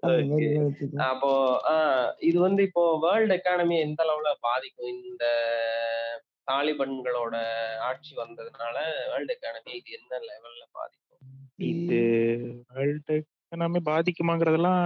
[0.07, 0.49] Okay.
[0.49, 1.07] நினைச்சுக்கலாம்.
[1.07, 1.31] அப்போ
[1.71, 5.25] ஆஹ் இது வந்து இப்போ வேர்ல்டு எக்கானமி எந்த அளவுல பாதிக்கும் இந்த
[6.49, 7.37] தாலிபன்களோட
[7.81, 8.77] ஆட்சி வந்ததுனால
[9.11, 11.21] வேர்ல்டு எக்கானமி இது என்ன லெவல்ல பாதிக்கும்?
[11.71, 12.01] இது
[12.71, 14.85] வேர்ல்டு எக்கனாமி பாதிக்குமாங்கிறதெல்லாம்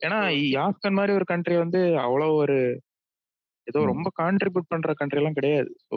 [0.00, 0.18] ஏன்னா
[0.64, 2.58] ஆப்கன் மாதிரி ஒரு கண்ட்ரி வந்து அவ்வளோ ஒரு
[3.66, 3.80] ஏதோ.
[3.84, 5.70] ரொம்ப கான்ட்ரிபியூட் பண்ற கண்ட்ரி எல்லாம் கிடையாது.
[5.86, 5.96] ஸோ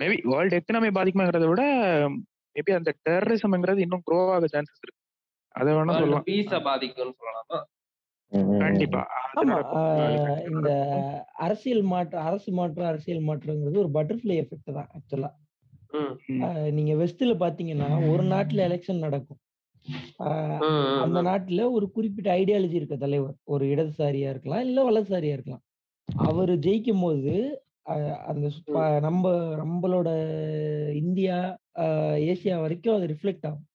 [0.00, 1.64] மேபி வேர்ல்டு எக்கனாமி பாதிக்குமாங்கிறத விட
[2.56, 4.98] மேபி அந்த டெரரிசம்ங்கிறது இன்னும் க்ரோ ஆக சான்சஸ் இருக்கு.
[5.54, 6.26] அதை வேணா சொல்லலாம்.
[6.30, 7.58] பீஸ பாதிக்கும்னு சொல்லலாமா.
[8.62, 9.02] கண்டிப்பா.
[9.40, 9.56] ஆமா
[10.50, 10.68] இந்த.
[11.44, 15.30] அரசியல் மாற்றம் அரசு மாற்றம் அரசியல் மாற்றங்கிறது ஒரு பட்டர்ஃப்ளை எஃபெக்ட் தான் ஆக்சுவலா.
[16.76, 19.40] நீங்க வெஸ்ட்ல பாத்தீங்கன்னா ஒரு நாட்டுல எலெக்ஷன் நடக்கும்.
[21.04, 21.18] அந்த.
[21.28, 23.36] நாட்டுல ஒரு குறிப்பிட்ட ஐடியாலஜி இருக்க தலைவர்.
[23.46, 25.64] ஒரு இடதுசாரியா இருக்கலாம் இல்ல வலதுசாரியா இருக்கலாம்.
[26.08, 27.34] அவர் ஜெயிக்கும் போது
[28.30, 28.46] அந்த
[29.00, 29.24] நம்ம
[29.60, 30.08] நம்மளோட
[31.02, 31.36] இந்தியா
[32.30, 33.66] ஏசியா வரைக்கும் அது ரிஃப்ளெக்ட் ஆகும்.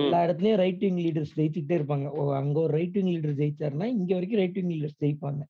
[0.00, 4.10] எல்லா இடத்துலயும் ரைட் விங் லீடர்ஸ் ஜெயிச்சுக்கிட்டே இருப்பாங்க ஓ அங்க ஒரு ரைட் விங் லீடர் ஜெயிச்சாருன்னா இங்க
[4.14, 5.42] வரைக்கும் ரைட் விங் லீடர்ஸ் ஜெயிப்பாங்க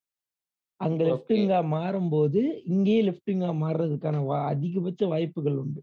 [0.81, 1.33] அங்க லெஃப்ட்.
[1.33, 2.41] விங்கா மாறும்போது
[2.73, 5.81] இங்கேயே லெஃப்ட் விங்கா மாறுறதுக்கான அதிகபட்ச வாய்ப்புகள் உண்டு.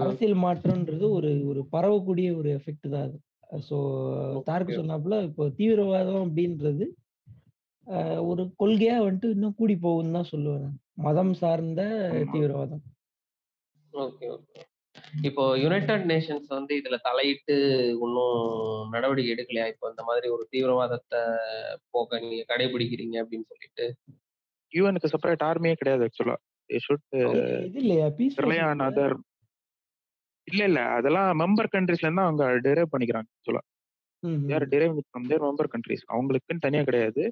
[0.00, 3.18] அரசியல் மாற்றம்ன்றது ஒரு ஒரு பரவக்கூடிய ஒரு எஃபெக்ட் தான் அது
[3.68, 3.76] ஸோ
[4.48, 4.78] தாருக்கு.
[4.80, 6.86] சொன்னாப்புல இப்போ தீவிரவாதம் அப்படின்றது
[8.30, 10.70] ஒரு கொள்கையா வந்துட்டு இன்னும் கூடி போகும்னு தான் சொல்லுவேன்.
[11.06, 11.82] மதம் சார்ந்த.
[12.32, 12.84] தீவிரவாதம்
[13.92, 14.62] ஓகே ஓகே
[15.24, 17.54] இப்போ யுனைடெட் நேஷன்ஸ் வந்து இதுல தலையிட்டு
[18.04, 19.66] இன்னும் நடவடிக்கை எடுக்கலையா?
[19.66, 21.20] இப்போ இந்த மாதிரி ஒரு தீவிரவாதத்தை
[21.90, 23.86] போக்க நீங்க கடைபிடிக்கிறீங்க அப்படின்னு சொல்லிட்டு.
[24.72, 26.36] யூஎனுக்கு செப்பரேட் ஆர்மியே கிடையாது ஆக்சுவலா
[26.70, 27.16] ஷுட்
[27.68, 28.06] இது இல்லையா?
[28.18, 29.16] பீஸ் ரிலை ஆன் அதர்
[30.48, 30.80] இல்ல இல்ல.
[30.98, 33.62] அதெல்லாம் மெம்பர் கண்ட்ரீஸ்ல இருந்து அவங்க டெரைவ் பண்ணிக்கிறாங்க ஆக்சுவலா
[34.52, 37.22] யார் derive from their member countries அவங்களுக்குன்னு தனியா கிடையாது.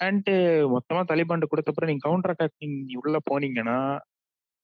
[0.00, 0.30] அண்ட்
[0.74, 3.78] மொத்தமா தலிபான் கொடுத்தப்பறம் நீங்க கவுண்டர் அட்டாக் நீங்க உள்ள போனீங்கன்னா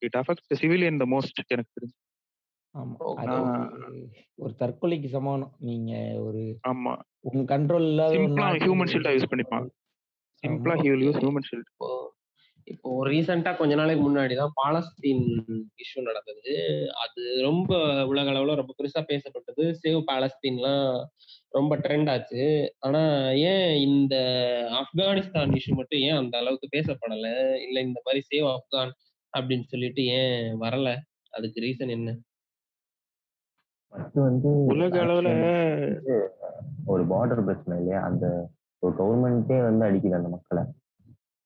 [0.03, 1.97] it affects civilian the most எனக்கு தெரிஞ்சு.
[2.75, 2.97] ஆமா.
[3.15, 6.99] அது ஒரு- ஒரு தற்கொலைக்கு சமானம் நீங்க ஒரு ஆமா.
[7.19, 9.69] உங்க கண்ட்ரோல் இல்லாத ஒரு சிம்பிளா ஹியூமன் ஷீல்டா யூஸ் பண்ணிப்பான்.
[10.47, 12.17] சிம்பிளா he will use human shield இப்போ
[12.65, 16.55] இப்போ ரீசெண்டா கொஞ்ச நாளைக்கு முன்னாடி தான் பாலஸ்தீன் இஷ்யூ நடந்தது.
[16.95, 19.75] அது ரொம்ப உலக அளவுல ரொம்ப பெருசா பேசப்பட்டது.
[19.83, 21.05] சேவ் பாலஸ்தீன்லாம்
[21.49, 22.75] ரொம்ப ட்ரெண்ட் ஆச்சு.
[22.79, 24.17] ஆனா ஏன் இந்த
[24.71, 27.55] ஆப்கானிஸ்தான் இஷ்யூ மட்டும் ஏன் அந்த அளவுக்கு பேசப்படல?
[27.63, 28.91] இல்ல இந்த மாதிரி சேவ் ஆப்கான்
[29.39, 30.97] அப்படின்னு சொல்லிட்டு ஏன் வரல?
[31.31, 32.19] அதுக்கு ரீசன் என்ன?
[33.93, 35.31] ஃபர்ஸ்ட் வந்து உலக அளவுல
[36.93, 38.01] ஒரு பார்டர் பிரச்சனை இல்லையா?
[38.09, 38.27] அந்த
[38.83, 40.63] ஒரு கவர்மெண்ட்டே வந்து அடிக்குது அந்த மக்களை.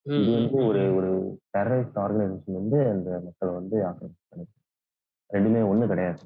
[0.06, 1.10] இது வந்து ஒரு ஒரு
[1.54, 4.52] டெரரிஸ்ட் ஆர்கனைசேஷன் வந்து அந்த மக்களை வந்து ஆக்கிரமிப்பு பண்ணுது
[5.30, 6.24] ரெண்டுமே ஒண்ணு கிடையாது.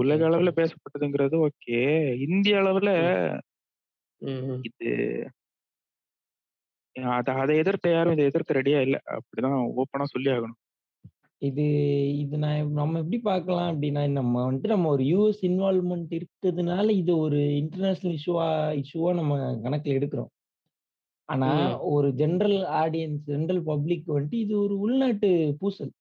[0.00, 1.80] உலக அளவுல பேசப்பட்டதுங்கிறது ஓகே.
[2.26, 2.90] இந்திய அளவுல.
[4.68, 4.88] இது
[7.16, 8.96] அத அதை எதிர்க்க யாரும் இதை எதிர்க்க ரெடியா இல்ல.
[9.16, 10.58] அப்படிதான் ஓப்பனா சொல்லி ஆகணும்
[11.42, 11.64] இது
[12.18, 17.40] இது நான் நம்ம எப்படி பார்க்கலாம் அப்படின்னா நம்ம வந்துட்டு நம்ம ஒரு யூஎஸ் இன்வால்வ்மெண்ட் இருக்கிறதுனால இது ஒரு
[17.56, 18.46] இன்டர்நேஷனல் இஷ்யூவா
[18.80, 20.30] இஷ்யூவா நம்ம கணக்குல எடுக்கிறோம்.
[21.28, 21.48] ஆனா.
[21.90, 25.30] ஒரு ஜெனரல் ஆடியன்ஸ் ஜெனரல் பப்ளிக் வந்துட்டு இது ஒரு உள்நாட்டு
[25.60, 25.92] பூசல்.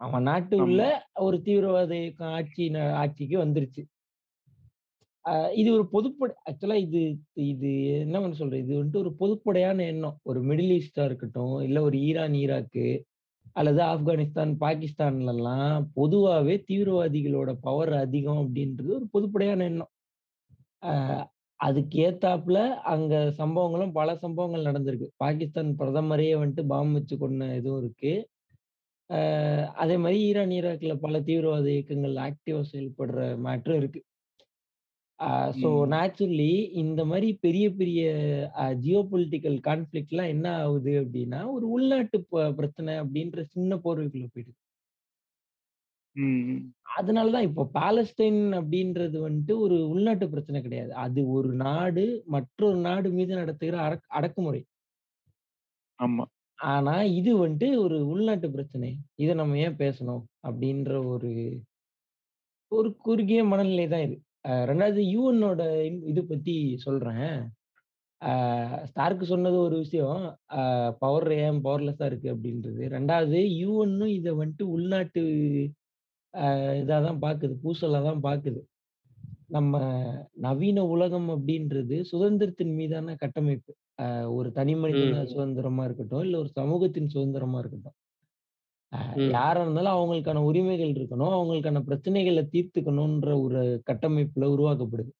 [0.00, 0.80] அவன் நாட்டு உள்ள
[1.20, 1.92] ஒரு தீவிரவாத
[2.30, 3.82] ஆட்சி ஆட்சிக்கு வந்துருச்சு.
[5.54, 7.00] இது ஒரு பொதுப்படை ஆக்சுவலா இது
[7.48, 8.62] இது என்ன பண்ண சொல்றது?
[8.64, 10.18] இது வந்துட்டு ஒரு பொதுப்படையான எண்ணம்.
[10.22, 12.86] ஒரு மிடில் ஈஸ்டா இருக்கட்டும் இல்ல ஒரு ஈரான் ஈராக்கு.
[13.56, 15.50] அல்லது ஆப்கானிஸ்தான் பாகிஸ்தான்ல
[15.98, 19.90] பொதுவாகவே தீவிரவாதிகளோட பவர் அதிகம் அப்படின்றது ஒரு பொதுப்படையான எண்ணம்.
[21.60, 22.58] அதுக்கு ஏத்தாப்புல
[22.92, 25.08] அங்க சம்பவங்களும் பல சம்பவங்கள் நடந்திருக்கு.
[25.16, 28.12] பாகிஸ்தான் பிரதமரையே வந்துட்டு பாம் வச்சு கொண்ட இதுவும் இருக்கு.
[29.82, 34.00] அதே மாதிரி ஈரான் ஈராக்ல பல தீவிரவாத இயக்கங்கள் ஆக்டிவா செயல்படுற மாற்றம் இருக்கு.
[35.22, 35.92] ஸோ ம்.
[35.92, 38.00] நேச்சுரலி இந்த மாதிரி பெரிய பெரிய
[38.78, 44.60] ஜியோ பொலிட்டிக்கல் கான்ஃபிளிக்ட்லாம் என்ன ஆகுது அப்படின்னா ஒரு உள்நாட்டு ப- பிரச்சனை அப்படின்ற சின்ன போர்வைக்குள்ள போயிடுது.
[46.16, 46.56] ம்.
[46.96, 50.94] அதனாலதான் இப்போ பாலஸ்டைன் அப்படின்றது வந்துட்டு ஒரு உள்நாட்டு பிரச்சனை கிடையாது.
[50.94, 54.64] அது ஒரு நாடு மற்றொரு நாடு மீது நடத்துகிற அடக் அடக்குமுறை.
[55.98, 56.24] ஆமா.
[56.58, 58.98] ஆனா இது வந்துட்டு ஒரு உள்நாட்டு பிரச்சனை.
[59.14, 60.22] இதை நம்ம ஏன் பேசணும்?
[60.48, 61.60] அப்படின்ற ஒரு
[62.72, 64.16] ஒரு குறுகிய மனநிலை தான் இது.
[64.48, 65.62] ரெண்டாவது யூஎன்னோட
[66.06, 67.38] இது பத்தி சொல்றேன்.
[68.88, 70.38] ஸ்டார்க்கு சொன்னது ஒரு விஷயம்.
[70.98, 72.82] பவர் ஏன் பவர்லெஸ்ஸா இருக்கு அப்படின்றது.
[72.96, 75.22] ரெண்டாவது யூஎன்னும் இதை வந்துட்டு உள்நாட்டு
[76.78, 78.60] இதாக தான் பார்க்குது பூசலாக தான் பார்க்குது
[79.46, 79.80] நம்ம
[80.32, 83.72] நவீன உலகம் அப்படின்றது சுதந்திரத்தின் மீதான கட்டமைப்பு.
[84.02, 85.24] அஹ் ஒரு தனி மனிதன.
[85.24, 87.96] சுதந்திரமா இருக்கட்டும் இல்ல ஒரு சமூகத்தின் சுதந்திரமா இருக்கட்டும்.
[89.30, 91.34] யாரா இருந்தாலும் அவங்களுக்கான உரிமைகள் இருக்கணும்.
[91.38, 95.12] அவங்களுக்கான பிரச்சனைகளை தீர்த்துக்கணும்ன்ற ஒரு கட்டமைப்புல உருவாக்கப்படுது.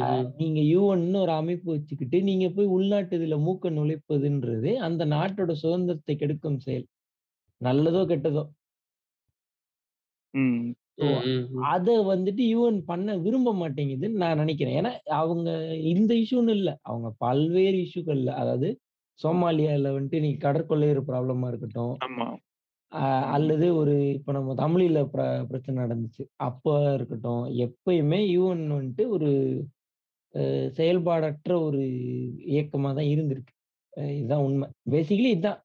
[0.00, 0.26] அஹ்.
[0.36, 6.60] நீங்க யூஎன்னு ஒரு அமைப்பு வச்சுக்கிட்டு நீங்க போய் உள்நாட்டு இதுல மூக்க நுழைப்பதுன்றது அந்த நாட்டோட சுதந்திரத்தை கெடுக்கும்
[6.60, 6.86] செயல்.
[7.60, 8.44] நல்லதோ கெட்டதோ.
[11.64, 14.76] அதை வந்துட்டு யூஎன் பண்ண விரும்ப மாட்டேங்குதுன்னு நான் நினைக்கிறேன்.
[14.76, 15.50] ஏன்னா அவங்க
[15.84, 16.74] இந்த இஷ்யூன்னு இல்லை.
[16.82, 18.68] அவங்க பல்வேறு இஷ்யூக்கள்ல அதாவது
[19.22, 21.94] சோமாலியால வந்துட்டு நீ கடற்கொள்ளையர் ப்ராப்ளமா இருக்கட்டும்.
[23.34, 26.22] அல்லது ஒரு இப்போ நம்ம தமிழில் பிர பிரச்சனை நடந்துச்சு.
[26.48, 29.30] அப்போ இருக்கட்டும் எப்பயுமே யூஎன் வந்துட்டு ஒரு
[30.78, 31.80] செயல்பாடற்ற ஒரு
[32.54, 33.52] இயக்கமாக தான் இருந்திருக்கு.
[34.16, 34.66] இதுதான் உண்மை.
[34.94, 35.60] பேசிக்கலி இதுதான்.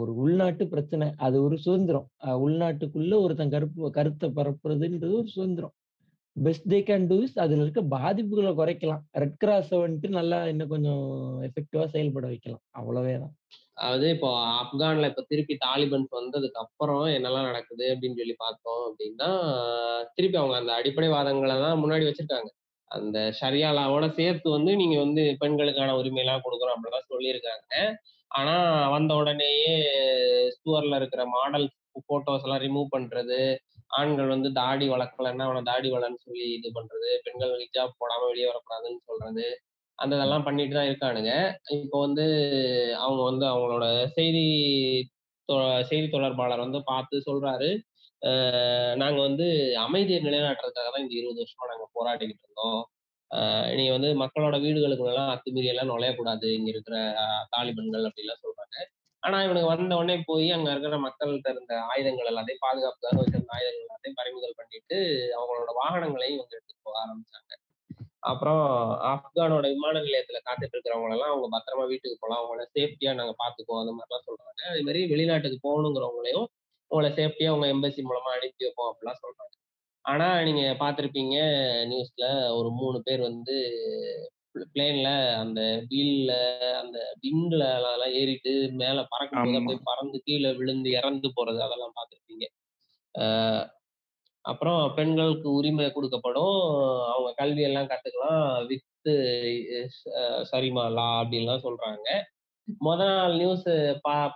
[0.00, 1.06] ஒரு உள்நாட்டு பிரச்சனை.
[1.26, 2.08] அது ஒரு சுதந்திரம்.
[2.46, 5.74] உள்நாட்டுக்குள்ள ஒருத்தன் கருப்பு கருத்தை பரப்புறதுன்றது ஒரு சுதந்திரம்.
[6.36, 9.02] Best they can do is அதில் இருக்க பாதிப்புகளை குறைக்கலாம்.
[9.22, 11.04] ரெட் கிராஸை வந்துட்டு நல்லா இன்னும் கொஞ்சம்
[11.48, 12.62] எஃபெக்டிவா செயல்பட வைக்கலாம்.
[12.78, 13.34] அவ்வளவே தான்.
[13.76, 14.28] அதாவது இப்போ
[14.60, 19.30] ஆப்கான்ல இப்போ திருப்பி தாலிபன்ஸ் வந்ததுக்கு அப்புறம் என்னெல்லாம் நடக்குது அப்படின்னு சொல்லி பார்த்தோம் அப்படின்னா
[20.16, 22.50] திருப்பி அவங்க அந்த அடிப்படை வாதங்களை தான் முன்னாடி வச்சிருக்காங்க.
[22.90, 27.72] அந்த ஷரியாலாவோட சேர்த்து வந்து நீங்க வந்து பெண்களுக்கான உரிமையெல்லாம் கொடுக்குறோம் அப்படிதான் சொல்லியிருக்காங்க.
[28.30, 28.54] ஆனா
[28.96, 29.74] வந்த உடனேயே
[30.56, 31.66] ஸ்டோர்ல இருக்கிற மாடல்
[32.10, 33.40] போட்டோஸ் எல்லாம் ரிமூவ் பண்றது
[33.86, 37.18] ஆண்கள் வந்து தாடி வளர்க்கலன்னா அவனை தாடி வளன்னு சொல்லி இது பண்றது.
[37.22, 39.60] பெண்கள் ஹிஜாப் போடாம வெளியே வரக்கூடாதுன்னு சொல்றது.
[39.94, 41.52] அந்த இதெல்லாம் பண்ணிட்டு தான் இருக்கானுங்க.
[41.70, 42.22] இப்போ வந்து
[42.98, 44.46] அவங்க வந்து அவங்களோட செய்தி
[45.52, 47.78] தொ- செய்தி தொடர்பாளர் வந்து பார்த்து சொல்றாரு.
[48.26, 52.88] "அஹ் நாங்க வந்து அமைதியை நிலைநாட்டுறதுக்காக தான் இந்த இருபது வருஷமா நாங்க போராடிக்கிட்டு இருந்தோம்.
[53.76, 56.44] நீங்க வந்து மக்களோட வீடுகளுக்குள்ள எல்லாம் அத்துமீறி எல்லாம் நுழையக்கூடாது.
[56.54, 56.96] இங்க இருக்கிற
[57.50, 58.76] தாலிபன்கள் அப்படிலாம் சொல்றாங்க.
[59.24, 64.18] ஆனா இவனுக்கு வந்த உடனே போய் அங்க இருக்கிற மக்கள்கிட்ட இருந்த ஆயுதங்கள் எல்லாத்தையும் பாதுகாப்புக்காக வச்சிருந்த ஆயுதங்கள் எல்லாத்தையும்
[64.20, 64.96] பறிமுதல் பண்ணிட்டு
[65.38, 67.52] அவங்களோட வாகனங்களையும் இவங்க எடுத்துட்டு போக ஆரம்பிச்சாங்க.
[68.20, 68.62] அப்புறம்
[69.12, 73.92] ஆப்கானோட விமான நிலையத்துல காத்துட்டு இருக்கிறவங்க எல்லாம் அவங்க பத்திரமா வீட்டுக்கு போகலாம் அவங்கள சேஃப்டியா நாங்க பாத்துக்குவோம் அந்த
[73.92, 74.60] மாதிரிலாம் சொல்றாங்க.
[74.70, 76.46] அதே மாதிரி வெளிநாட்டுக்கு போகணுங்கிறவங்களையும்
[76.90, 79.52] உங்களை சேஃப்டியா உங்க எம்பசி மூலமா அனுப்பி வைப்போம் அப்படிலாம் சொல்றாங்க.
[80.04, 81.36] ஆனா நீங்க பாத்திருப்பீங்க
[81.92, 82.24] நியூஸ்ல
[82.56, 83.56] ஒரு மூணு பேர் வந்து
[84.72, 85.08] பிளேன்ல
[85.42, 86.32] அந்த வீல்ல
[86.80, 88.52] அந்த விங்ல அதெல்லாம் ஏறிட்டு
[88.82, 89.60] மேல பறக்கும் போது ஆமா.
[89.60, 92.46] அப்படியே பறந்து கீழே விழுந்து இறந்து போறது அதெல்லாம் பார்த்திருப்பீங்க.
[94.44, 96.56] அப்புறம் பெண்களுக்கு உரிமை கொடுக்கப்படும்.
[97.12, 98.42] அவங்க கல்வி எல்லாம் கத்துக்கலாம்.
[98.70, 99.14] வித்து
[100.52, 102.08] சரிமா லா அப்படின்லாம் சொல்றாங்க.
[102.68, 103.66] முத நாள் நியூஸ்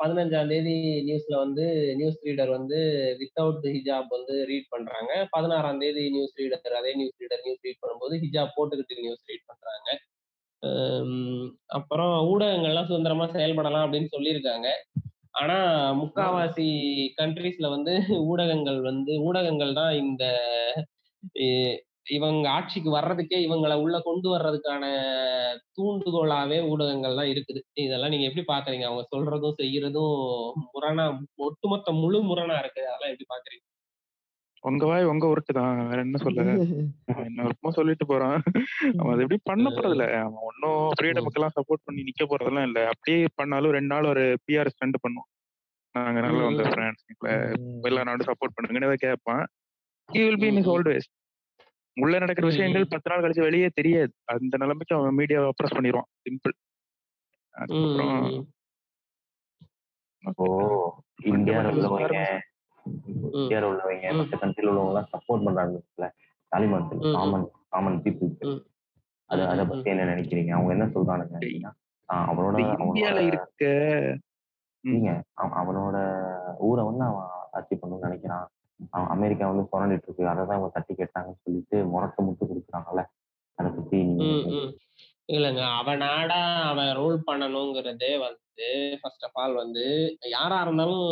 [0.00, 0.74] பதினஞ்சாம் தேதி
[1.06, 1.64] நியூஸ்ல வந்து
[2.00, 2.78] நியூஸ் ரீடர் வந்து
[3.20, 5.12] வித்தவுட் ஹிஜாப் வந்து ரீட் பண்றாங்க.
[5.30, 9.88] பதினாறாம் தேதி நியூஸ் ரீடர் அதே நியூஸ் ரீடர் நியூஸ் ரீட் பண்ணும்போது ஹிஜாப் போட்டுக்கிட்டு நியூஸ் ரீட் பண்றாங்க.
[11.78, 14.68] அப்புறம் ஊடகங்கள்லாம் சுதந்திரமா செயல்படலாம் அப்படின்னு சொல்லியிருக்காங்க.
[15.40, 15.56] ஆனா
[16.02, 16.68] முக்காவாசி
[17.20, 17.92] கண்ட்ரீஸ்ல வந்து
[18.30, 20.24] ஊடகங்கள் வந்து ஊடகங்கள் தான் இந்த
[22.08, 24.84] இவங்க ஆட்சிக்கு வர்றதுக்கே இவங்களை உள்ள கொண்டு வர்றதுக்கான
[25.76, 27.60] தூண்டுகோலாவே ஊடகங்கள் தான் இருக்குது.
[27.84, 28.84] இதெல்லாம் நீங்க எப்படி பாக்குறீங்க?
[28.88, 30.14] அவங்க சொல்றதும் செய்யறதும்
[30.74, 31.06] முரணா
[31.46, 32.82] ஒட்டுமொத்த முழு முரணா இருக்கு.
[32.90, 33.64] அதெல்லாம் எப்படி பாக்குறீங்க?
[34.64, 35.76] உங்க வாய் உங்க உருட்டு தான்.
[35.90, 36.40] வேற என்ன சொல்ல?
[37.28, 38.38] என்ன சொல்லிட்டு போறான்
[38.98, 42.80] அவன் அது எப்படி பண்ண போறது இல்ல அவன் ஒன்னும் ஃப்ரீடமுக்கு எல்லாம் சப்போர்ட் பண்ணி நிக்க போறதெல்லாம் இல்ல.
[42.92, 45.28] அப்படியே பண்ணாலும் ரெண்டு நாள் ஒரு பிஆர் ஸ்டண்ட் பண்ணும்
[45.94, 46.64] நாங்க நல்லா வந்த.
[46.72, 47.04] ஃப்ரெண்ட்ஸ்
[47.90, 49.44] எல்லா நாடும் சப்போர்ட் பண்ணுங்கன்னு ஏதாவது கேட்பான்
[50.08, 51.08] he will be in his old ways
[52.00, 52.46] உள்ள நடக்கிற.
[52.46, 54.12] விஷயங்கள் பத்து நாள் கழிச்சு வெளியே தெரியாது.
[54.24, 56.52] அந்த நிலைமைக்கு அவன் மீடியாவை அப்ரஸ் பண்ணிடுவான் சிம்பிள்
[57.50, 58.44] அதுக்கப்புறம்
[61.22, 62.40] இந்தியால Fundamental உள்ளவங்க
[63.32, 64.16] இந்தியால உள்ளவங்க.
[64.16, 66.10] மற்ற கண்ட்ரில உள்ளவங்க எல்லாம் சப்போர்ட் பண்றாங்கல்ல?
[66.56, 67.12] தாலிபான்.
[67.12, 68.66] காமன் காமன் பீப்புள்ஸ் ம்.
[69.24, 69.64] அது அதை.
[69.64, 70.50] பத்தி என்ன நினைக்கிறீங்க?
[70.50, 71.70] அவங்க என்ன சொல்றானுங்க
[72.12, 73.66] அவனோட இந்த இந்தியால இருக்க
[75.42, 76.24] அவனோட
[76.58, 78.46] ஊரை வந்து அவன் ஆட்சி பண்ணணும்னு நினைக்கிறான்.
[79.14, 83.02] அமெரிக்கா வந்து சுரண்டிட்டு இருக்கு அதை தான் அவங்க தட்டி கேட்டாங்கன்னு சொல்லிட்டு முறக்க முட்டு கொடுக்குறாங்கல்ல?
[83.58, 83.98] அதை பத்தி.
[85.28, 85.62] இல்லைங்க.
[85.80, 88.66] அவன் நாடா அவன் ரூல் பண்ணணுங்கிறதே வந்து
[89.00, 89.82] ஃபர்ஸ்ட் ஆஃப் ஆல் வந்து
[90.34, 91.02] யாரா இருந்தாலும்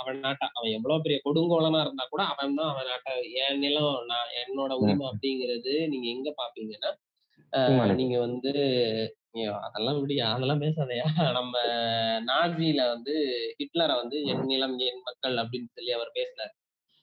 [0.00, 3.12] அவன் நாட்டை அவன் எவ்வளவு பெரிய கொடுங்கோலனா இருந்தா கூட அவன் தான் அவன் நாட்டை.
[3.42, 6.92] என் நிலம் நான் என்னோட உரிமை அப்படிங்கிறது நீங்க எங்க பாப்பீங்கன்னா
[8.00, 8.52] நீங்க வந்து
[9.66, 11.06] அதெல்லாம் விடியா அதெல்லாம் பேசாதயா.
[11.38, 11.54] நம்ம
[12.30, 13.14] நாசியில வந்து
[13.60, 16.52] ஹிட்லரை வந்து என் நிலம் என் மக்கள் அப்படின்னு சொல்லி அவர் பேசினார்.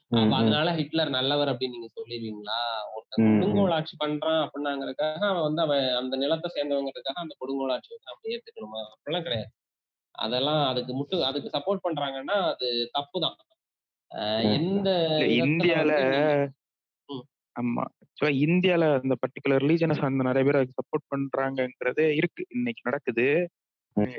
[0.10, 2.76] அதனால ஹிட்லர் நல்லவர் அப்படின்னு நீங்க சொல்லிடுவீங்களா?
[2.96, 3.40] ஒருத்தன்.
[3.40, 8.42] கொடுங்கோல் ஆட்சி பண்றான் அப்படின்னாங்கிறதுக்காக அவன் வந்து அவன் அந்த நிலத்தை சேர்ந்தவங்கிறதுக்காக அந்த கொடுங்கோல் ஆட்சி வந்து அவன்
[8.42, 8.86] ஏத்துக்கணுமா?
[8.96, 9.52] அப்படிலாம் கிடையாது.
[10.12, 13.36] அதெல்லாம் அதுக்கு முட்டு அதுக்கு சப்போர்ட் பண்றாங்கன்னா அது தப்புதான்.
[14.16, 14.52] ஆஹ் ம்.
[14.52, 14.92] எந்த
[15.46, 16.48] இந்தியால.
[17.62, 17.86] ஆமா.
[17.86, 22.46] ஆக்சுவலா இந்தியால அந்த பர்டிகுலர் ரிலீஜனை சார்ந்த நிறைய பேர் அதுக்கு சப்போர்ட் பண்றாங்கங்கிறதே இருக்கு.
[22.50, 23.50] இன்னைக்கு நடக்குது.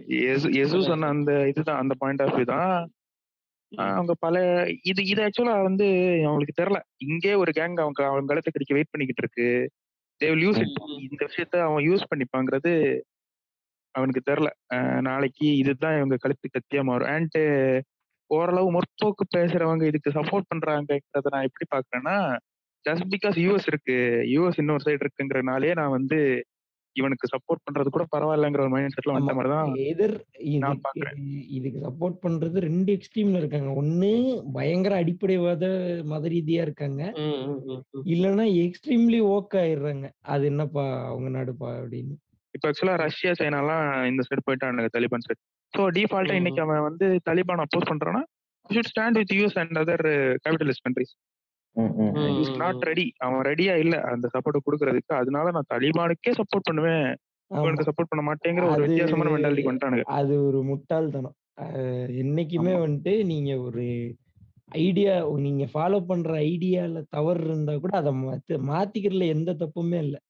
[0.08, 2.90] எசு- எசு சொன்ன அந்த இதுதான் அந்த பாயிண்ட் ஆஃப் வியூ தான்.
[3.72, 4.36] அவங்க பல
[4.84, 5.86] இது இது ஆக்சுவலா வந்து
[6.24, 6.78] அவங்களுக்கு தெரியல.
[6.96, 9.48] இங்கே ஒரு கேங் அவங்க அவங்க கழுத்தை கடிக்க வெயிட் பண்ணிக்கிட்டு இருக்கு.
[10.20, 11.08] தே வில் யூஸ் இட் ம்.
[11.10, 12.72] இந்த விஷயத்த அவன் யூஸ் பண்ணிப்பாங்கிறது
[13.94, 14.48] அவனுக்கு தெரியல.
[14.74, 17.08] ஆஹ் நாளைக்கு இதுதான் இவங்க கழுத்து கத்தியா மாறும்.
[17.08, 17.38] அண்ட்
[18.30, 22.16] ஓரளவு முற்போக்கு பேசுறவங்க இதுக்கு சப்போர்ட் பண்றாங்கன்றத நான் எப்படி பாக்குறேன்னா
[22.84, 23.96] ஜஸ்ட் பிகாஸ் யூஎஸ் இருக்கு
[24.26, 26.18] யூஎஸ் இன்னொரு சைடு இருக்குங்கிறனாலே நான் வந்து
[26.96, 29.34] இவனுக்கு சப்போர்ட் பண்றது கூட பரவாயில்லங்கிற ஒரு மைண்ட் செட்ல வந்த.
[29.36, 30.14] மாதிரி தான் எதிர்
[31.56, 34.10] இதுக்கு சப்போர்ட் பண்றது ரெண்டு எக்ஸ்ட்ரீம்ல இருக்காங்க ஒண்ணு
[34.56, 35.64] பயங்கர அடிப்படைவாத
[36.12, 37.02] மத ரீதியா இருக்காங்க.
[38.14, 42.16] இல்லைன்னா எக்ஸ்ட்ரீம்லி ஓக் ஆயிடுறாங்க அது என்னப்பா அவங்க நாடுப்பா அப்படின்னு
[42.54, 45.40] இப்போ ஆக்சுவலா ரஷ்யா சைனாலாம் இந்த சைடு போயிட்டானுங்க தாலிபான் சைடு
[45.74, 46.36] ஸோ டிஃபால்ட்டா.
[46.40, 48.22] இன்னைக்கு அவன் வந்து தாலிபான் அப்போஸ் பண்றான்னா
[48.70, 50.04] should stand with US and other
[50.44, 51.12] capitalist countries.
[52.42, 55.12] Is not ready அவன் ரெடியா இல்ல அந்த சப்போர்ட் கொடுக்கறதுக்கு.
[55.22, 57.06] அதனால நான் தாலிபானுக்கே சப்போர்ட் பண்ணுவேன்.
[57.50, 61.36] இவனுக்கு சப்போர்ட் பண்ண மாட்டேங்கிற ஒரு வித்தியாசமான மென்டாலிட்டி வந்துட்டானுங்க அது ஒரு முட்டாள்தனம்.
[62.22, 62.74] என்னைக்குமே.
[62.84, 63.84] வந்துட்டு நீங்க ஒரு
[64.82, 65.14] ஐடியா
[65.46, 70.20] நீங்க ஃபாலோ பண்ற ஐடியால தவறு இருந்தா கூட அதை மாத்து மாத்திக்கிறதுல எந்த தப்புமே இல்லை.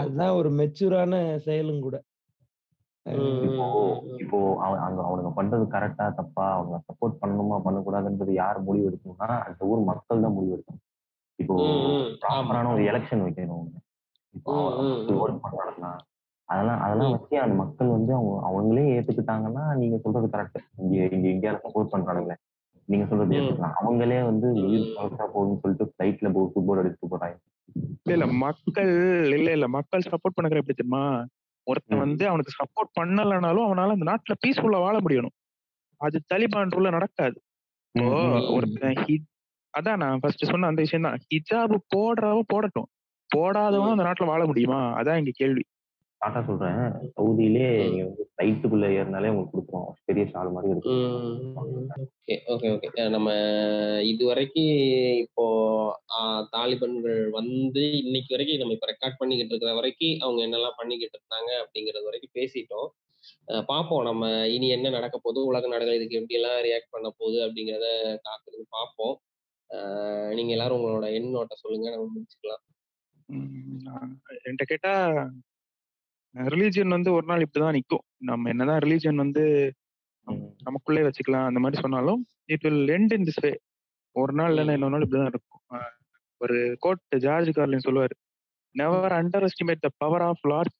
[0.00, 1.14] அதுதான் ஒரு மெச்சூரான
[1.46, 1.96] செயலும் கூட.
[3.46, 3.66] இப்போ.
[4.22, 9.60] இப்போ அவன் அவங்க அவனுங்க பண்றது கரெக்டா தப்பா அவங்க சப்போர்ட் பண்ணணுமா பண்ணக்கூடாதுன்றது யார் முடிவு எடுக்கணும்னா அந்த
[9.64, 10.84] ஊர் மக்கள் தான் முடிவு எடுக்கணும்
[11.38, 11.54] இப்போ
[12.22, 13.66] ப்ராப்பரான ஒரு எலெக்ஷன் வைக்கணும்
[14.34, 14.54] இப்போ.
[15.16, 15.38] ஓட்
[16.48, 17.14] அதெல்லாம் அதெல்லாம்.
[17.14, 22.36] வச்சு அந்த மக்கள் வந்து அவங்க அவங்களே ஏத்துக்கிட்டாங்கன்னா நீங்க சொல்றது கரெக்ட் இங்க இங்க இந்தியால சப்போர்ட் பண்றானுங்களே
[22.88, 23.34] நீங்க சொல்றது.
[23.38, 24.86] ஏத்துக்கலாம் அவங்களே வந்து உயிர்.
[24.96, 27.36] பழசா போகுதுன்னு சொல்லிட்டு ஃபிளைட்ல போ ஃபுட்பால் அடிச்சுட்டு போறாங்க
[28.04, 28.92] இல்ல இல்ல மக்கள்
[29.36, 31.02] இல்ல இல்ல மக்கள் சப்போர்ட் பண்ணுற எப்படி தெரியுமா
[31.68, 31.98] ஒருத்தன்.
[31.98, 35.34] வந்து அவனுக்கு சப்போர்ட் பண்ணலனாலும் அவனால அந்த நாட்டுல பீஸ்ஃபுல்லா வாழ முடியணும்.
[36.00, 37.38] அது தலிபான் ரூல்ல நடக்காது.
[37.94, 38.08] இப்போ.
[38.50, 39.00] ஒருத்தன்
[39.74, 42.88] அதான் நான் ஃபர்ஸ்ட் சொன்ன அந்த விஷயம் தான் ஹிஜாப் போடுறவ போடட்டும்.
[43.30, 44.80] போடாதவன் அந்த நாட்டுல வாழ முடியுமா?
[44.98, 45.64] அதான் இங்க கேள்வி.
[46.20, 46.78] ஷார்ட்டா சொல்றேன்.
[47.16, 47.66] சவுதியிலே.
[47.90, 49.90] நீங்க வந்து ஃபிளைட்டுக்குள்ள ஏறினாலே உங்களுக்கு கொடுத்துருவோம்.
[50.08, 51.02] பெரிய ஷால் மாதிரி இருக்கும்
[52.20, 52.88] ஓகே ஓகே ஓகே.
[53.16, 53.28] நம்ம
[54.12, 54.72] இது வரைக்கும்
[55.24, 55.44] இப்போ
[56.54, 62.08] தாலிபன்கள் வந்து இன்னைக்கு வரைக்கும் நம்ம இப்போ ரெக்கார்ட் பண்ணிக்கிட்டு இருக்கிற வரைக்கும் அவங்க என்னெல்லாம் பண்ணிக்கிட்டு இருந்தாங்க அப்படிங்கிறது
[62.08, 62.88] வரைக்கும் பேசிட்டோம்.
[63.70, 64.04] பார்ப்போம்.
[64.08, 64.24] நம்ம
[64.56, 65.40] இனி என்ன நடக்க போகுது?
[65.50, 67.88] உலக நாடுகள் இதுக்கு எப்படி எல்லாம் ரியாக்ட் பண்ண போகுது அப்படிங்கிறத
[68.26, 69.16] காத்துட்டு பார்ப்போம்.
[70.36, 71.88] நீங்க எல்லாரும் உங்களோட எண்ணோட்ட சொல்லுங்க.
[71.94, 72.64] நம்ம முடிச்சுக்கலாம்.
[74.44, 74.94] என்கிட்ட கேட்டா
[76.34, 78.04] ரிலீஜியன் வந்து ஒரு நாள் இப்படிதான் நிக்கும்.
[78.20, 79.42] நம்ம என்னதான் ரிலீஜியன் வந்து
[80.26, 80.48] ம்.
[80.64, 83.52] நமக்குள்ளே வச்சுக்கலாம் அந்த மாதிரி சொன்னாலும் it will end in this way
[84.16, 85.62] ஒரு நாள் இல்லைன்னா இன்னொரு நாள் இப்படிதான் இருக்கும்.
[86.40, 88.14] ஒரு கோட் ஜார்ஜ் கார்லின் சொல்லுவார்
[88.74, 89.12] never
[89.46, 90.76] underestimate the power of large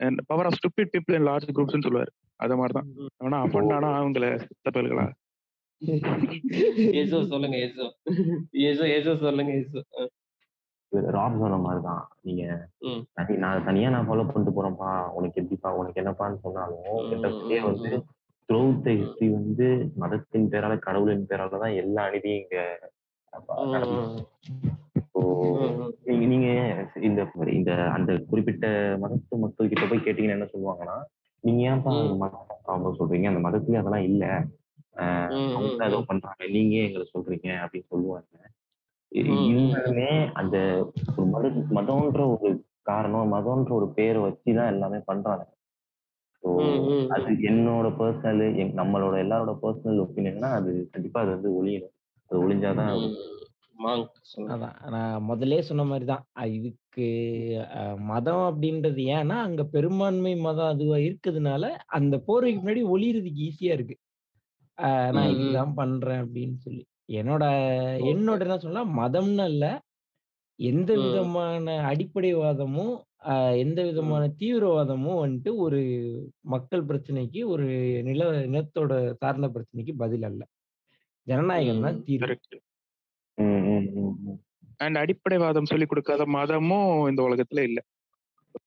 [0.00, 2.12] and power of stupid people in large குரூப்ஸ்னு சொல்லுவார்.
[2.40, 2.88] அது மாதிரிதான்.
[3.16, 5.06] ஆனா பண்ணானா அவங்கள சித்த பயல்களா
[7.00, 7.84] ஏசோ சொல்லுங்க ஏசோ.
[8.64, 9.80] ஏசோ ஏசோ சொல்லுங்க ஏசோ.
[11.00, 12.08] ராப் சொன்ன மாதிரிதான்.
[12.20, 13.02] நீங்க ம்.
[13.16, 15.08] தனி- நான் தனியா நான் ஃபாலோ பண்ணிட்டு போறேன்ப்பா.
[15.08, 18.52] உனக்கு எப்படிப்பா உனக்கு என்னப்பான்னு சொன்னாலும் வந்து ம்.
[18.52, 22.78] த்ரூத் த ஹிஸ்டரி வந்து மதத்தின் பேரால கடவுளின் பேரால தான் எல்லா அநீதியும் இங்க
[26.04, 28.68] நீங்க நீங்க இந்த இந்த அந்த குறிப்பிட்ட
[29.02, 31.00] மதத்து மக்கள் கிட்ட போய் கேட்டீங்கன்னா என்ன சொல்லுவாங்கன்னா
[31.40, 31.74] நீங்க
[32.14, 33.34] மதத்தை ப்ராப்ளம் சொல்றீங்க?
[33.34, 34.44] அந்த மதத்துல அதெல்லாம் இல்ல.
[34.92, 36.46] அவங்க ஏதோ பண்றாங்க.
[36.46, 37.46] நீங்க எங்களை சொல்றீங்க?
[37.46, 38.26] அப்படின்னு சொல்லுவாங்க.
[39.14, 40.56] இருந்தாலுமே அந்த
[41.16, 42.50] ஒரு மத மதம்ன்ற ஒரு
[42.82, 45.44] காரணம் மதம்ன்ற ஒரு பேரை வச்சுதான் எல்லாமே பண்றாங்க
[46.42, 46.48] ஸோ.
[47.14, 48.42] அது என்னோட பர்சனல்
[48.74, 51.92] நம்மளோட எல்லாரோட பர்சனல் ஒப்பீனியன்னா அது கண்டிப்பா அது வந்து ஒழியணும்
[52.28, 52.38] அது
[54.24, 54.52] சொல்லுங்க.
[54.54, 57.06] அதான் நான் முதல்லயே சொன்ன மாதிரி தான் இதுக்கு
[58.06, 63.96] மதம் அப்படின்றது ஏன்னா அங்க பெரும்பான்மை மதம் அதுவா இருக்கிறதுனால அந்த போர்வைக்கு முன்னாடி ஒளியறதுக்கு ஈஸியா இருக்கு.
[65.12, 65.30] நான்.
[65.34, 66.84] இதுதான் பண்றேன் அப்படின்னு சொல்லி.
[67.08, 67.44] என்னோட
[68.10, 69.64] என்னோட என்ன சொன்னா மதம்னு இல்ல
[70.58, 71.02] எந்த ம்.
[71.02, 72.94] விதமான அடிப்படைவாதமும்
[73.58, 75.80] எந்த விதமான தீவிரவாதமும் வந்துட்டு ஒரு
[76.44, 77.66] மக்கள் பிரச்சனைக்கு ஒரு
[78.02, 80.42] நில நிலத்தோட சார்ந்த பிரச்சனைக்கு பதில் அல்ல.
[81.26, 82.26] ஜனநாயகம் தான் தீர்வு.
[82.26, 82.56] கரெக்ட்.
[83.38, 84.38] ம், ம், ம், ம்.
[84.76, 87.80] அண்ட் அடிப்படைவாதம் சொல்லி கொடுக்காத மதமும் இந்த உலகத்துல இல்ல.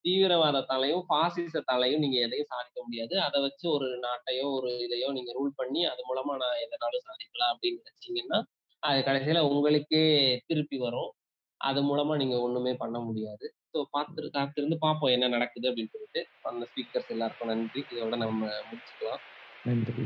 [0.06, 3.22] தீவிரவாதத்தாலையும் பாசிசத்தாலையும் நீங்க எதையும் சாதிக்க முடியாது.
[3.22, 7.82] அதை வச்சு ஒரு நாட்டையோ ஒரு இதையோ நீங்க ரூல் பண்ணி அது மூலமா நான் எதனாலும் சாதிக்கலாம் அப்படின்னு
[7.82, 8.40] நினைச்சீங்கன்னா
[8.84, 10.04] அது கடைசியில உங்களுக்கே
[10.48, 11.12] திருப்பி வரும்.
[11.58, 13.56] அது மூலமா நீங்க ஒண்ணுமே பண்ண முடியாது.
[13.74, 16.30] ஸோ பார்த்து காத்திருந்து பார்ப்போம் என்ன நடக்குது அப்படின்னு சொல்லிட்டு.
[16.42, 17.88] அந்த ஸ்பீக்கர்ஸ் எல்லாருக்கும் நன்றி.
[17.90, 19.22] இதோட நம்ம முடிச்சுக்கலாம்.
[19.66, 20.06] நன்றி.